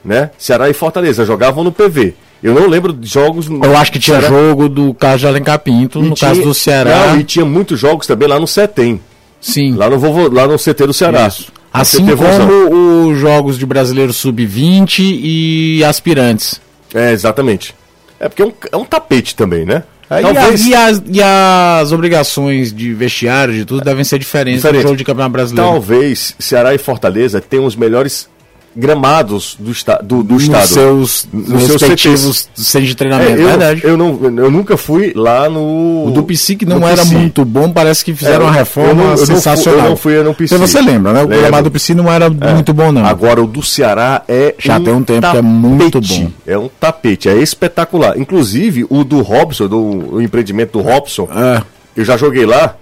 né? 0.04 0.30
Ceará 0.38 0.70
e 0.70 0.74
Fortaleza 0.74 1.24
jogavam 1.26 1.64
no 1.64 1.72
PV. 1.72 2.14
Eu 2.44 2.54
não 2.54 2.68
lembro 2.68 2.92
de 2.92 3.08
jogos. 3.08 3.48
Eu 3.48 3.78
acho 3.78 3.92
que 3.92 4.00
tinha 4.00 4.20
Ceará... 4.20 4.36
jogo 4.36 4.68
do 4.68 4.94
caso 4.94 5.20
de 5.20 5.28
Alencar 5.28 5.60
Pinto, 5.60 6.02
no 6.02 6.14
tinha... 6.14 6.30
caso 6.30 6.42
do 6.42 6.54
Ceará. 6.54 7.08
Não, 7.08 7.20
e 7.20 7.24
tinha 7.24 7.46
muitos 7.46 7.80
jogos 7.80 8.06
também 8.06 8.28
lá 8.28 8.40
no 8.40 8.48
CETEM. 8.48 9.00
Sim. 9.40 9.76
Lá 9.76 9.90
no, 9.90 10.28
lá 10.30 10.48
no 10.48 10.58
CT 10.58 10.88
do 10.88 10.94
Ceará. 10.94 11.28
Isso. 11.28 11.52
Assim 11.74 12.06
como 12.06 13.10
os 13.10 13.18
jogos 13.18 13.58
de 13.58 13.66
brasileiro 13.66 14.12
sub-20 14.12 15.00
e 15.00 15.84
aspirantes. 15.84 16.60
É, 16.94 17.12
exatamente. 17.12 17.74
É 18.20 18.28
porque 18.28 18.42
é 18.42 18.46
um, 18.46 18.54
é 18.72 18.78
um 18.78 18.86
tapete 18.86 19.36
também, 19.36 19.66
né? 19.66 19.84
Talvez... 20.08 20.66
E, 20.66 20.76
as, 20.76 21.02
e 21.08 21.22
as 21.24 21.94
obrigações 21.94 22.74
de 22.74 22.94
vestiário, 22.94 23.54
de 23.54 23.64
tudo, 23.64 23.82
devem 23.82 24.04
ser 24.04 24.20
diferentes 24.20 24.62
Diferente. 24.62 24.82
do 24.82 24.88
jogo 24.88 24.98
de 24.98 25.06
campeonato 25.06 25.32
brasileiro. 25.32 25.72
Talvez 25.72 26.36
Ceará 26.38 26.76
e 26.76 26.78
Fortaleza 26.78 27.40
tenham 27.40 27.66
os 27.66 27.78
melhores 27.78 28.28
gramados 28.76 29.56
do, 29.60 29.72
esta, 29.72 29.98
do, 29.98 30.24
do 30.24 30.36
nos 30.36 30.44
estado. 30.44 30.68
Seus, 30.68 31.28
nos 31.32 31.64
seus 31.64 31.82
respectivos 31.82 32.50
centros 32.56 32.88
de 32.90 32.96
treinamento, 32.96 33.32
é, 33.32 33.44
eu, 33.44 33.48
verdade. 33.48 33.82
Eu, 33.84 33.98
não, 33.98 34.20
eu 34.24 34.52
nunca 34.52 34.78
fui 34.78 35.14
lá 35.16 35.50
no. 35.50 36.08
O 36.08 36.12
do 36.12 36.24
Psique 36.24 36.66
não 36.66 36.88
era 36.88 37.04
muito 37.06 37.44
bom, 37.44 37.72
parece 37.72 38.04
que 38.04 38.14
fizeram 38.14 38.46
é, 38.46 38.50
uma 38.50 38.52
reforma 38.52 38.90
eu 38.90 38.96
não, 38.96 39.12
eu 39.12 39.18
sensacional. 39.18 39.90
Não 39.90 39.98
fui, 39.98 40.16
eu 40.16 40.24
não 40.24 40.34
fui, 40.34 40.48
eu 40.50 40.60
não 40.60 40.68
Você 40.68 40.82
lembra, 40.82 41.14
né? 41.14 41.24
O 41.24 41.28
gramado 41.28 41.70
do 41.70 41.72
Psique 41.72 41.96
não 41.96 42.12
era 42.12 42.26
é. 42.26 42.54
muito 42.54 42.74
bom, 42.74 42.92
não. 42.92 43.06
Agora 43.06 43.42
o 43.42 43.48
do 43.48 43.62
Ceará 43.62 44.24
é. 44.28 44.56
Já 44.58 44.78
um 44.78 44.84
tem 44.84 44.94
um 44.94 45.04
tempo 45.04 45.22
tapete, 45.22 45.32
que 45.32 45.38
é 45.38 45.42
muito 45.42 46.02
bom. 46.02 46.32
É 46.48 46.58
um 46.58 46.70
tapete, 46.80 47.30
é 47.30 47.38
espetacular. 47.38 48.18
Inclusive 48.18 48.86
o 48.90 49.04
do 49.04 49.22
Robson, 49.22 49.68
do 49.68 50.16
o 50.16 50.22
empreendimento 50.22 50.80
do 50.80 50.82
Robson, 50.82 51.28
é. 51.34 51.62
eu 51.96 52.06
já 52.06 52.16
joguei 52.16 52.46
lá. 52.46 52.76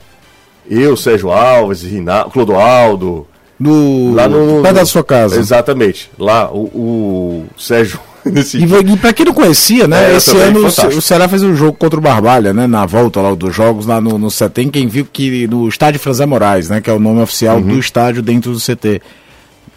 Eu, 0.69 0.95
Sérgio 0.95 1.31
Alves, 1.31 1.81
Rinaldo, 1.81 2.29
Clodoaldo. 2.29 3.27
No, 3.59 4.13
lá 4.13 4.27
no, 4.29 4.61
pé 4.61 4.71
da 4.71 4.85
sua 4.85 5.03
casa. 5.03 5.37
Exatamente. 5.37 6.09
Lá, 6.17 6.49
o, 6.51 6.63
o 6.73 7.45
Sérgio. 7.57 7.99
Nesse... 8.25 8.57
E, 8.57 8.63
e 8.63 8.97
pra 8.97 9.13
quem 9.13 9.25
não 9.25 9.33
conhecia, 9.33 9.87
né? 9.87 10.13
É, 10.13 10.17
esse 10.17 10.35
ano 10.37 10.65
o 10.65 11.01
Ceará 11.01 11.27
fez 11.27 11.41
um 11.41 11.55
jogo 11.55 11.73
contra 11.73 11.99
o 11.99 12.01
Barbalha, 12.01 12.53
né? 12.53 12.67
Na 12.67 12.85
volta 12.85 13.21
lá 13.21 13.33
dos 13.33 13.55
jogos 13.55 13.85
lá 13.85 13.99
no, 13.99 14.17
no 14.17 14.29
CT. 14.29 14.69
Quem 14.71 14.87
viu 14.87 15.05
que 15.11 15.47
no 15.47 15.67
estádio 15.67 15.99
Franzé 15.99 16.25
Moraes, 16.25 16.69
né? 16.69 16.79
Que 16.79 16.89
é 16.89 16.93
o 16.93 16.99
nome 16.99 17.21
oficial 17.21 17.57
uhum. 17.57 17.67
do 17.67 17.79
estádio 17.79 18.21
dentro 18.21 18.51
do 18.51 18.59
CT. 18.59 19.01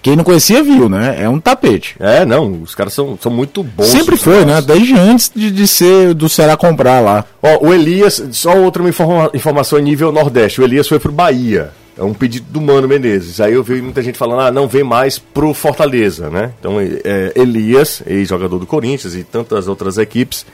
Quem 0.03 0.16
não 0.16 0.25
conhecia 0.25 0.62
viu, 0.64 0.88
né? 0.88 1.16
É 1.23 1.29
um 1.29 1.38
tapete. 1.38 1.95
É, 2.01 2.25
não, 2.25 2.62
os 2.62 2.75
caras 2.75 2.92
são, 2.92 3.16
são 3.21 3.31
muito 3.31 3.62
bons. 3.62 3.87
Sempre 3.87 4.16
foi, 4.16 4.45
né? 4.45 4.61
Desde 4.61 4.95
antes 4.95 5.31
de, 5.33 5.49
de 5.49 5.66
ser 5.66 6.12
do 6.12 6.29
Ceará 6.29 6.57
comprar 6.57 6.99
lá. 6.99 7.25
Ó, 7.40 7.68
o 7.68 7.73
Elias, 7.73 8.23
só 8.33 8.57
outra 8.57 8.83
informa, 8.88 9.31
informação 9.33 9.79
em 9.79 9.83
nível 9.83 10.11
Nordeste. 10.11 10.61
O 10.61 10.64
Elias 10.64 10.88
foi 10.88 10.99
pro 10.99 11.12
Bahia. 11.12 11.71
É 11.96 12.02
um 12.02 12.14
pedido 12.14 12.46
do 12.50 12.61
Mano 12.61 12.88
Menezes. 12.88 13.40
Aí 13.40 13.52
eu 13.52 13.62
vi 13.62 13.83
muita 13.83 14.00
gente 14.02 14.16
falando, 14.16 14.40
ah, 14.40 14.50
não 14.50 14.66
vem 14.66 14.83
mais 14.83 15.18
pro 15.18 15.52
Fortaleza, 15.52 16.31
né? 16.31 16.52
Então, 16.59 16.81
é, 16.81 17.33
Elias, 17.35 18.02
ex-jogador 18.07 18.59
do 18.59 18.66
Corinthians 18.66 19.14
e 19.14 19.22
tantas 19.22 19.68
outras 19.68 19.98
equipes, 19.98 20.46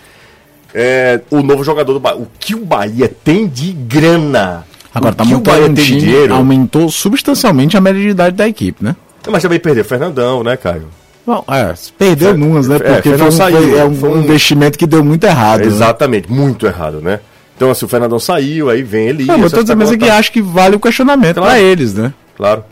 é, 0.74 1.20
o 1.30 1.42
novo 1.42 1.62
jogador 1.62 1.92
do 1.92 2.00
Bahia. 2.00 2.18
O 2.18 2.26
que 2.38 2.54
o 2.54 2.64
Bahia 2.64 3.08
tem 3.08 3.46
de 3.46 3.72
grana? 3.72 4.66
Agora, 4.92 5.14
tá 5.14 5.24
montando 5.24 5.66
um 5.66 5.74
time, 5.74 6.00
dinheiro, 6.00 6.34
aumentou 6.34 6.90
substancialmente 6.90 7.76
a 7.76 7.80
média 7.80 8.00
de 8.00 8.08
idade 8.08 8.36
da 8.36 8.48
equipe, 8.48 8.82
né? 8.82 8.96
Mas 9.30 9.42
também 9.42 9.60
perdeu 9.60 9.84
Fernandão, 9.84 10.42
né, 10.42 10.56
Caio? 10.56 10.88
Bom, 11.26 11.44
é, 11.46 11.74
perdeu 11.98 12.30
Fer, 12.30 12.38
numas, 12.38 12.66
né? 12.66 12.76
É, 12.76 12.94
Porque 12.94 13.10
é, 13.10 13.18
foi, 13.18 13.28
um, 13.28 13.30
saiu, 13.30 13.58
foi, 13.58 13.78
é 13.78 13.84
um, 13.84 13.94
foi 13.94 14.08
um, 14.08 14.22
investimento 14.22 14.78
que 14.78 14.86
deu 14.86 15.04
muito 15.04 15.24
errado. 15.24 15.60
Né? 15.60 15.66
Exatamente, 15.66 16.30
né? 16.30 16.34
muito 16.34 16.66
errado, 16.66 17.02
né? 17.02 17.20
Então, 17.58 17.72
assim, 17.72 17.84
o 17.84 17.88
Fernandão 17.88 18.20
saiu, 18.20 18.70
aí 18.70 18.84
vem 18.84 19.08
ele. 19.08 19.24
Não, 19.24 19.36
mas 19.36 19.50
dizendo, 19.50 19.76
mas 19.76 19.90
é 19.90 19.96
que 19.96 20.08
acho 20.08 20.30
que 20.30 20.40
vale 20.40 20.76
o 20.76 20.80
questionamento 20.80 21.40
claro. 21.40 21.50
pra 21.50 21.60
eles, 21.60 21.92
né? 21.92 22.14
Claro. 22.36 22.62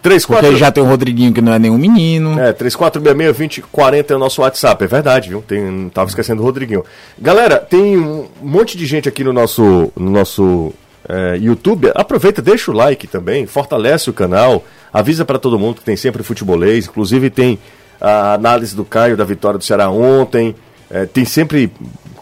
3, 0.00 0.24
4... 0.24 0.46
Porque 0.46 0.60
já 0.60 0.70
tem 0.70 0.80
o 0.80 0.86
Rodriguinho 0.86 1.32
que 1.32 1.40
não 1.40 1.52
é 1.52 1.58
nenhum 1.58 1.76
menino. 1.76 2.38
É, 2.38 2.52
3466-2040 2.52 4.10
é 4.10 4.14
o 4.14 4.18
nosso 4.20 4.42
WhatsApp, 4.42 4.84
é 4.84 4.86
verdade, 4.86 5.28
viu? 5.30 5.42
Tem, 5.42 5.90
tava 5.92 6.08
esquecendo 6.08 6.40
o 6.40 6.44
Rodriguinho. 6.44 6.84
Galera, 7.18 7.56
tem 7.56 7.98
um 7.98 8.28
monte 8.40 8.76
de 8.76 8.86
gente 8.86 9.08
aqui 9.08 9.24
no 9.24 9.32
nosso, 9.32 9.92
no 9.96 10.10
nosso 10.10 10.72
é, 11.08 11.36
YouTube. 11.38 11.90
Aproveita, 11.92 12.40
deixa 12.40 12.70
o 12.70 12.74
like 12.74 13.08
também, 13.08 13.44
fortalece 13.44 14.08
o 14.08 14.12
canal, 14.12 14.64
avisa 14.92 15.24
para 15.24 15.38
todo 15.38 15.58
mundo 15.58 15.76
que 15.76 15.84
tem 15.84 15.96
sempre 15.96 16.22
futebolês. 16.22 16.86
Inclusive 16.86 17.28
tem 17.28 17.58
a 18.00 18.34
análise 18.34 18.76
do 18.76 18.84
Caio 18.84 19.16
da 19.16 19.24
vitória 19.24 19.58
do 19.58 19.64
Ceará 19.64 19.90
ontem. 19.90 20.54
É, 20.88 21.06
tem 21.06 21.24
sempre 21.24 21.72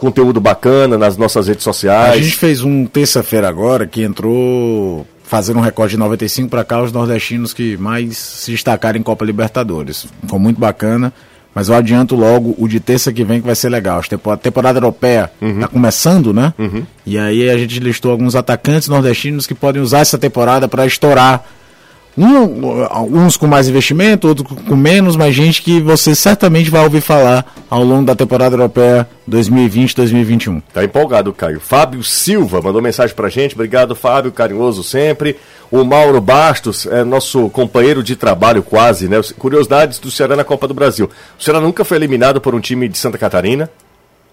conteúdo 0.01 0.41
bacana 0.41 0.97
nas 0.99 1.17
nossas 1.17 1.47
redes 1.47 1.63
sociais. 1.63 2.15
A 2.15 2.21
gente 2.21 2.37
fez 2.37 2.63
um 2.63 2.87
terça-feira 2.87 3.49
agora 3.49 3.87
que 3.87 4.03
entrou 4.03 5.07
fazendo 5.23 5.59
um 5.59 5.63
recorde 5.63 5.93
de 5.93 5.99
95 5.99 6.49
para 6.49 6.65
cá, 6.65 6.83
os 6.83 6.91
nordestinos 6.91 7.55
que 7.55 7.77
mais 7.77 8.17
se 8.17 8.51
destacaram 8.51 8.99
em 8.99 9.03
Copa 9.03 9.25
Libertadores. 9.25 10.07
Foi 10.27 10.39
muito 10.41 10.59
bacana, 10.59 11.13
mas 11.55 11.69
eu 11.69 11.77
adianto 11.77 12.17
logo 12.17 12.57
o 12.59 12.67
de 12.67 12.81
terça 12.81 13.13
que 13.13 13.23
vem 13.23 13.41
que 13.41 13.47
vai 13.47 13.55
ser 13.55 13.69
legal. 13.69 14.01
A 14.01 14.37
temporada 14.37 14.79
europeia 14.79 15.31
uhum. 15.41 15.61
começando, 15.69 16.33
né? 16.33 16.53
Uhum. 16.59 16.83
E 17.07 17.17
aí 17.17 17.49
a 17.49 17.57
gente 17.57 17.79
listou 17.79 18.11
alguns 18.11 18.35
atacantes 18.35 18.89
nordestinos 18.89 19.47
que 19.47 19.55
podem 19.55 19.81
usar 19.81 20.01
essa 20.01 20.19
temporada 20.19 20.67
para 20.67 20.85
estourar 20.85 21.45
um, 22.19 23.25
uns 23.25 23.37
com 23.37 23.47
mais 23.47 23.69
investimento, 23.69 24.29
outros 24.29 24.47
com 24.67 24.77
menos, 24.77 25.17
mas 25.17 25.35
gente 25.35 25.63
que 25.63 25.81
você 25.81 26.15
certamente 26.15 26.71
vai 26.71 26.83
ouvir 26.83 27.01
falar 27.01 27.47
ao 27.69 27.85
longo 27.85 28.05
da 28.05 28.17
temporada 28.17 28.55
europeia 28.55 29.09
2020-2021. 29.29 30.63
Tá 30.73 30.85
empolgado, 30.85 31.33
Caio. 31.33 31.61
Fábio 31.61 32.03
Silva 32.03 32.61
mandou 32.61 32.83
mensagem 32.83 33.15
pra 33.15 33.29
gente. 33.29 33.55
Obrigado, 33.55 33.95
Fábio, 33.95 34.33
carinhoso 34.33 34.83
sempre. 34.83 35.37
O 35.71 35.85
Mauro 35.85 36.21
Bastos 36.21 36.85
é 36.87 37.05
nosso 37.05 37.49
companheiro 37.51 38.03
de 38.03 38.17
trabalho 38.17 38.63
quase, 38.63 39.09
né? 39.09 39.21
Curiosidades 39.39 39.99
do 39.99 40.11
Ceará 40.11 40.35
na 40.35 40.45
Copa 40.45 40.67
do 40.67 40.75
Brasil. 40.75 41.09
O 41.39 41.43
Ceará 41.43 41.61
nunca 41.61 41.85
foi 41.85 41.97
eliminado 41.97 42.41
por 42.41 42.55
um 42.55 42.61
time 42.61 42.89
de 42.89 42.99
Santa 42.99 43.17
Catarina. 43.17 43.71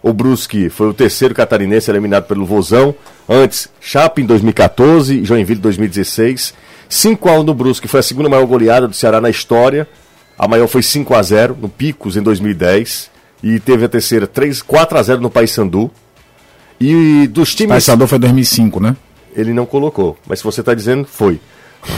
O 0.02 0.14
Brusque 0.14 0.70
foi 0.70 0.88
o 0.88 0.94
terceiro 0.94 1.34
catarinense 1.34 1.90
eliminado 1.92 2.26
pelo 2.26 2.46
Vozão. 2.46 2.94
Antes, 3.28 3.68
Chape 3.80 4.22
em 4.22 4.26
2014, 4.26 5.24
Joinville 5.24 5.60
em 5.60 5.62
2016. 5.62 6.54
5 6.90 7.30
x 7.30 7.40
1 7.40 7.44
no 7.44 7.54
Brusque, 7.54 7.88
foi 7.88 8.00
a 8.00 8.04
segunda 8.04 8.30
maior 8.30 8.46
goleada 8.46 8.88
do 8.88 8.96
Ceará 8.96 9.20
na 9.20 9.30
história. 9.30 9.88
A 10.38 10.48
maior 10.48 10.68
foi 10.68 10.84
5 10.84 11.14
x 11.14 11.28
0 11.28 11.58
no 11.60 11.70
Picos 11.70 12.16
em 12.16 12.22
2010 12.22 13.10
e 13.44 13.60
teve 13.60 13.86
a 13.86 13.90
terceira 13.90 14.28
3 14.28 14.62
4 14.62 14.98
x 14.98 15.08
0 15.08 15.22
no 15.22 15.30
Paysandu. 15.30 15.92
E 16.80 17.28
dos 17.28 17.56
times 17.56 17.72
Paysandu 17.72 18.08
foi 18.08 18.20
2005, 18.20 18.80
né? 18.80 18.96
Ele 19.36 19.54
não 19.54 19.66
colocou, 19.66 20.18
mas 20.28 20.40
se 20.40 20.46
você 20.46 20.62
está 20.62 20.74
dizendo, 20.74 21.06
foi. 21.06 21.40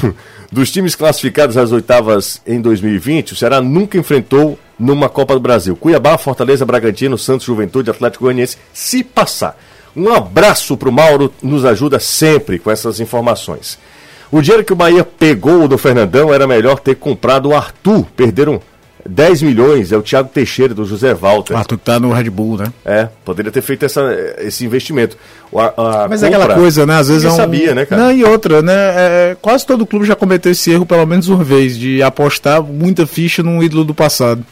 dos 0.51 0.71
times 0.71 0.95
classificados 0.95 1.57
às 1.57 1.71
oitavas 1.71 2.41
em 2.45 2.59
2020, 2.61 3.33
o 3.33 3.35
Ceará 3.35 3.61
nunca 3.61 3.97
enfrentou 3.97 4.57
numa 4.77 5.09
Copa 5.09 5.33
do 5.33 5.39
Brasil. 5.39 5.75
Cuiabá, 5.75 6.17
Fortaleza, 6.17 6.65
Bragantino, 6.65 7.17
Santos, 7.17 7.45
Juventude, 7.45 7.89
Atlético 7.89 8.25
Goianiense, 8.25 8.57
se 8.73 9.03
passar. 9.03 9.57
Um 9.95 10.13
abraço 10.13 10.77
para 10.77 10.89
o 10.89 10.91
Mauro, 10.91 11.33
nos 11.41 11.65
ajuda 11.65 11.99
sempre 11.99 12.59
com 12.59 12.71
essas 12.71 12.99
informações. 12.99 13.77
O 14.31 14.41
dinheiro 14.41 14.63
que 14.63 14.73
o 14.73 14.75
Bahia 14.75 15.03
pegou 15.03 15.67
do 15.67 15.77
Fernandão 15.77 16.33
era 16.33 16.45
melhor 16.45 16.79
ter 16.79 16.95
comprado 16.95 17.49
o 17.49 17.55
Arthur. 17.55 18.05
Perderam 18.15 18.61
10 19.07 19.41
milhões, 19.41 19.91
é 19.91 19.97
o 19.97 20.03
Thiago 20.03 20.29
Teixeira, 20.29 20.73
do 20.73 20.85
José 20.85 21.13
Walter. 21.15 21.53
O 21.53 21.57
Arthur 21.57 21.77
que 21.77 21.83
tá 21.83 21.99
no 21.99 22.11
Red 22.11 22.29
Bull, 22.29 22.57
né? 22.57 22.71
É, 22.85 23.07
poderia 23.25 23.51
ter 23.51 23.61
feito 23.61 23.85
essa, 23.85 24.01
esse 24.39 24.63
investimento. 24.63 25.17
A, 25.55 26.03
a 26.03 26.07
Mas 26.07 26.21
compra, 26.21 26.37
é 26.37 26.41
aquela 26.41 26.55
coisa, 26.55 26.85
né? 26.85 26.95
Às 26.97 27.07
vezes 27.07 27.25
é 27.25 27.29
um... 27.29 27.35
sabia, 27.35 27.73
né, 27.73 27.85
cara? 27.85 28.03
Não, 28.03 28.11
e 28.11 28.23
outra, 28.23 28.61
né? 28.61 28.73
É, 28.73 29.37
quase 29.41 29.65
todo 29.65 29.85
clube 29.85 30.05
já 30.05 30.15
cometeu 30.15 30.51
esse 30.51 30.69
erro 30.69 30.85
pelo 30.85 31.05
menos 31.07 31.27
uma 31.27 31.43
vez, 31.43 31.75
de 31.77 32.03
apostar 32.03 32.61
muita 32.61 33.07
ficha 33.07 33.41
num 33.41 33.63
ídolo 33.63 33.83
do 33.83 33.95
passado. 33.95 34.45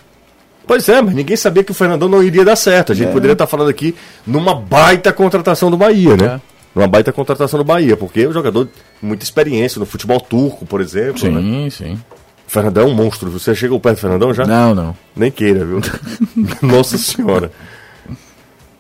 Pois 0.66 0.90
é, 0.90 1.02
mas 1.02 1.14
ninguém 1.14 1.38
sabia 1.38 1.64
que 1.64 1.72
o 1.72 1.76
Fernandão 1.76 2.10
não 2.10 2.24
iria 2.24 2.44
dar 2.44 2.56
certo. 2.56 2.92
A 2.92 2.96
gente 2.96 3.10
é. 3.10 3.12
poderia 3.12 3.34
estar 3.34 3.48
falando 3.48 3.70
aqui 3.70 3.96
numa 4.26 4.56
baita 4.56 5.14
contratação 5.14 5.70
do 5.70 5.78
Bahia, 5.78 6.18
né? 6.18 6.42
É 6.54 6.57
uma 6.82 6.88
baita 6.88 7.12
contratação 7.12 7.58
do 7.58 7.64
Bahia, 7.64 7.98
porque 7.98 8.22
é 8.22 8.28
um 8.28 8.34
jogador 8.34 8.68
muita 9.02 9.24
experiência 9.24 9.80
no 9.80 9.86
futebol 9.86 10.20
turco, 10.20 10.66
por 10.66 10.82
exemplo. 10.82 11.20
Sim, 11.20 11.30
né? 11.30 11.70
sim. 11.70 12.00
Fernandão 12.48 12.84
é 12.84 12.88
um 12.88 12.94
monstro. 12.94 13.30
Você 13.30 13.54
chegou 13.54 13.80
perto 13.80 13.98
do 13.98 14.02
Fernandão 14.02 14.34
já? 14.34 14.46
Não, 14.46 14.74
não. 14.74 14.98
Nem 15.16 15.30
queira, 15.30 15.66
viu? 15.66 15.82
Nossa 16.62 16.98
Senhora. 16.98 17.52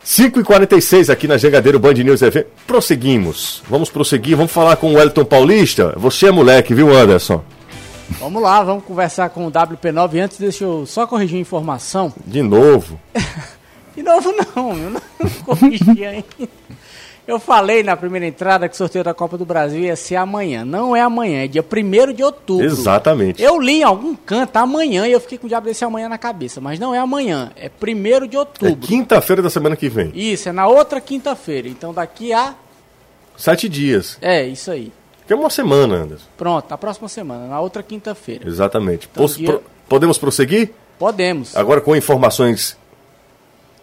5h46 0.05 1.09
aqui 1.09 1.27
na 1.27 1.37
Jangadeiro 1.37 1.77
Band 1.77 1.95
News 1.95 2.21
TV. 2.21 2.47
Prosseguimos. 2.65 3.61
Vamos 3.69 3.89
prosseguir. 3.89 4.37
Vamos 4.37 4.53
falar 4.53 4.77
com 4.77 4.91
o 4.91 4.93
Wellington 4.93 5.25
Paulista. 5.25 5.93
Você 5.97 6.27
é 6.27 6.31
moleque, 6.31 6.73
viu, 6.73 6.95
Anderson? 6.95 7.43
Vamos 8.19 8.41
lá, 8.41 8.63
vamos 8.63 8.85
conversar 8.85 9.29
com 9.29 9.45
o 9.45 9.51
WP9. 9.51 10.23
Antes, 10.23 10.37
deixa 10.37 10.63
eu 10.63 10.85
só 10.85 11.05
corrigir 11.05 11.37
a 11.37 11.41
informação. 11.41 12.13
De 12.25 12.41
novo? 12.41 12.97
De 13.95 14.03
novo, 14.03 14.31
não. 14.31 14.77
Eu 14.77 14.89
não 14.91 15.01
corrigi 15.43 16.05
ainda. 16.05 16.25
Eu 17.27 17.39
falei 17.39 17.83
na 17.83 17.97
primeira 17.97 18.25
entrada 18.25 18.69
que 18.69 18.73
o 18.73 18.77
sorteio 18.77 19.03
da 19.03 19.13
Copa 19.13 19.37
do 19.37 19.45
Brasil 19.45 19.81
ia 19.81 19.97
ser 19.97 20.15
amanhã. 20.15 20.63
Não 20.63 20.95
é 20.95 21.01
amanhã, 21.01 21.43
é 21.43 21.47
dia 21.47 21.61
1 21.61 22.13
de 22.13 22.23
outubro. 22.23 22.65
Exatamente. 22.65 23.43
Eu 23.43 23.59
li 23.59 23.81
em 23.81 23.83
algum 23.83 24.15
canto 24.15 24.55
amanhã 24.55 25.05
e 25.05 25.11
eu 25.11 25.19
fiquei 25.19 25.37
com 25.37 25.45
o 25.45 25.49
diabo 25.49 25.67
desse 25.67 25.83
amanhã 25.83 26.07
na 26.07 26.17
cabeça. 26.17 26.61
Mas 26.61 26.79
não 26.79 26.95
é 26.95 26.99
amanhã, 26.99 27.51
é 27.57 27.69
1 27.69 28.27
de 28.27 28.37
outubro. 28.37 28.69
É 28.69 28.75
quinta-feira 28.87 29.41
da 29.41 29.49
semana 29.49 29.75
que 29.75 29.89
vem. 29.89 30.09
Isso, 30.15 30.47
é 30.47 30.53
na 30.53 30.67
outra 30.67 31.01
quinta-feira. 31.01 31.67
Então 31.67 31.93
daqui 31.93 32.31
a. 32.31 32.55
Sete 33.35 33.67
dias. 33.67 34.17
É, 34.21 34.47
isso 34.47 34.71
aí. 34.71 34.93
Que 35.27 35.33
é 35.33 35.35
uma 35.35 35.49
semana, 35.49 35.95
Anderson. 35.95 36.25
Pronto, 36.37 36.65
na 36.69 36.77
próxima 36.77 37.09
semana, 37.09 37.45
na 37.45 37.59
outra 37.59 37.83
quinta-feira. 37.83 38.47
Exatamente. 38.47 39.09
Então, 39.11 39.25
dia... 39.25 39.51
pro... 39.51 39.63
Podemos 39.89 40.17
prosseguir? 40.17 40.71
Podemos. 40.97 41.55
Agora 41.57 41.81
com 41.81 41.93
informações. 41.93 42.77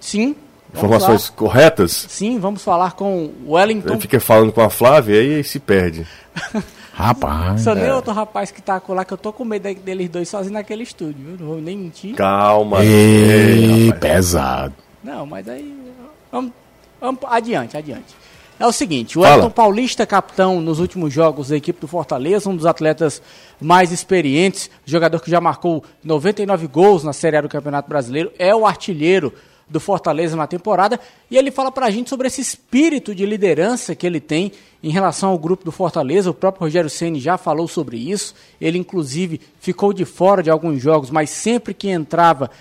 Sim. 0.01 0.35
Informações 0.75 1.31
corretas? 1.31 2.07
Sim, 2.09 2.39
vamos 2.39 2.63
falar 2.63 2.93
com 2.93 3.31
o 3.47 3.53
Wellington. 3.53 3.93
Ele 3.93 4.01
fica 4.01 4.21
falando 4.21 4.53
com 4.53 4.61
a 4.61 4.71
Flávia 4.71 5.23
e 5.23 5.37
aí 5.37 5.45
se 5.45 5.59
perde. 5.61 6.07
rapaz. 6.95 7.63
Só 7.63 7.75
nem 7.75 7.87
é. 7.87 7.95
outro 7.95 8.13
rapaz 8.13 8.51
que 8.51 8.63
tá 8.63 8.81
lá, 8.89 9.05
que 9.05 9.13
eu 9.13 9.19
tô 9.19 9.33
com 9.33 9.45
medo 9.45 9.75
deles 9.75 10.09
dois 10.09 10.29
sozinhos 10.29 10.55
naquele 10.55 10.85
estúdio, 10.85 11.17
viu? 11.19 11.37
Não 11.39 11.47
vou 11.47 11.61
nem 11.61 11.77
mentir. 11.77 12.15
Calma. 12.15 12.85
Ei, 12.85 13.93
pesado. 13.95 14.75
Não, 15.03 15.27
mas 15.27 15.49
aí. 15.49 15.75
Vamos, 16.31 16.53
vamos 17.01 17.21
adiante, 17.27 17.77
adiante. 17.77 18.15
É 18.59 18.67
o 18.67 18.73
seguinte, 18.73 19.19
o 19.19 19.23
Wellington 19.23 19.51
Paulista, 19.51 20.07
capitão 20.07 20.61
nos 20.61 20.79
últimos 20.79 21.13
jogos 21.13 21.49
da 21.49 21.57
equipe 21.57 21.81
do 21.81 21.89
Fortaleza, 21.89 22.49
um 22.49 22.55
dos 22.55 22.67
atletas 22.67 23.21
mais 23.61 23.91
experientes, 23.91 24.71
jogador 24.87 25.21
que 25.21 25.29
já 25.29 25.41
marcou 25.41 25.83
99 26.05 26.69
gols 26.69 27.03
na 27.03 27.13
Série 27.13 27.37
A 27.37 27.41
do 27.41 27.49
Campeonato 27.49 27.89
Brasileiro, 27.89 28.31
é 28.39 28.55
o 28.55 28.65
artilheiro 28.65 29.33
do 29.75 29.81
Fortaleza 29.81 30.37
na 30.37 30.47
temporada, 30.47 31.01
e 31.29 31.37
ele 31.37 31.51
fala 31.51 31.73
para 31.73 31.87
a 31.87 31.91
gente 31.91 32.09
sobre 32.09 32.29
esse 32.29 32.41
espírito 32.41 33.13
de 33.13 33.27
liderança 33.27 33.93
que 33.93 34.07
ele 34.07 34.21
tem 34.21 34.53
em 34.81 34.89
relação 34.89 35.31
ao 35.31 35.39
grupo 35.39 35.65
do 35.65 35.73
Fortaleza. 35.73 36.31
O 36.31 36.35
próprio 36.35 36.63
Rogério 36.63 36.89
Ceni 36.89 37.19
já 37.19 37.37
falou 37.37 37.67
sobre 37.67 37.97
isso. 37.97 38.37
Ele 38.61 38.79
inclusive 38.79 39.41
ficou 39.59 39.93
de 39.93 40.05
fora 40.05 40.45
de 40.45 40.51
alguns 40.51 40.81
jogos, 40.81 41.11
mas 41.11 41.29
sempre 41.31 41.75
que 41.75 41.89
entrava 41.89 42.53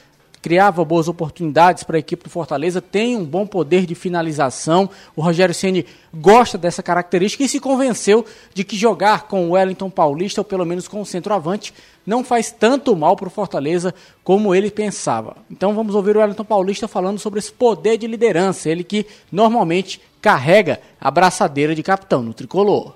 criava 0.43 0.83
boas 0.83 1.07
oportunidades 1.07 1.83
para 1.83 1.95
a 1.95 1.99
equipe 1.99 2.25
do 2.25 2.29
Fortaleza, 2.29 2.81
tem 2.81 3.15
um 3.15 3.23
bom 3.23 3.47
poder 3.47 3.85
de 3.85 3.95
finalização. 3.95 4.89
O 5.15 5.21
Rogério 5.21 5.55
Ceni 5.55 5.85
gosta 6.13 6.57
dessa 6.57 6.83
característica 6.83 7.45
e 7.45 7.47
se 7.47 7.61
convenceu 7.61 8.25
de 8.53 8.65
que 8.65 8.75
jogar 8.75 9.23
com 9.23 9.47
o 9.47 9.51
Wellington 9.51 9.89
Paulista, 9.89 10.41
ou 10.41 10.45
pelo 10.45 10.65
menos 10.65 10.85
com 10.85 10.99
o 10.99 11.05
centroavante, 11.05 11.73
não 12.05 12.25
faz 12.25 12.51
tanto 12.51 12.93
mal 12.93 13.15
para 13.15 13.29
o 13.29 13.31
Fortaleza 13.31 13.95
como 14.21 14.53
ele 14.53 14.69
pensava. 14.69 15.37
Então 15.49 15.73
vamos 15.73 15.95
ouvir 15.95 16.17
o 16.17 16.19
Wellington 16.19 16.43
Paulista 16.43 16.89
falando 16.89 17.19
sobre 17.19 17.39
esse 17.39 17.53
poder 17.53 17.97
de 17.97 18.05
liderança, 18.05 18.69
ele 18.69 18.83
que 18.83 19.07
normalmente 19.31 20.01
carrega 20.21 20.81
a 20.99 21.09
braçadeira 21.09 21.73
de 21.73 21.81
capitão 21.81 22.21
no 22.21 22.33
tricolor. 22.33 22.95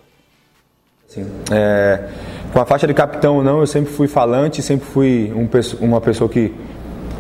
É, 1.50 2.10
com 2.52 2.60
a 2.60 2.66
faixa 2.66 2.86
de 2.86 2.94
capitão 2.94 3.38
ou 3.38 3.44
não, 3.44 3.62
eu 3.62 3.68
sempre 3.68 3.94
fui 3.94 4.10
falante, 4.10 4.62
sempre 4.62 4.86
fui 4.86 5.32
um, 5.34 5.48
uma 5.86 6.02
pessoa 6.02 6.30
que 6.30 6.54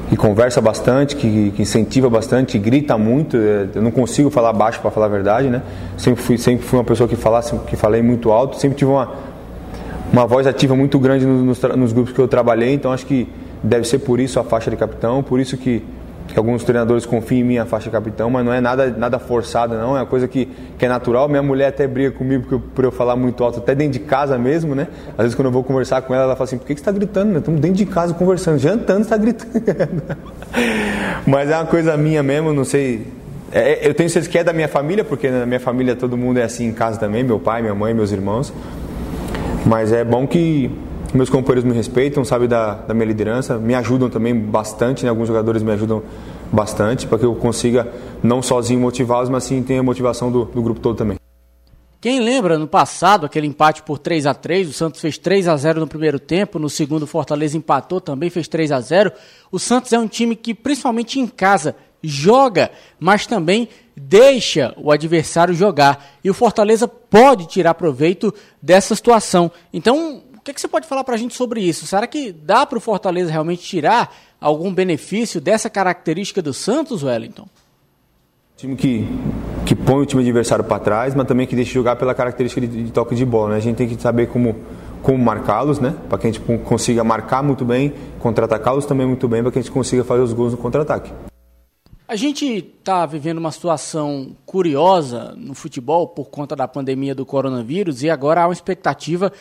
que 0.09 0.15
conversa 0.15 0.61
bastante, 0.61 1.15
que, 1.15 1.51
que, 1.51 1.61
incentiva 1.61 2.09
bastante, 2.09 2.53
que 2.53 2.59
grita 2.59 2.97
muito. 2.97 3.35
É, 3.35 3.67
eu 3.75 3.81
não 3.81 3.91
consigo 3.91 4.29
falar 4.29 4.53
baixo 4.53 4.79
para 4.79 4.89
falar 4.89 5.07
a 5.07 5.09
verdade, 5.09 5.49
né? 5.49 5.61
Sempre 5.97 6.23
fui, 6.23 6.37
sempre 6.37 6.65
fui 6.65 6.79
uma 6.79 6.85
pessoa 6.85 7.09
que 7.09 7.15
falasse, 7.15 7.53
que 7.67 7.75
falei 7.75 8.01
muito 8.01 8.31
alto. 8.31 8.57
Sempre 8.57 8.77
tive 8.77 8.91
uma, 8.91 9.11
uma 10.11 10.25
voz 10.25 10.47
ativa 10.47 10.75
muito 10.75 10.97
grande 10.97 11.25
nos, 11.25 11.61
nos, 11.61 11.93
grupos 11.93 12.13
que 12.13 12.19
eu 12.19 12.27
trabalhei, 12.27 12.73
então 12.73 12.91
acho 12.91 13.05
que 13.05 13.27
deve 13.61 13.85
ser 13.85 13.99
por 13.99 14.19
isso 14.19 14.39
a 14.39 14.43
faixa 14.43 14.71
de 14.71 14.77
capitão, 14.77 15.21
por 15.21 15.39
isso 15.39 15.57
que, 15.57 15.83
que 16.27 16.37
alguns 16.37 16.63
treinadores 16.63 17.05
confiam 17.05 17.39
em 17.39 17.43
mim 17.43 17.57
a 17.57 17.65
faixa 17.65 17.89
capitão, 17.89 18.29
mas 18.29 18.45
não 18.45 18.53
é 18.53 18.59
nada, 18.59 18.89
nada 18.89 19.17
forçada, 19.17 19.77
não, 19.77 19.95
é 19.95 20.01
uma 20.01 20.05
coisa 20.05 20.27
que, 20.27 20.47
que 20.77 20.85
é 20.85 20.89
natural. 20.89 21.27
Minha 21.27 21.41
mulher 21.41 21.67
até 21.67 21.87
briga 21.87 22.11
comigo 22.11 22.45
por, 22.47 22.59
por 22.59 22.85
eu 22.85 22.91
falar 22.91 23.15
muito 23.15 23.43
alto, 23.43 23.59
até 23.59 23.73
dentro 23.73 23.93
de 23.93 23.99
casa 23.99 24.37
mesmo, 24.37 24.75
né? 24.75 24.87
Às 25.11 25.23
vezes 25.23 25.35
quando 25.35 25.47
eu 25.47 25.51
vou 25.51 25.63
conversar 25.63 26.01
com 26.01 26.13
ela, 26.13 26.25
ela 26.25 26.35
fala 26.35 26.45
assim: 26.45 26.57
por 26.57 26.67
que, 26.67 26.75
que 26.75 26.79
você 26.79 26.81
está 26.81 26.91
gritando? 26.91 27.31
Né? 27.31 27.39
Estamos 27.39 27.59
dentro 27.59 27.77
de 27.77 27.85
casa 27.85 28.13
conversando, 28.13 28.59
jantando, 28.59 29.01
está 29.01 29.17
gritando. 29.17 30.03
mas 31.25 31.49
é 31.49 31.55
uma 31.55 31.65
coisa 31.65 31.95
minha 31.97 32.21
mesmo, 32.21 32.53
não 32.53 32.65
sei. 32.65 33.07
É, 33.51 33.73
é, 33.73 33.89
eu 33.89 33.93
tenho 33.93 34.09
certeza 34.09 34.29
que 34.29 34.37
é 34.37 34.43
da 34.43 34.53
minha 34.53 34.67
família, 34.67 35.03
porque 35.03 35.29
na 35.29 35.45
minha 35.45 35.59
família 35.59 35.95
todo 35.95 36.17
mundo 36.17 36.37
é 36.37 36.43
assim 36.43 36.65
em 36.65 36.73
casa 36.73 36.99
também, 36.99 37.23
meu 37.23 37.39
pai, 37.39 37.61
minha 37.61 37.75
mãe, 37.75 37.93
meus 37.93 38.11
irmãos. 38.11 38.53
Mas 39.65 39.91
é 39.91 40.03
bom 40.03 40.27
que 40.27 40.71
meus 41.13 41.29
companheiros 41.29 41.63
me 41.63 41.73
respeitam, 41.73 42.23
sabem 42.25 42.47
da, 42.47 42.73
da 42.73 42.93
minha 42.93 43.05
liderança, 43.05 43.57
me 43.57 43.73
ajudam 43.75 44.09
também 44.09 44.37
bastante, 44.37 45.03
né? 45.03 45.09
alguns 45.09 45.27
jogadores 45.27 45.63
me 45.63 45.71
ajudam 45.71 46.03
bastante 46.51 47.07
para 47.07 47.19
que 47.19 47.25
eu 47.25 47.35
consiga 47.35 47.87
não 48.23 48.41
sozinho 48.41 48.79
motivá-los, 48.79 49.29
mas 49.29 49.43
sim 49.43 49.61
ter 49.63 49.77
a 49.77 49.83
motivação 49.83 50.31
do, 50.31 50.45
do 50.45 50.61
grupo 50.61 50.79
todo 50.79 50.97
também. 50.97 51.17
Quem 51.99 52.19
lembra 52.19 52.59
no 52.59 52.67
passado 52.67 53.25
aquele 53.25 53.47
empate 53.47 53.81
por 53.81 53.97
3 53.97 54.27
a 54.27 54.33
3 54.33 54.69
o 54.69 54.73
Santos 54.73 55.01
fez 55.01 55.17
3 55.17 55.47
a 55.47 55.57
0 55.57 55.79
no 55.79 55.87
primeiro 55.87 56.19
tempo, 56.19 56.59
no 56.59 56.69
segundo 56.69 57.03
o 57.03 57.07
Fortaleza 57.07 57.57
empatou, 57.57 57.99
também 57.99 58.29
fez 58.29 58.47
3 58.47 58.71
a 58.71 58.79
0 58.79 59.11
O 59.51 59.57
Santos 59.57 59.91
é 59.93 59.99
um 59.99 60.07
time 60.07 60.35
que, 60.35 60.53
principalmente 60.53 61.19
em 61.19 61.25
casa, 61.25 61.75
joga, 62.03 62.69
mas 62.99 63.25
também 63.25 63.67
deixa 63.95 64.75
o 64.77 64.91
adversário 64.91 65.55
jogar. 65.55 66.13
E 66.23 66.29
o 66.29 66.33
Fortaleza 66.33 66.87
pode 66.87 67.47
tirar 67.47 67.73
proveito 67.73 68.33
dessa 68.61 68.95
situação. 68.95 69.51
Então, 69.73 70.21
que, 70.47 70.53
que 70.53 70.61
você 70.61 70.67
pode 70.67 70.87
falar 70.87 71.03
para 71.03 71.15
a 71.15 71.17
gente 71.17 71.35
sobre 71.35 71.61
isso? 71.61 71.85
Será 71.85 72.07
que 72.07 72.31
dá 72.31 72.65
para 72.65 72.77
o 72.77 72.81
Fortaleza 72.81 73.29
realmente 73.29 73.61
tirar 73.63 74.15
algum 74.39 74.73
benefício 74.73 75.41
dessa 75.41 75.69
característica 75.69 76.41
do 76.41 76.53
Santos, 76.53 77.03
Wellington? 77.03 77.47
Time 78.55 78.75
que, 78.75 79.05
que 79.65 79.75
põe 79.75 80.01
o 80.01 80.05
time 80.05 80.21
adversário 80.23 80.63
para 80.63 80.79
trás, 80.79 81.13
mas 81.13 81.27
também 81.27 81.45
que 81.45 81.55
deixa 81.55 81.73
jogar 81.73 81.97
pela 81.97 82.15
característica 82.15 82.65
de, 82.65 82.85
de 82.85 82.91
toque 82.91 83.13
de 83.13 83.25
bola. 83.25 83.51
Né? 83.51 83.57
A 83.57 83.59
gente 83.59 83.75
tem 83.75 83.87
que 83.87 84.01
saber 84.01 84.27
como, 84.27 84.55
como 85.03 85.17
marcá-los, 85.17 85.79
né? 85.79 85.95
para 86.07 86.17
que 86.17 86.27
a 86.27 86.31
gente 86.31 86.41
consiga 86.63 87.03
marcar 87.03 87.43
muito 87.43 87.65
bem, 87.65 87.93
contra-atacá-los 88.19 88.85
também 88.85 89.05
muito 89.05 89.27
bem, 89.27 89.43
para 89.43 89.51
que 89.51 89.59
a 89.59 89.61
gente 89.61 89.71
consiga 89.71 90.03
fazer 90.03 90.21
os 90.21 90.33
gols 90.33 90.53
no 90.53 90.57
contra-ataque. 90.57 91.11
A 92.07 92.15
gente 92.15 92.45
está 92.45 93.05
vivendo 93.05 93.37
uma 93.37 93.51
situação 93.51 94.33
curiosa 94.45 95.35
no 95.35 95.53
futebol 95.53 96.07
por 96.07 96.29
conta 96.29 96.55
da 96.55 96.65
pandemia 96.65 97.13
do 97.13 97.25
coronavírus 97.25 98.01
e 98.01 98.09
agora 98.09 98.43
há 98.43 98.47
uma 98.47 98.53
expectativa 98.53 99.31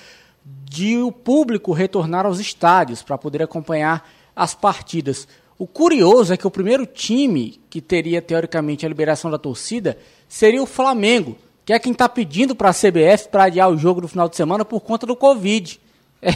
de 0.47 0.99
o 0.99 1.11
público 1.11 1.73
retornar 1.73 2.27
aos 2.27 2.39
estádios 2.39 3.03
para 3.03 3.19
poder 3.19 3.43
acompanhar 3.43 4.09
as 4.35 4.55
partidas. 4.55 5.27
O 5.59 5.67
curioso 5.67 6.33
é 6.33 6.37
que 6.37 6.47
o 6.47 6.51
primeiro 6.51 6.87
time 6.87 7.59
que 7.71 7.81
teria 7.81 8.21
teoricamente 8.21 8.85
a 8.85 8.89
liberação 8.89 9.31
da 9.31 9.39
torcida 9.39 9.99
seria 10.29 10.63
o 10.63 10.67
Flamengo, 10.67 11.37
que 11.65 11.73
é 11.73 11.79
quem 11.79 11.93
está 11.93 12.09
pedindo 12.09 12.55
para 12.55 12.69
a 12.69 12.75
CBF 12.75 13.29
para 13.31 13.45
adiar 13.45 13.71
o 13.71 13.79
jogo 13.79 14.03
no 14.03 14.09
final 14.09 14.29
de 14.29 14.37
semana 14.37 14.65
por 14.65 14.81
conta 14.81 15.07
do 15.07 15.17
Covid. 15.17 15.81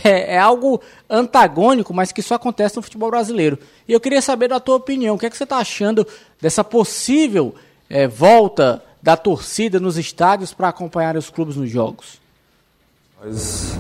É, 0.05 0.35
é, 0.35 0.39
algo 0.39 0.81
antagônico, 1.09 1.93
mas 1.93 2.13
que 2.13 2.23
só 2.23 2.35
acontece 2.35 2.77
no 2.77 2.83
futebol 2.83 3.11
brasileiro. 3.11 3.59
E 3.89 3.93
eu 3.93 3.99
queria 3.99 4.21
saber 4.21 4.47
da 4.47 4.61
tua 4.61 4.77
opinião, 4.77 5.17
o 5.17 5.19
que, 5.19 5.25
é 5.25 5.31
que 5.31 5.37
você 5.37 5.43
está 5.43 5.57
achando 5.57 6.07
dessa 6.41 6.63
possível 6.63 7.55
é, 7.89 8.07
volta 8.07 8.85
da 9.03 9.17
torcida 9.17 9.81
nos 9.81 9.97
estádios 9.97 10.53
para 10.53 10.69
acompanhar 10.69 11.17
os 11.17 11.31
clubes 11.31 11.57
nos 11.57 11.71
jogos? 11.71 12.21
Mas, 13.23 13.79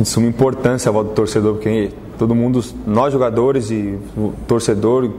de 0.00 0.08
suma 0.08 0.28
importância 0.28 0.88
a 0.88 0.92
volta 0.92 1.10
do 1.10 1.14
torcedor, 1.16 1.54
porque 1.54 1.90
todo 2.16 2.36
mundo, 2.36 2.64
nós 2.86 3.12
jogadores 3.12 3.68
e 3.72 3.98
o 4.16 4.32
torcedor, 4.46 5.10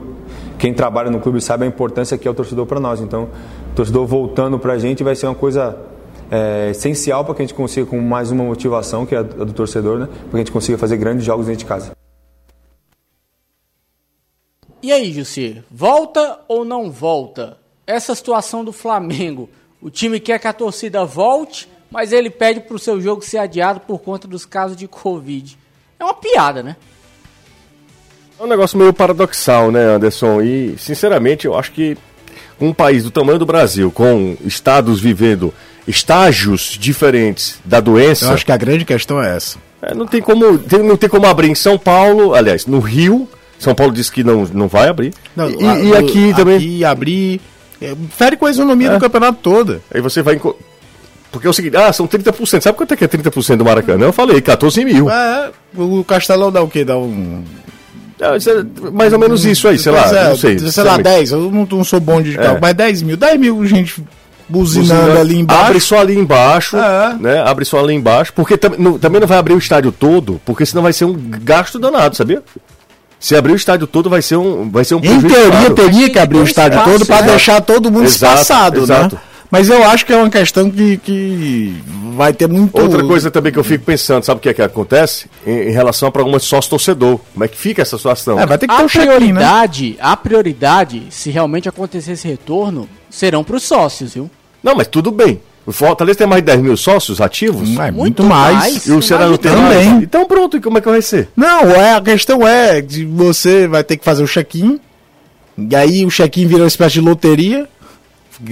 quem 0.58 0.72
trabalha 0.72 1.10
no 1.10 1.20
clube 1.20 1.38
sabe 1.42 1.64
a 1.64 1.66
importância 1.66 2.16
que 2.16 2.26
é 2.26 2.30
o 2.30 2.34
torcedor 2.34 2.64
para 2.64 2.80
nós. 2.80 2.98
Então, 2.98 3.24
o 3.72 3.74
torcedor 3.74 4.06
voltando 4.06 4.58
para 4.58 4.72
a 4.72 4.78
gente 4.78 5.04
vai 5.04 5.14
ser 5.14 5.26
uma 5.26 5.34
coisa 5.34 5.78
é, 6.30 6.70
essencial 6.70 7.26
para 7.26 7.34
que 7.34 7.42
a 7.42 7.44
gente 7.44 7.54
consiga, 7.54 7.84
com 7.84 8.00
mais 8.00 8.30
uma 8.30 8.42
motivação, 8.42 9.04
que 9.04 9.14
é 9.14 9.18
a 9.18 9.22
do 9.22 9.52
torcedor, 9.52 9.98
né? 9.98 10.06
para 10.06 10.30
que 10.30 10.36
a 10.36 10.38
gente 10.38 10.52
consiga 10.52 10.78
fazer 10.78 10.96
grandes 10.96 11.22
jogos 11.22 11.44
dentro 11.44 11.58
de 11.58 11.66
casa. 11.66 11.92
E 14.82 14.90
aí, 14.90 15.12
Jussi, 15.12 15.62
volta 15.70 16.40
ou 16.48 16.64
não 16.64 16.90
volta? 16.90 17.58
Essa 17.86 18.14
situação 18.14 18.64
do 18.64 18.72
Flamengo, 18.72 19.46
o 19.82 19.90
time 19.90 20.20
quer 20.20 20.38
que 20.38 20.48
a 20.48 20.54
torcida 20.54 21.04
volte, 21.04 21.68
mas 21.90 22.12
ele 22.12 22.30
pede 22.30 22.60
para 22.60 22.76
o 22.76 22.78
seu 22.78 23.00
jogo 23.00 23.24
ser 23.24 23.38
adiado 23.38 23.80
por 23.80 23.98
conta 24.00 24.26
dos 24.28 24.44
casos 24.44 24.76
de 24.76 24.86
Covid. 24.88 25.56
É 25.98 26.04
uma 26.04 26.14
piada, 26.14 26.62
né? 26.62 26.76
É 28.38 28.42
um 28.42 28.46
negócio 28.46 28.78
meio 28.78 28.92
paradoxal, 28.92 29.70
né, 29.70 29.82
Anderson? 29.94 30.42
E, 30.42 30.76
sinceramente, 30.78 31.46
eu 31.46 31.56
acho 31.56 31.72
que 31.72 31.96
um 32.60 32.72
país 32.72 33.04
do 33.04 33.10
tamanho 33.10 33.38
do 33.38 33.46
Brasil, 33.46 33.90
com 33.90 34.36
estados 34.44 35.00
vivendo 35.00 35.52
estágios 35.86 36.76
diferentes 36.78 37.58
da 37.64 37.80
doença. 37.80 38.26
Eu 38.26 38.32
acho 38.32 38.44
que 38.44 38.52
a 38.52 38.56
grande 38.56 38.84
questão 38.84 39.22
é 39.22 39.36
essa. 39.36 39.58
É, 39.80 39.94
não, 39.94 40.06
tem 40.06 40.20
como, 40.20 40.58
tem, 40.58 40.82
não 40.82 40.96
tem 40.96 41.08
como 41.08 41.26
abrir 41.26 41.48
em 41.48 41.54
São 41.54 41.78
Paulo, 41.78 42.34
aliás, 42.34 42.66
no 42.66 42.80
Rio. 42.80 43.28
São 43.58 43.74
Paulo 43.74 43.92
disse 43.92 44.10
que 44.10 44.24
não, 44.24 44.44
não 44.52 44.68
vai 44.68 44.88
abrir. 44.88 45.14
Não, 45.34 45.48
e, 45.48 45.64
a, 45.64 45.78
e, 45.78 45.96
aqui 45.96 46.34
também. 46.34 46.56
Aqui 46.56 46.84
abrir. 46.84 47.40
É, 47.80 47.94
fere 48.10 48.36
com 48.36 48.46
a 48.46 48.50
isonomia 48.50 48.88
é. 48.88 48.94
do 48.94 49.00
campeonato 49.00 49.38
todo. 49.42 49.82
Aí 49.92 50.00
você 50.00 50.22
vai. 50.22 50.40
Porque 51.36 51.46
é 51.46 51.50
o 51.50 51.52
seguinte, 51.52 51.76
ah, 51.76 51.92
são 51.92 52.08
30%. 52.08 52.62
Sabe 52.62 52.78
quanto 52.78 52.94
é 52.94 52.96
que 52.96 53.04
é 53.04 53.08
30% 53.08 53.56
do 53.56 53.64
Maracanã? 53.64 54.06
Eu 54.06 54.12
falei, 54.12 54.40
14 54.40 54.84
mil. 54.86 55.10
É, 55.10 55.50
o 55.76 56.02
Castelão 56.02 56.50
dá 56.50 56.62
o 56.62 56.68
quê? 56.68 56.82
Dá 56.82 56.96
um. 56.96 57.44
É, 58.18 58.90
mais 58.90 59.12
ou 59.12 59.18
menos 59.18 59.44
isso 59.44 59.68
aí, 59.68 59.78
sei 59.78 59.92
lá. 59.92 60.08
É, 60.08 60.28
não 60.30 60.36
sei. 60.36 60.58
Sei 60.58 60.82
lá, 60.82 60.96
10. 60.96 61.32
Eu 61.32 61.50
não, 61.50 61.68
não 61.70 61.84
sou 61.84 62.00
bom 62.00 62.22
de 62.22 62.34
carro, 62.34 62.56
é. 62.56 62.60
mas 62.60 62.74
10 62.74 63.02
mil. 63.02 63.16
10 63.18 63.38
mil, 63.38 63.66
gente 63.66 64.02
buzinando 64.48 65.18
ali 65.18 65.38
embaixo. 65.38 65.64
Abre 65.64 65.80
só 65.80 65.98
ali 65.98 66.16
embaixo, 66.16 66.76
é. 66.76 67.16
né? 67.20 67.42
Abre 67.42 67.64
só 67.64 67.80
ali 67.80 67.92
embaixo, 67.92 68.32
porque 68.32 68.56
tam, 68.56 68.72
não, 68.78 68.98
também 68.98 69.20
não 69.20 69.28
vai 69.28 69.36
abrir 69.36 69.52
o 69.52 69.58
estádio 69.58 69.92
todo, 69.92 70.40
porque 70.46 70.64
senão 70.64 70.82
vai 70.82 70.92
ser 70.92 71.04
um 71.04 71.14
gasto 71.42 71.78
danado, 71.78 72.16
sabia? 72.16 72.42
Se 73.18 73.34
abrir 73.34 73.52
o 73.52 73.56
estádio 73.56 73.86
todo 73.86 74.08
vai 74.08 74.22
ser 74.22 74.36
um 74.36 74.70
vai 74.70 74.84
ser 74.84 74.94
um 74.94 74.98
Em 74.98 75.20
teoria 75.20 75.70
teria 75.74 76.08
que 76.08 76.18
abrir 76.18 76.38
o 76.38 76.44
estádio 76.44 76.82
todo 76.84 77.04
para 77.04 77.26
deixar 77.26 77.60
todo 77.60 77.90
mundo 77.90 78.04
exato, 78.04 78.34
espaçado, 78.34 78.80
exato. 78.82 79.16
né? 79.16 79.20
Mas 79.50 79.68
eu 79.68 79.82
acho 79.84 80.04
que 80.04 80.12
é 80.12 80.16
uma 80.16 80.30
questão 80.30 80.70
que, 80.70 80.96
que 80.98 81.82
vai 82.14 82.32
ter 82.32 82.48
muito. 82.48 82.78
Outra 82.80 83.04
coisa 83.04 83.30
também 83.30 83.52
que 83.52 83.58
eu 83.58 83.64
fico 83.64 83.84
pensando, 83.84 84.24
sabe 84.24 84.38
o 84.38 84.40
que 84.40 84.48
é 84.48 84.54
que 84.54 84.62
acontece? 84.62 85.26
Em, 85.46 85.68
em 85.68 85.70
relação 85.70 86.10
para 86.10 86.22
algumas 86.22 86.42
sócio 86.42 86.70
torcedor. 86.70 87.20
Como 87.32 87.44
é 87.44 87.48
que 87.48 87.56
fica 87.56 87.82
essa 87.82 87.96
situação? 87.96 88.38
É, 88.38 88.46
vai 88.46 88.58
ter 88.58 88.66
que 88.66 88.74
ter 88.74 88.80
a 88.80 88.84
um 88.84 88.88
prioridade, 88.88 89.90
né? 89.90 89.96
a 90.00 90.16
prioridade, 90.16 91.04
se 91.10 91.30
realmente 91.30 91.68
acontecer 91.68 92.12
esse 92.12 92.26
retorno, 92.26 92.88
serão 93.10 93.44
para 93.44 93.56
os 93.56 93.62
sócios, 93.62 94.14
viu? 94.14 94.30
Não, 94.62 94.74
mas 94.74 94.86
tudo 94.88 95.10
bem. 95.10 95.40
O 95.66 95.72
Fortaleza 95.72 96.18
tem 96.18 96.26
mais 96.28 96.42
de 96.42 96.46
10 96.46 96.60
mil 96.60 96.76
sócios 96.76 97.20
ativos? 97.20 97.70
Hum, 97.70 97.82
é, 97.82 97.90
muito, 97.90 98.22
muito 98.22 98.24
mais. 98.24 98.56
mais. 98.56 98.86
E 98.86 98.92
o 98.92 99.02
Ceará 99.02 99.26
não 99.26 99.36
tem 99.36 99.50
também. 99.50 99.88
mais? 99.88 100.02
Então 100.02 100.24
pronto, 100.24 100.56
e 100.56 100.60
como 100.60 100.78
é 100.78 100.80
que 100.80 100.88
vai 100.88 101.02
ser? 101.02 101.28
Não, 101.36 101.70
é, 101.70 101.94
a 101.94 102.00
questão 102.00 102.46
é 102.46 102.80
de 102.80 103.04
você 103.04 103.66
vai 103.66 103.82
ter 103.82 103.96
que 103.96 104.04
fazer 104.04 104.22
o 104.22 104.28
check-in, 104.28 104.78
e 105.58 105.74
aí 105.74 106.04
o 106.04 106.08
check-in 106.08 106.46
vira 106.46 106.62
uma 106.62 106.68
espécie 106.68 106.94
de 106.94 107.00
loteria, 107.00 107.68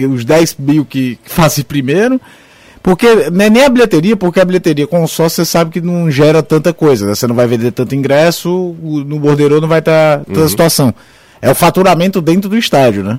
os 0.08 0.24
10 0.24 0.56
mil 0.58 0.84
que, 0.84 1.16
que 1.16 1.30
fazem 1.30 1.64
primeiro, 1.64 2.20
porque 2.82 3.30
não 3.30 3.44
é 3.44 3.50
nem 3.50 3.64
a 3.64 3.68
bilheteria, 3.68 4.16
porque 4.16 4.40
a 4.40 4.44
bilheteria 4.44 4.86
com 4.86 5.06
sócio 5.06 5.36
você 5.36 5.50
sabe 5.50 5.70
que 5.70 5.80
não 5.80 6.10
gera 6.10 6.42
tanta 6.42 6.72
coisa, 6.72 7.06
né? 7.06 7.14
Você 7.14 7.26
não 7.26 7.34
vai 7.34 7.46
vender 7.46 7.72
tanto 7.72 7.94
ingresso, 7.94 8.76
no 8.80 9.18
bordeiro 9.18 9.60
não 9.60 9.68
vai 9.68 9.78
estar 9.78 10.18
tá, 10.18 10.24
tanta 10.24 10.40
uhum. 10.40 10.48
situação. 10.48 10.94
É 11.40 11.50
o 11.50 11.54
faturamento 11.54 12.20
dentro 12.20 12.48
do 12.48 12.56
estádio, 12.56 13.02
né? 13.02 13.18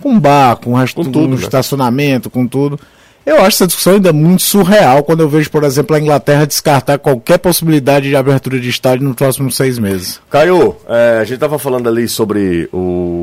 com 0.00 0.18
bar, 0.18 0.56
com, 0.56 0.72
com 0.72 1.04
tudo, 1.04 1.28
né? 1.28 1.36
estacionamento, 1.36 2.28
com 2.28 2.46
tudo. 2.46 2.78
Eu 3.24 3.36
acho 3.36 3.56
essa 3.56 3.66
discussão 3.66 3.94
ainda 3.94 4.12
muito 4.12 4.42
surreal 4.42 5.02
quando 5.02 5.20
eu 5.20 5.28
vejo, 5.28 5.50
por 5.50 5.64
exemplo, 5.64 5.96
a 5.96 5.98
Inglaterra 6.00 6.46
descartar 6.46 6.98
qualquer 6.98 7.38
possibilidade 7.38 8.10
de 8.10 8.14
abertura 8.14 8.60
de 8.60 8.68
estádio 8.68 9.06
nos 9.06 9.16
próximos 9.16 9.56
seis 9.56 9.78
meses. 9.78 10.20
Caio, 10.28 10.76
é, 10.86 11.18
a 11.20 11.24
gente 11.24 11.36
estava 11.36 11.58
falando 11.58 11.88
ali 11.88 12.06
sobre 12.06 12.68
o, 12.70 13.13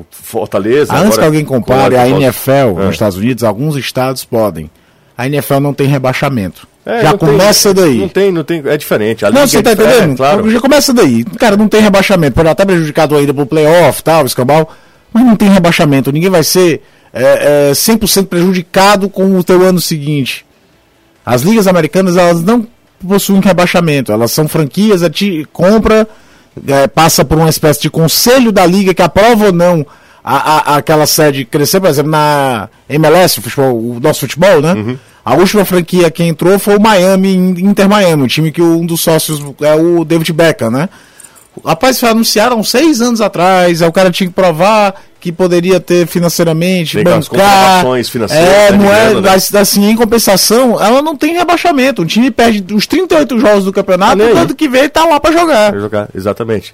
o 0.00 0.06
Fortaleza. 0.10 0.92
Antes 0.92 1.04
agora, 1.06 1.18
que 1.18 1.24
alguém 1.24 1.44
compare 1.44 1.96
a 1.96 2.08
NFL 2.08 2.50
é. 2.80 2.84
nos 2.84 2.94
Estados 2.94 3.16
Unidos, 3.16 3.44
alguns 3.44 3.76
estados 3.76 4.24
podem. 4.24 4.70
A 5.16 5.26
NFL 5.26 5.60
não 5.60 5.72
tem 5.72 5.86
rebaixamento. 5.86 6.68
É, 6.84 7.02
já 7.02 7.18
começa 7.18 7.74
tem, 7.74 7.84
daí. 7.84 7.98
Não 7.98 8.08
tem, 8.08 8.32
não 8.32 8.44
tem, 8.44 8.62
é 8.64 8.76
diferente. 8.76 9.24
A 9.24 9.30
não, 9.30 9.46
você 9.46 9.58
é 9.58 9.62
tá 9.62 9.72
entendendo? 9.72 10.12
É, 10.12 10.16
claro. 10.16 10.50
Já 10.50 10.60
começa 10.60 10.92
daí. 10.92 11.24
Cara, 11.24 11.56
não 11.56 11.68
tem 11.68 11.80
rebaixamento. 11.80 12.34
Pode 12.34 12.48
até 12.48 12.64
prejudicado 12.64 13.16
ainda 13.16 13.34
pro 13.34 13.46
playoff, 13.46 14.02
tal, 14.02 14.24
escambau 14.24 14.70
mas 15.16 15.24
não 15.24 15.36
tem 15.36 15.48
rebaixamento. 15.48 16.12
Ninguém 16.12 16.28
vai 16.28 16.44
ser 16.44 16.82
é, 17.12 17.70
é, 17.70 17.72
100% 17.72 18.26
prejudicado 18.26 19.08
com 19.08 19.38
o 19.38 19.42
teu 19.42 19.62
ano 19.62 19.80
seguinte. 19.80 20.44
As 21.24 21.40
ligas 21.40 21.66
americanas 21.66 22.16
elas 22.16 22.42
não 22.42 22.66
possuem 23.06 23.40
rebaixamento, 23.40 24.12
elas 24.12 24.30
são 24.32 24.46
franquias, 24.46 25.02
a 25.02 25.08
ti, 25.08 25.46
compra, 25.52 26.06
é, 26.66 26.86
passa 26.86 27.24
por 27.24 27.38
uma 27.38 27.48
espécie 27.48 27.82
de 27.82 27.90
conselho 27.90 28.52
da 28.52 28.64
liga 28.64 28.94
que 28.94 29.02
aprova 29.02 29.46
ou 29.46 29.52
não 29.52 29.86
a, 30.24 30.36
a, 30.72 30.76
aquela 30.78 31.06
sede 31.06 31.44
crescer, 31.44 31.80
por 31.80 31.88
exemplo, 31.88 32.10
na 32.10 32.68
MLS, 32.88 33.38
o, 33.38 33.42
futebol, 33.42 33.74
o 33.76 34.00
nosso 34.00 34.20
futebol, 34.20 34.60
né? 34.60 34.72
Uhum. 34.74 34.98
A 35.24 35.34
última 35.34 35.64
franquia 35.64 36.10
que 36.10 36.22
entrou 36.22 36.58
foi 36.58 36.76
o 36.76 36.80
Miami, 36.80 37.34
Inter 37.34 37.88
Miami, 37.88 38.22
um 38.24 38.26
time 38.26 38.50
que 38.50 38.62
um 38.62 38.84
dos 38.84 39.00
sócios 39.00 39.40
é 39.60 39.74
o 39.74 40.04
David 40.04 40.32
Beckham, 40.32 40.70
né? 40.70 40.88
Rapaz, 41.64 42.02
anunciaram 42.04 42.62
seis 42.62 43.00
anos 43.00 43.20
atrás, 43.20 43.82
aí 43.82 43.88
o 43.88 43.92
cara 43.92 44.10
tinha 44.10 44.28
que 44.28 44.34
provar 44.34 44.94
que 45.18 45.32
poderia 45.32 45.80
ter 45.80 46.06
financeiramente, 46.06 47.02
bancar. 47.02 47.82
financeiras. 48.08 48.46
É, 48.46 48.68
tá 48.68 48.76
não 48.76 48.92
é, 48.92 49.20
né? 49.20 49.30
assim, 49.60 49.90
em 49.90 49.96
compensação, 49.96 50.80
ela 50.80 51.02
não 51.02 51.16
tem 51.16 51.34
rebaixamento. 51.34 52.02
O 52.02 52.06
time 52.06 52.30
perde 52.30 52.72
os 52.72 52.86
38 52.86 53.38
jogos 53.40 53.64
do 53.64 53.72
campeonato, 53.72 54.22
ah, 54.22 54.30
tanto 54.32 54.54
que 54.54 54.68
vem 54.68 54.88
tá 54.88 55.04
lá 55.04 55.18
para 55.18 55.32
jogar. 55.32 55.72
Pra 55.72 55.80
jogar, 55.80 56.08
exatamente. 56.14 56.72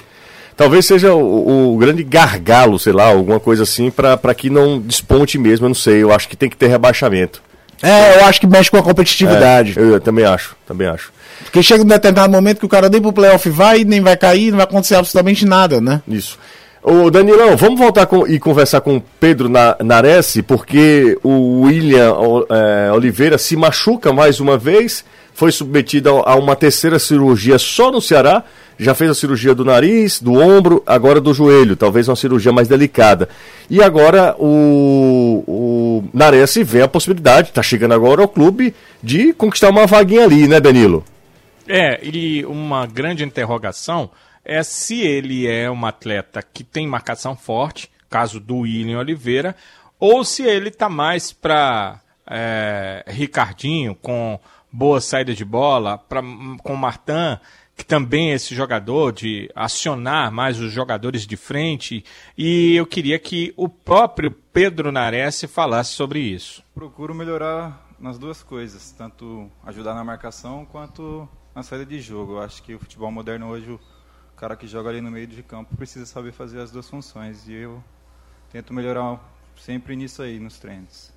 Talvez 0.54 0.84
seja 0.84 1.14
o, 1.14 1.72
o, 1.72 1.78
grande 1.78 2.02
gargalo, 2.04 2.78
sei 2.78 2.92
lá, 2.92 3.06
alguma 3.06 3.40
coisa 3.40 3.62
assim, 3.62 3.90
para 3.90 4.34
que 4.34 4.50
não 4.50 4.78
desponte 4.78 5.38
mesmo, 5.38 5.64
eu 5.64 5.70
não 5.70 5.74
sei. 5.74 6.02
Eu 6.02 6.12
acho 6.12 6.28
que 6.28 6.36
tem 6.36 6.50
que 6.50 6.56
ter 6.56 6.66
rebaixamento. 6.66 7.42
É, 7.82 8.20
eu 8.20 8.24
acho 8.26 8.40
que 8.40 8.46
mexe 8.46 8.70
com 8.70 8.76
a 8.76 8.82
competitividade. 8.82 9.74
É, 9.76 9.82
eu, 9.82 9.90
eu 9.92 10.00
também 10.00 10.24
acho, 10.24 10.54
também 10.66 10.86
acho. 10.86 11.12
Porque 11.44 11.62
chega 11.62 11.82
um 11.82 11.86
determinado 11.86 12.32
momento 12.32 12.60
que 12.60 12.66
o 12.66 12.68
cara 12.68 12.88
nem 12.88 13.00
pro 13.00 13.12
playoff 13.12 13.50
vai, 13.50 13.84
nem 13.84 14.00
vai 14.00 14.16
cair, 14.16 14.50
não 14.50 14.58
vai 14.58 14.64
acontecer 14.64 14.94
absolutamente 14.94 15.44
nada, 15.44 15.80
né? 15.80 16.00
Isso. 16.06 16.38
Ô 16.82 17.10
Danilão, 17.10 17.56
vamos 17.56 17.78
voltar 17.78 18.06
com, 18.06 18.26
e 18.26 18.40
conversar 18.40 18.80
com 18.80 18.96
o 18.96 19.00
Pedro 19.20 19.48
Nares, 19.48 20.36
porque 20.46 21.16
o 21.22 21.60
William 21.60 22.12
é, 22.50 22.90
Oliveira 22.92 23.38
se 23.38 23.54
machuca 23.54 24.12
mais 24.12 24.40
uma 24.40 24.58
vez, 24.58 25.04
foi 25.32 25.52
submetido 25.52 26.22
a 26.26 26.34
uma 26.34 26.56
terceira 26.56 26.98
cirurgia 26.98 27.56
só 27.56 27.92
no 27.92 28.00
Ceará, 28.00 28.42
já 28.76 28.94
fez 28.94 29.10
a 29.10 29.14
cirurgia 29.14 29.54
do 29.54 29.64
nariz, 29.64 30.20
do 30.20 30.32
ombro, 30.34 30.82
agora 30.84 31.20
do 31.20 31.32
joelho, 31.32 31.76
talvez 31.76 32.08
uma 32.08 32.16
cirurgia 32.16 32.52
mais 32.52 32.66
delicada. 32.66 33.28
E 33.70 33.82
agora 33.82 34.34
o, 34.38 35.44
o 35.46 36.04
Nares 36.12 36.56
vê 36.64 36.82
a 36.82 36.88
possibilidade, 36.88 37.48
está 37.48 37.62
chegando 37.62 37.94
agora 37.94 38.22
ao 38.22 38.28
clube, 38.28 38.74
de 39.02 39.32
conquistar 39.32 39.70
uma 39.70 39.86
vaguinha 39.86 40.24
ali, 40.24 40.46
né, 40.46 40.60
Danilo? 40.60 41.04
É, 41.68 42.00
e 42.02 42.44
uma 42.44 42.86
grande 42.86 43.24
interrogação 43.24 44.10
é 44.44 44.62
se 44.62 45.00
ele 45.00 45.46
é 45.46 45.70
um 45.70 45.86
atleta 45.86 46.42
que 46.42 46.64
tem 46.64 46.86
marcação 46.86 47.36
forte, 47.36 47.90
caso 48.10 48.40
do 48.40 48.58
William 48.58 48.98
Oliveira, 48.98 49.56
ou 49.98 50.24
se 50.24 50.42
ele 50.42 50.68
está 50.68 50.88
mais 50.88 51.32
para 51.32 52.00
é, 52.28 53.04
Ricardinho, 53.06 53.94
com 53.94 54.38
boa 54.70 55.00
saída 55.00 55.34
de 55.34 55.44
bola, 55.44 55.98
pra, 55.98 56.22
com 56.62 56.74
Martin, 56.74 57.38
que 57.76 57.84
também 57.84 58.32
é 58.32 58.34
esse 58.34 58.54
jogador 58.54 59.12
de 59.12 59.50
acionar 59.54 60.30
mais 60.30 60.60
os 60.60 60.72
jogadores 60.72 61.26
de 61.26 61.36
frente. 61.36 62.04
E 62.36 62.74
eu 62.74 62.86
queria 62.86 63.18
que 63.18 63.52
o 63.56 63.68
próprio 63.68 64.30
Pedro 64.30 64.92
Nares 64.92 65.44
falasse 65.48 65.92
sobre 65.92 66.20
isso. 66.20 66.62
Procuro 66.74 67.14
melhorar 67.14 67.88
nas 67.98 68.18
duas 68.18 68.42
coisas, 68.42 68.92
tanto 68.92 69.50
ajudar 69.64 69.94
na 69.94 70.04
marcação 70.04 70.64
quanto 70.64 71.28
na 71.54 71.62
saída 71.62 71.86
de 71.86 72.00
jogo. 72.00 72.32
Eu 72.32 72.42
acho 72.42 72.62
que 72.62 72.74
o 72.74 72.78
futebol 72.78 73.10
moderno 73.10 73.48
hoje 73.48 73.78
cara 74.42 74.56
que 74.56 74.66
joga 74.66 74.90
ali 74.90 75.00
no 75.00 75.08
meio 75.08 75.28
de 75.28 75.40
campo 75.40 75.76
precisa 75.76 76.04
saber 76.04 76.32
fazer 76.32 76.58
as 76.60 76.72
duas 76.72 76.90
funções. 76.90 77.46
E 77.46 77.52
eu 77.52 77.80
tento 78.50 78.74
melhorar 78.74 79.20
sempre 79.56 79.94
nisso 79.94 80.20
aí, 80.20 80.40
nos 80.40 80.58
treinos. 80.58 81.12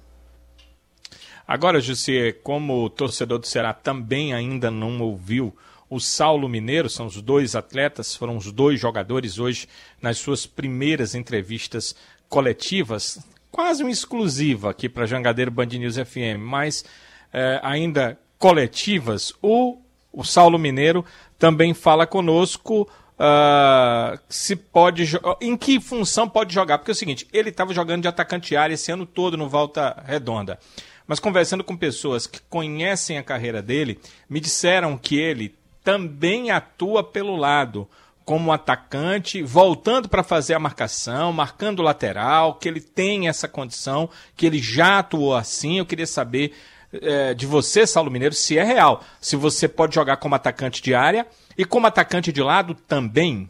Agora, 1.47 1.81
José, 1.81 2.31
como 2.31 2.83
o 2.83 2.89
torcedor 2.89 3.39
do 3.39 3.47
Ceará 3.47 3.73
também 3.73 4.31
ainda 4.31 4.69
não 4.69 5.01
ouviu 5.01 5.57
o 5.89 5.99
Saulo 5.99 6.49
Mineiro, 6.49 6.89
são 6.89 7.05
os 7.05 7.21
dois 7.21 7.55
atletas, 7.55 8.15
foram 8.15 8.37
os 8.37 8.51
dois 8.51 8.79
jogadores 8.79 9.39
hoje 9.39 9.67
nas 10.01 10.17
suas 10.17 10.45
primeiras 10.45 11.15
entrevistas 11.15 11.95
coletivas, 12.27 13.19
quase 13.51 13.83
uma 13.83 13.91
exclusiva 13.91 14.69
aqui 14.71 14.89
para 14.89 15.05
Jangadeiro 15.05 15.51
Band 15.51 15.67
News 15.67 15.95
FM, 15.95 16.39
mas 16.39 16.83
é, 17.31 17.59
ainda 17.63 18.19
coletivas. 18.37 19.33
O, 19.41 19.77
o 20.11 20.23
Saulo 20.23 20.57
Mineiro 20.57 21.05
também 21.37 21.73
fala 21.73 22.05
conosco 22.05 22.89
Uh, 23.17 24.19
se 24.27 24.57
pode 24.57 25.09
em 25.39 25.55
que 25.55 25.79
função 25.79 26.27
pode 26.27 26.53
jogar? 26.53 26.77
Porque 26.77 26.91
é 26.91 26.93
o 26.93 26.95
seguinte 26.95 27.25
ele 27.31 27.47
estava 27.47 27.73
jogando 27.73 28.01
de 28.01 28.09
atacante 28.09 28.57
área 28.57 28.73
esse 28.73 28.91
ano 28.91 29.05
todo 29.05 29.37
no 29.37 29.47
Volta 29.47 30.03
Redonda. 30.05 30.59
Mas 31.07 31.17
conversando 31.17 31.63
com 31.63 31.77
pessoas 31.77 32.27
que 32.27 32.41
conhecem 32.49 33.17
a 33.17 33.23
carreira 33.23 33.61
dele 33.61 33.99
me 34.29 34.41
disseram 34.41 34.97
que 34.97 35.17
ele 35.17 35.55
também 35.85 36.51
atua 36.51 37.01
pelo 37.01 37.37
lado 37.37 37.87
como 38.25 38.51
atacante 38.51 39.41
voltando 39.41 40.09
para 40.09 40.23
fazer 40.23 40.53
a 40.55 40.59
marcação 40.59 41.31
marcando 41.31 41.79
o 41.79 41.83
lateral 41.83 42.55
que 42.55 42.67
ele 42.67 42.81
tem 42.81 43.29
essa 43.29 43.47
condição 43.47 44.09
que 44.35 44.45
ele 44.45 44.59
já 44.59 44.99
atuou 44.99 45.33
assim 45.33 45.77
eu 45.77 45.85
queria 45.85 46.07
saber 46.07 46.53
é, 46.91 47.33
de 47.33 47.45
você 47.45 47.87
Saulo 47.87 48.11
Mineiro 48.11 48.35
se 48.35 48.57
é 48.57 48.63
real 48.63 49.01
se 49.21 49.37
você 49.37 49.67
pode 49.67 49.95
jogar 49.95 50.17
como 50.17 50.35
atacante 50.35 50.81
de 50.81 50.93
área 50.93 51.25
e 51.57 51.63
como 51.63 51.87
atacante 51.87 52.31
de 52.31 52.41
lado 52.41 52.75
também? 52.75 53.49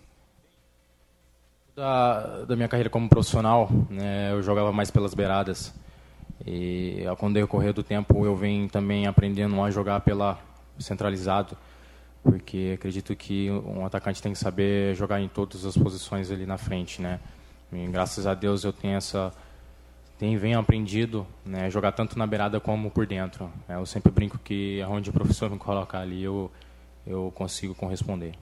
Da, 1.76 2.46
da 2.46 2.56
minha 2.56 2.68
carreira 2.68 2.90
como 2.90 3.10
profissional, 3.10 3.70
né, 3.90 4.32
eu 4.32 4.42
jogava 4.42 4.72
mais 4.72 4.90
pelas 4.90 5.14
beiradas. 5.14 5.74
E 6.46 7.04
com 7.18 7.28
o 7.28 7.34
decorrer 7.34 7.74
do 7.74 7.84
tempo 7.84 8.26
eu 8.26 8.36
venho 8.36 8.70
também 8.70 9.08
aprendendo 9.08 9.62
a 9.62 9.72
jogar 9.72 10.02
pela 10.02 10.40
centralizado, 10.78 11.58
porque 12.26 12.72
acredito 12.74 13.16
que 13.16 13.52
um 13.52 13.86
atacante 13.86 14.20
tem 14.20 14.34
que 14.34 14.40
saber 14.40 14.96
jogar 14.96 15.22
em 15.22 15.28
todas 15.28 15.64
as 15.64 15.78
posições 15.78 16.32
ali 16.32 16.44
na 16.44 16.58
frente, 16.58 17.00
né? 17.00 17.20
E, 17.72 17.86
graças 17.86 18.26
a 18.26 18.34
Deus 18.34 18.64
eu 18.64 18.74
tenho 18.74 18.98
essa 18.98 19.32
tenho 20.18 20.40
venho 20.40 20.58
aprendido, 20.58 21.28
né, 21.46 21.70
jogar 21.70 21.92
tanto 21.92 22.18
na 22.18 22.26
beirada 22.26 22.60
como 22.60 22.90
por 22.90 23.06
dentro. 23.06 23.52
Eu 23.70 23.86
sempre 23.86 24.12
brinco 24.12 24.40
que 24.40 24.82
onde 24.88 25.10
o 25.10 25.14
professor 25.14 25.52
me 25.52 25.58
colocar 25.58 26.00
ali 26.00 26.24
eu 26.24 26.52
eu 27.06 27.32
consigo 27.36 27.76
corresponder. 27.76 28.34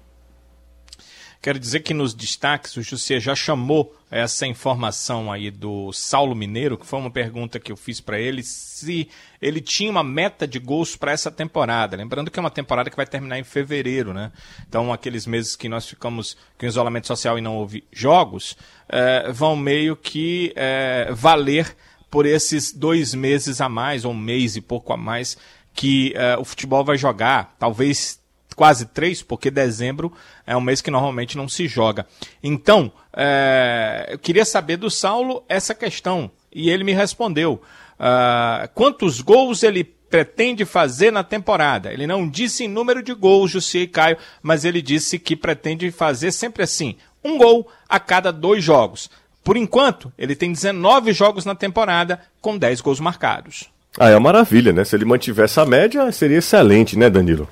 Quero 1.44 1.60
dizer 1.60 1.82
que 1.82 1.94
nos 1.94 2.14
destaques 2.14 2.78
o 2.78 2.82
José 2.82 3.20
já 3.20 3.36
chamou 3.36 3.94
essa 4.10 4.48
informação 4.48 5.30
aí 5.30 5.52
do 5.52 5.92
Saulo 5.92 6.34
Mineiro, 6.34 6.78
que 6.78 6.86
foi 6.86 6.98
uma 6.98 7.12
pergunta 7.12 7.60
que 7.60 7.70
eu 7.70 7.76
fiz 7.76 8.00
para 8.00 8.18
ele, 8.18 8.42
se 8.42 9.10
ele 9.42 9.60
tinha 9.60 9.92
uma 9.92 10.06
meta 10.06 10.48
de 10.48 10.58
gols 10.58 10.96
para 10.96 11.12
essa 11.12 11.30
temporada. 11.30 11.98
Lembrando 11.98 12.32
que 12.32 12.40
é 12.40 12.42
uma 12.42 12.50
temporada 12.50 12.90
que 12.90 12.96
vai 12.96 13.06
terminar 13.06 13.38
em 13.38 13.44
fevereiro, 13.44 14.14
né? 14.14 14.32
Então, 14.66 14.94
aqueles 14.94 15.28
meses 15.28 15.54
que 15.58 15.68
nós 15.68 15.86
ficamos 15.86 16.38
com 16.58 16.66
isolamento 16.66 17.08
social 17.08 17.38
e 17.38 17.42
não 17.42 17.58
houve 17.58 17.84
jogos, 17.92 18.56
é, 18.88 19.30
vão 19.30 19.58
meio 19.58 19.98
que 19.98 20.54
é, 20.56 21.10
valer 21.12 21.76
por 22.10 22.26
esses 22.26 22.72
dois 22.72 23.14
meses 23.14 23.60
a 23.60 23.68
mais, 23.68 24.06
ou 24.06 24.14
um 24.14 24.18
mês 24.18 24.56
e 24.56 24.62
pouco 24.62 24.94
a 24.94 24.98
mais, 24.98 25.38
que 25.74 26.14
é, 26.16 26.38
o 26.38 26.46
futebol 26.46 26.86
vai 26.86 26.98
jogar. 26.98 27.54
Talvez 27.60 28.23
quase 28.56 28.86
três, 28.86 29.22
porque 29.22 29.52
dezembro 29.52 30.12
é 30.46 30.56
um 30.56 30.62
mês 30.62 30.82
que 30.82 30.92
normalmente 30.92 31.38
não 31.38 31.48
se 31.48 31.68
joga. 31.68 32.06
Então, 32.42 32.92
é, 33.16 34.08
eu 34.10 34.20
queria 34.20 34.46
saber 34.46 34.78
do 34.78 34.90
Saulo 34.90 35.44
essa 35.48 35.76
questão, 35.76 36.32
e 36.54 36.70
ele 36.70 36.84
me 36.84 36.94
respondeu. 36.94 37.62
Uh, 37.94 38.68
quantos 38.74 39.22
gols 39.22 39.64
ele 39.64 39.84
pretende 39.84 40.66
fazer 40.66 41.12
na 41.12 41.24
temporada? 41.24 41.92
Ele 41.92 42.06
não 42.06 42.28
disse 42.28 42.66
em 42.66 42.68
número 42.68 43.02
de 43.02 43.14
gols, 43.14 43.52
Jussi 43.52 43.80
e 43.80 43.88
Caio, 43.88 44.18
mas 44.42 44.66
ele 44.66 44.82
disse 44.82 45.18
que 45.18 45.36
pretende 45.36 45.90
fazer 45.92 46.32
sempre 46.32 46.64
assim, 46.64 46.96
um 47.24 47.38
gol 47.38 47.68
a 47.88 48.00
cada 48.00 48.32
dois 48.32 48.64
jogos. 48.64 49.10
Por 49.44 49.58
enquanto, 49.58 50.12
ele 50.18 50.36
tem 50.36 50.52
19 50.52 51.12
jogos 51.12 51.46
na 51.46 51.56
temporada, 51.56 52.22
com 52.40 52.58
10 52.58 52.82
gols 52.82 53.00
marcados. 53.00 53.70
Ah, 54.00 54.10
é 54.10 54.14
uma 54.16 54.22
maravilha, 54.22 54.72
né? 54.72 54.84
Se 54.84 54.96
ele 54.96 55.06
mantiver 55.06 55.46
essa 55.46 55.66
média, 55.66 56.12
seria 56.12 56.38
excelente, 56.38 56.98
né, 56.98 57.10
Danilo? 57.10 57.48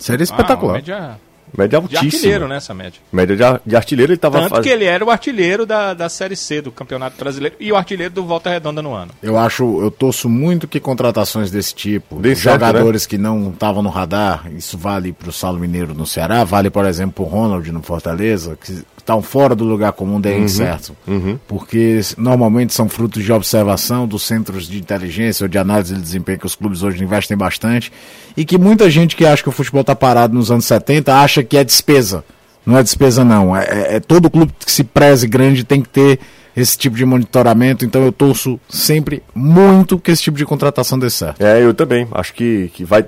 Seria 0.00 0.24
espetacular. 0.24 0.74
Ah, 0.74 0.78
média... 0.78 1.20
Média 1.56 1.78
altíssima. 1.78 2.00
De 2.00 2.16
artilheiro, 2.16 2.48
né, 2.48 2.56
essa 2.56 2.74
média. 2.74 3.00
Média 3.12 3.36
de, 3.36 3.42
de 3.66 3.76
artilheiro 3.76 4.12
ele 4.12 4.16
estava 4.16 4.38
Tanto 4.40 4.50
faz... 4.50 4.62
que 4.62 4.68
ele 4.68 4.84
era 4.84 5.04
o 5.04 5.10
artilheiro 5.10 5.66
da, 5.66 5.94
da 5.94 6.08
Série 6.08 6.36
C 6.36 6.62
do 6.62 6.70
Campeonato 6.70 7.16
Brasileiro 7.18 7.56
e 7.58 7.72
o 7.72 7.76
artilheiro 7.76 8.14
do 8.14 8.24
Volta 8.24 8.50
Redonda 8.50 8.80
no 8.80 8.94
ano. 8.94 9.10
Eu 9.22 9.36
acho, 9.36 9.80
eu 9.82 9.90
torço 9.90 10.28
muito 10.28 10.68
que 10.68 10.78
contratações 10.78 11.50
desse 11.50 11.74
tipo, 11.74 12.20
de 12.20 12.34
jogadores 12.34 13.04
né? 13.04 13.10
que 13.10 13.18
não 13.18 13.50
estavam 13.50 13.82
no 13.82 13.88
radar, 13.88 14.50
isso 14.56 14.78
vale 14.78 15.12
para 15.12 15.28
o 15.28 15.32
Salo 15.32 15.58
Mineiro 15.58 15.94
no 15.94 16.06
Ceará, 16.06 16.44
vale, 16.44 16.70
por 16.70 16.84
exemplo, 16.84 17.24
o 17.24 17.28
Ronald 17.28 17.70
no 17.72 17.82
Fortaleza, 17.82 18.56
que 18.62 18.84
estão 19.00 19.20
fora 19.22 19.54
do 19.54 19.64
lugar 19.64 19.92
comum 19.92 20.20
deem 20.20 20.42
uhum, 20.42 20.48
certo. 20.48 20.96
Uhum. 21.06 21.38
Porque 21.48 22.00
normalmente 22.16 22.72
são 22.72 22.88
frutos 22.88 23.24
de 23.24 23.32
observação 23.32 24.06
dos 24.06 24.22
centros 24.22 24.68
de 24.68 24.78
inteligência 24.78 25.44
ou 25.44 25.48
de 25.48 25.58
análise 25.58 25.94
de 25.94 26.00
desempenho 26.00 26.38
que 26.38 26.46
os 26.46 26.54
clubes 26.54 26.82
hoje 26.82 27.02
investem 27.02 27.36
bastante. 27.36 27.92
E 28.36 28.44
que 28.44 28.56
muita 28.56 28.88
gente 28.88 29.16
que 29.16 29.26
acha 29.26 29.42
que 29.42 29.48
o 29.48 29.52
futebol 29.52 29.80
está 29.80 29.94
parado 29.94 30.34
nos 30.34 30.50
anos 30.50 30.64
70 30.64 31.14
acha 31.14 31.42
que 31.42 31.56
é 31.56 31.64
despesa. 31.64 32.24
Não 32.64 32.76
é 32.76 32.82
despesa, 32.82 33.24
não. 33.24 33.56
É, 33.56 33.64
é, 33.64 33.96
é 33.96 34.00
todo 34.00 34.30
clube 34.30 34.52
que 34.64 34.70
se 34.70 34.84
preze 34.84 35.26
grande 35.26 35.64
tem 35.64 35.80
que 35.80 35.88
ter 35.88 36.20
esse 36.56 36.76
tipo 36.76 36.96
de 36.96 37.04
monitoramento, 37.04 37.84
então 37.84 38.02
eu 38.02 38.12
torço 38.12 38.58
sempre 38.68 39.22
muito 39.34 39.98
que 39.98 40.10
esse 40.10 40.22
tipo 40.22 40.36
de 40.36 40.44
contratação 40.44 40.98
dê 40.98 41.08
certo. 41.08 41.40
É, 41.40 41.62
eu 41.62 41.72
também. 41.72 42.06
Acho 42.12 42.34
que, 42.34 42.70
que 42.74 42.84
vai 42.84 43.04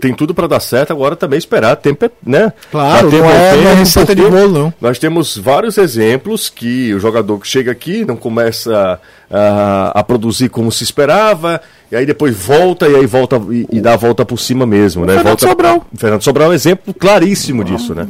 tem 0.00 0.14
tudo 0.14 0.34
para 0.34 0.46
dar 0.46 0.60
certo, 0.60 0.92
agora 0.92 1.14
também 1.14 1.38
esperar 1.38 1.76
tempo, 1.76 2.10
né? 2.24 2.52
Claro, 2.70 3.10
não 3.10 3.30
é, 3.30 3.52
tempo, 3.52 3.68
é 3.68 3.74
receita 3.74 4.14
de 4.14 4.22
bolo, 4.22 4.48
não. 4.48 4.74
Nós 4.80 4.98
temos 4.98 5.36
vários 5.36 5.78
exemplos 5.78 6.48
que 6.48 6.92
o 6.94 6.98
jogador 6.98 7.38
que 7.38 7.46
chega 7.46 7.70
aqui 7.70 8.04
não 8.04 8.16
começa 8.16 8.98
a, 9.30 10.00
a 10.00 10.02
produzir 10.02 10.48
como 10.48 10.72
se 10.72 10.82
esperava, 10.82 11.60
e 11.92 11.96
aí 11.96 12.06
depois 12.06 12.36
volta 12.36 12.88
e 12.88 12.96
aí 12.96 13.06
volta 13.06 13.40
e, 13.50 13.66
e 13.70 13.80
dá 13.80 13.94
a 13.94 13.96
volta 13.96 14.24
por 14.24 14.38
cima 14.38 14.66
mesmo, 14.66 15.04
né? 15.04 15.14
Fernando 15.14 15.26
volta, 15.26 15.48
Sobral. 15.48 15.86
Fernando 15.96 16.22
Sobral 16.22 16.48
é 16.48 16.50
um 16.50 16.54
exemplo 16.54 16.94
claríssimo 16.94 17.62
disso, 17.62 17.94
né? 17.94 18.06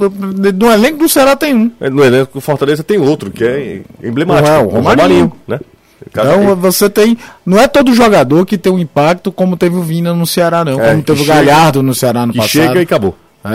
No 0.55 0.71
elenco 0.73 0.99
do 0.99 1.09
Ceará 1.09 1.37
tem 1.37 1.55
um. 1.55 1.71
No 1.91 2.05
elenco 2.05 2.35
do 2.35 2.41
Fortaleza 2.41 2.83
tem 2.83 2.99
outro, 2.99 3.31
que 3.31 3.45
é 3.45 3.83
emblemático. 4.03 4.49
Não 4.49 4.55
é, 4.55 4.59
o 4.59 4.69
Romarinho, 4.69 5.03
Romarinho 5.03 5.33
né? 5.47 5.61
Então 6.09 6.57
você 6.57 6.89
tem. 6.89 7.17
Não 7.45 7.59
é 7.59 7.69
todo 7.69 7.95
jogador 7.95 8.47
que 8.47 8.57
tem 8.57 8.73
um 8.73 8.79
impacto 8.79 9.31
como 9.31 9.57
teve 9.57 9.77
o 9.77 9.83
Vina 9.83 10.15
no 10.15 10.27
Ceará, 10.27 10.65
não. 10.65 10.81
É, 10.81 10.91
como 10.91 11.03
teve 11.03 11.23
o 11.23 11.27
Galhardo 11.27 11.83
no 11.83 11.95
Ceará 11.95 12.27
no 12.27 12.35
passado. 12.35 12.49
Chega 12.51 12.81
e 12.81 12.83
acabou. 12.83 13.15
É, 13.45 13.55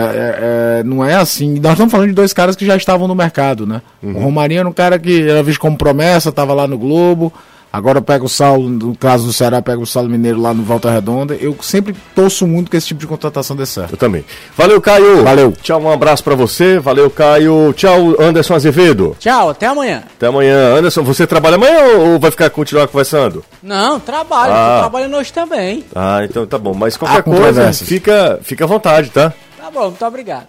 é, 0.80 0.84
não 0.84 1.04
é 1.04 1.14
assim. 1.14 1.60
Nós 1.60 1.72
estamos 1.72 1.92
falando 1.92 2.08
de 2.08 2.14
dois 2.14 2.32
caras 2.32 2.56
que 2.56 2.66
já 2.66 2.76
estavam 2.76 3.06
no 3.06 3.14
mercado, 3.14 3.66
né? 3.66 3.80
Uhum. 4.02 4.16
O 4.16 4.20
Romarinho 4.20 4.60
era 4.60 4.68
um 4.68 4.72
cara 4.72 4.98
que 4.98 5.28
era 5.28 5.42
visto 5.42 5.60
como 5.60 5.76
promessa, 5.76 6.30
estava 6.30 6.52
lá 6.52 6.66
no 6.66 6.76
Globo. 6.76 7.32
Agora 7.76 8.00
pega 8.00 8.24
o 8.24 8.28
Saulo, 8.28 8.70
no 8.70 8.96
caso 8.96 9.26
do 9.26 9.34
Ceará, 9.34 9.60
pega 9.60 9.78
o 9.78 9.86
Saulo 9.86 10.08
Mineiro 10.08 10.40
lá 10.40 10.54
no 10.54 10.62
Volta 10.62 10.90
Redonda. 10.90 11.34
Eu 11.34 11.54
sempre 11.60 11.94
torço 12.14 12.46
muito 12.46 12.70
que 12.70 12.76
esse 12.78 12.86
tipo 12.86 13.00
de 13.00 13.06
contratação 13.06 13.54
dê 13.54 13.66
certo. 13.66 13.90
Eu 13.90 13.98
também. 13.98 14.24
Valeu, 14.56 14.80
Caio. 14.80 15.22
Valeu. 15.22 15.52
Tchau, 15.52 15.82
um 15.82 15.90
abraço 15.90 16.24
para 16.24 16.34
você. 16.34 16.78
Valeu, 16.78 17.10
Caio. 17.10 17.74
Tchau, 17.74 18.16
Anderson 18.18 18.54
Azevedo. 18.54 19.14
Tchau, 19.20 19.50
até 19.50 19.66
amanhã. 19.66 20.04
Até 20.16 20.26
amanhã. 20.26 20.74
Anderson, 20.74 21.02
você 21.02 21.26
trabalha 21.26 21.56
amanhã 21.56 21.98
ou 21.98 22.18
vai 22.18 22.30
ficar 22.30 22.48
continuar 22.48 22.88
conversando? 22.88 23.44
Não, 23.62 24.00
trabalho. 24.00 24.54
Ah. 24.54 24.76
Tô 24.76 24.80
trabalhando 24.88 25.16
hoje 25.18 25.30
também. 25.30 25.84
Ah, 25.94 26.20
então 26.24 26.46
tá 26.46 26.56
bom. 26.56 26.72
Mas 26.72 26.96
qualquer 26.96 27.18
ah, 27.18 27.22
coisa, 27.22 27.74
fica, 27.74 28.40
fica 28.42 28.64
à 28.64 28.66
vontade, 28.66 29.10
tá? 29.10 29.34
Tá 29.58 29.70
bom, 29.70 29.88
muito 29.88 30.06
obrigado. 30.06 30.46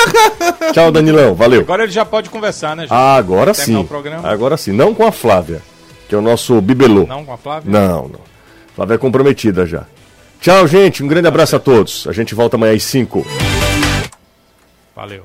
Tchau, 0.72 0.90
Danilão. 0.90 1.34
Valeu. 1.34 1.60
Agora 1.60 1.82
ele 1.82 1.92
já 1.92 2.06
pode 2.06 2.30
conversar, 2.30 2.74
né? 2.74 2.86
Ah, 2.88 3.16
agora 3.16 3.52
sim. 3.52 3.86
Agora 4.22 4.56
sim. 4.56 4.72
Não 4.72 4.94
com 4.94 5.06
a 5.06 5.12
Flávia 5.12 5.60
que 6.08 6.14
é 6.14 6.18
o 6.18 6.22
nosso 6.22 6.60
bibelô. 6.60 7.06
Não 7.06 7.24
com 7.24 7.32
a 7.32 7.36
Flávia? 7.36 7.70
Não, 7.70 8.08
não. 8.08 8.20
Flávia 8.74 8.94
é 8.94 8.98
comprometida 8.98 9.66
já. 9.66 9.84
Tchau, 10.40 10.66
gente. 10.66 11.02
Um 11.02 11.08
grande 11.08 11.28
abraço 11.28 11.56
a 11.56 11.58
todos. 11.58 12.06
A 12.06 12.12
gente 12.12 12.34
volta 12.34 12.56
amanhã 12.56 12.74
às 12.74 12.82
5. 12.82 13.26
Valeu. 14.94 15.24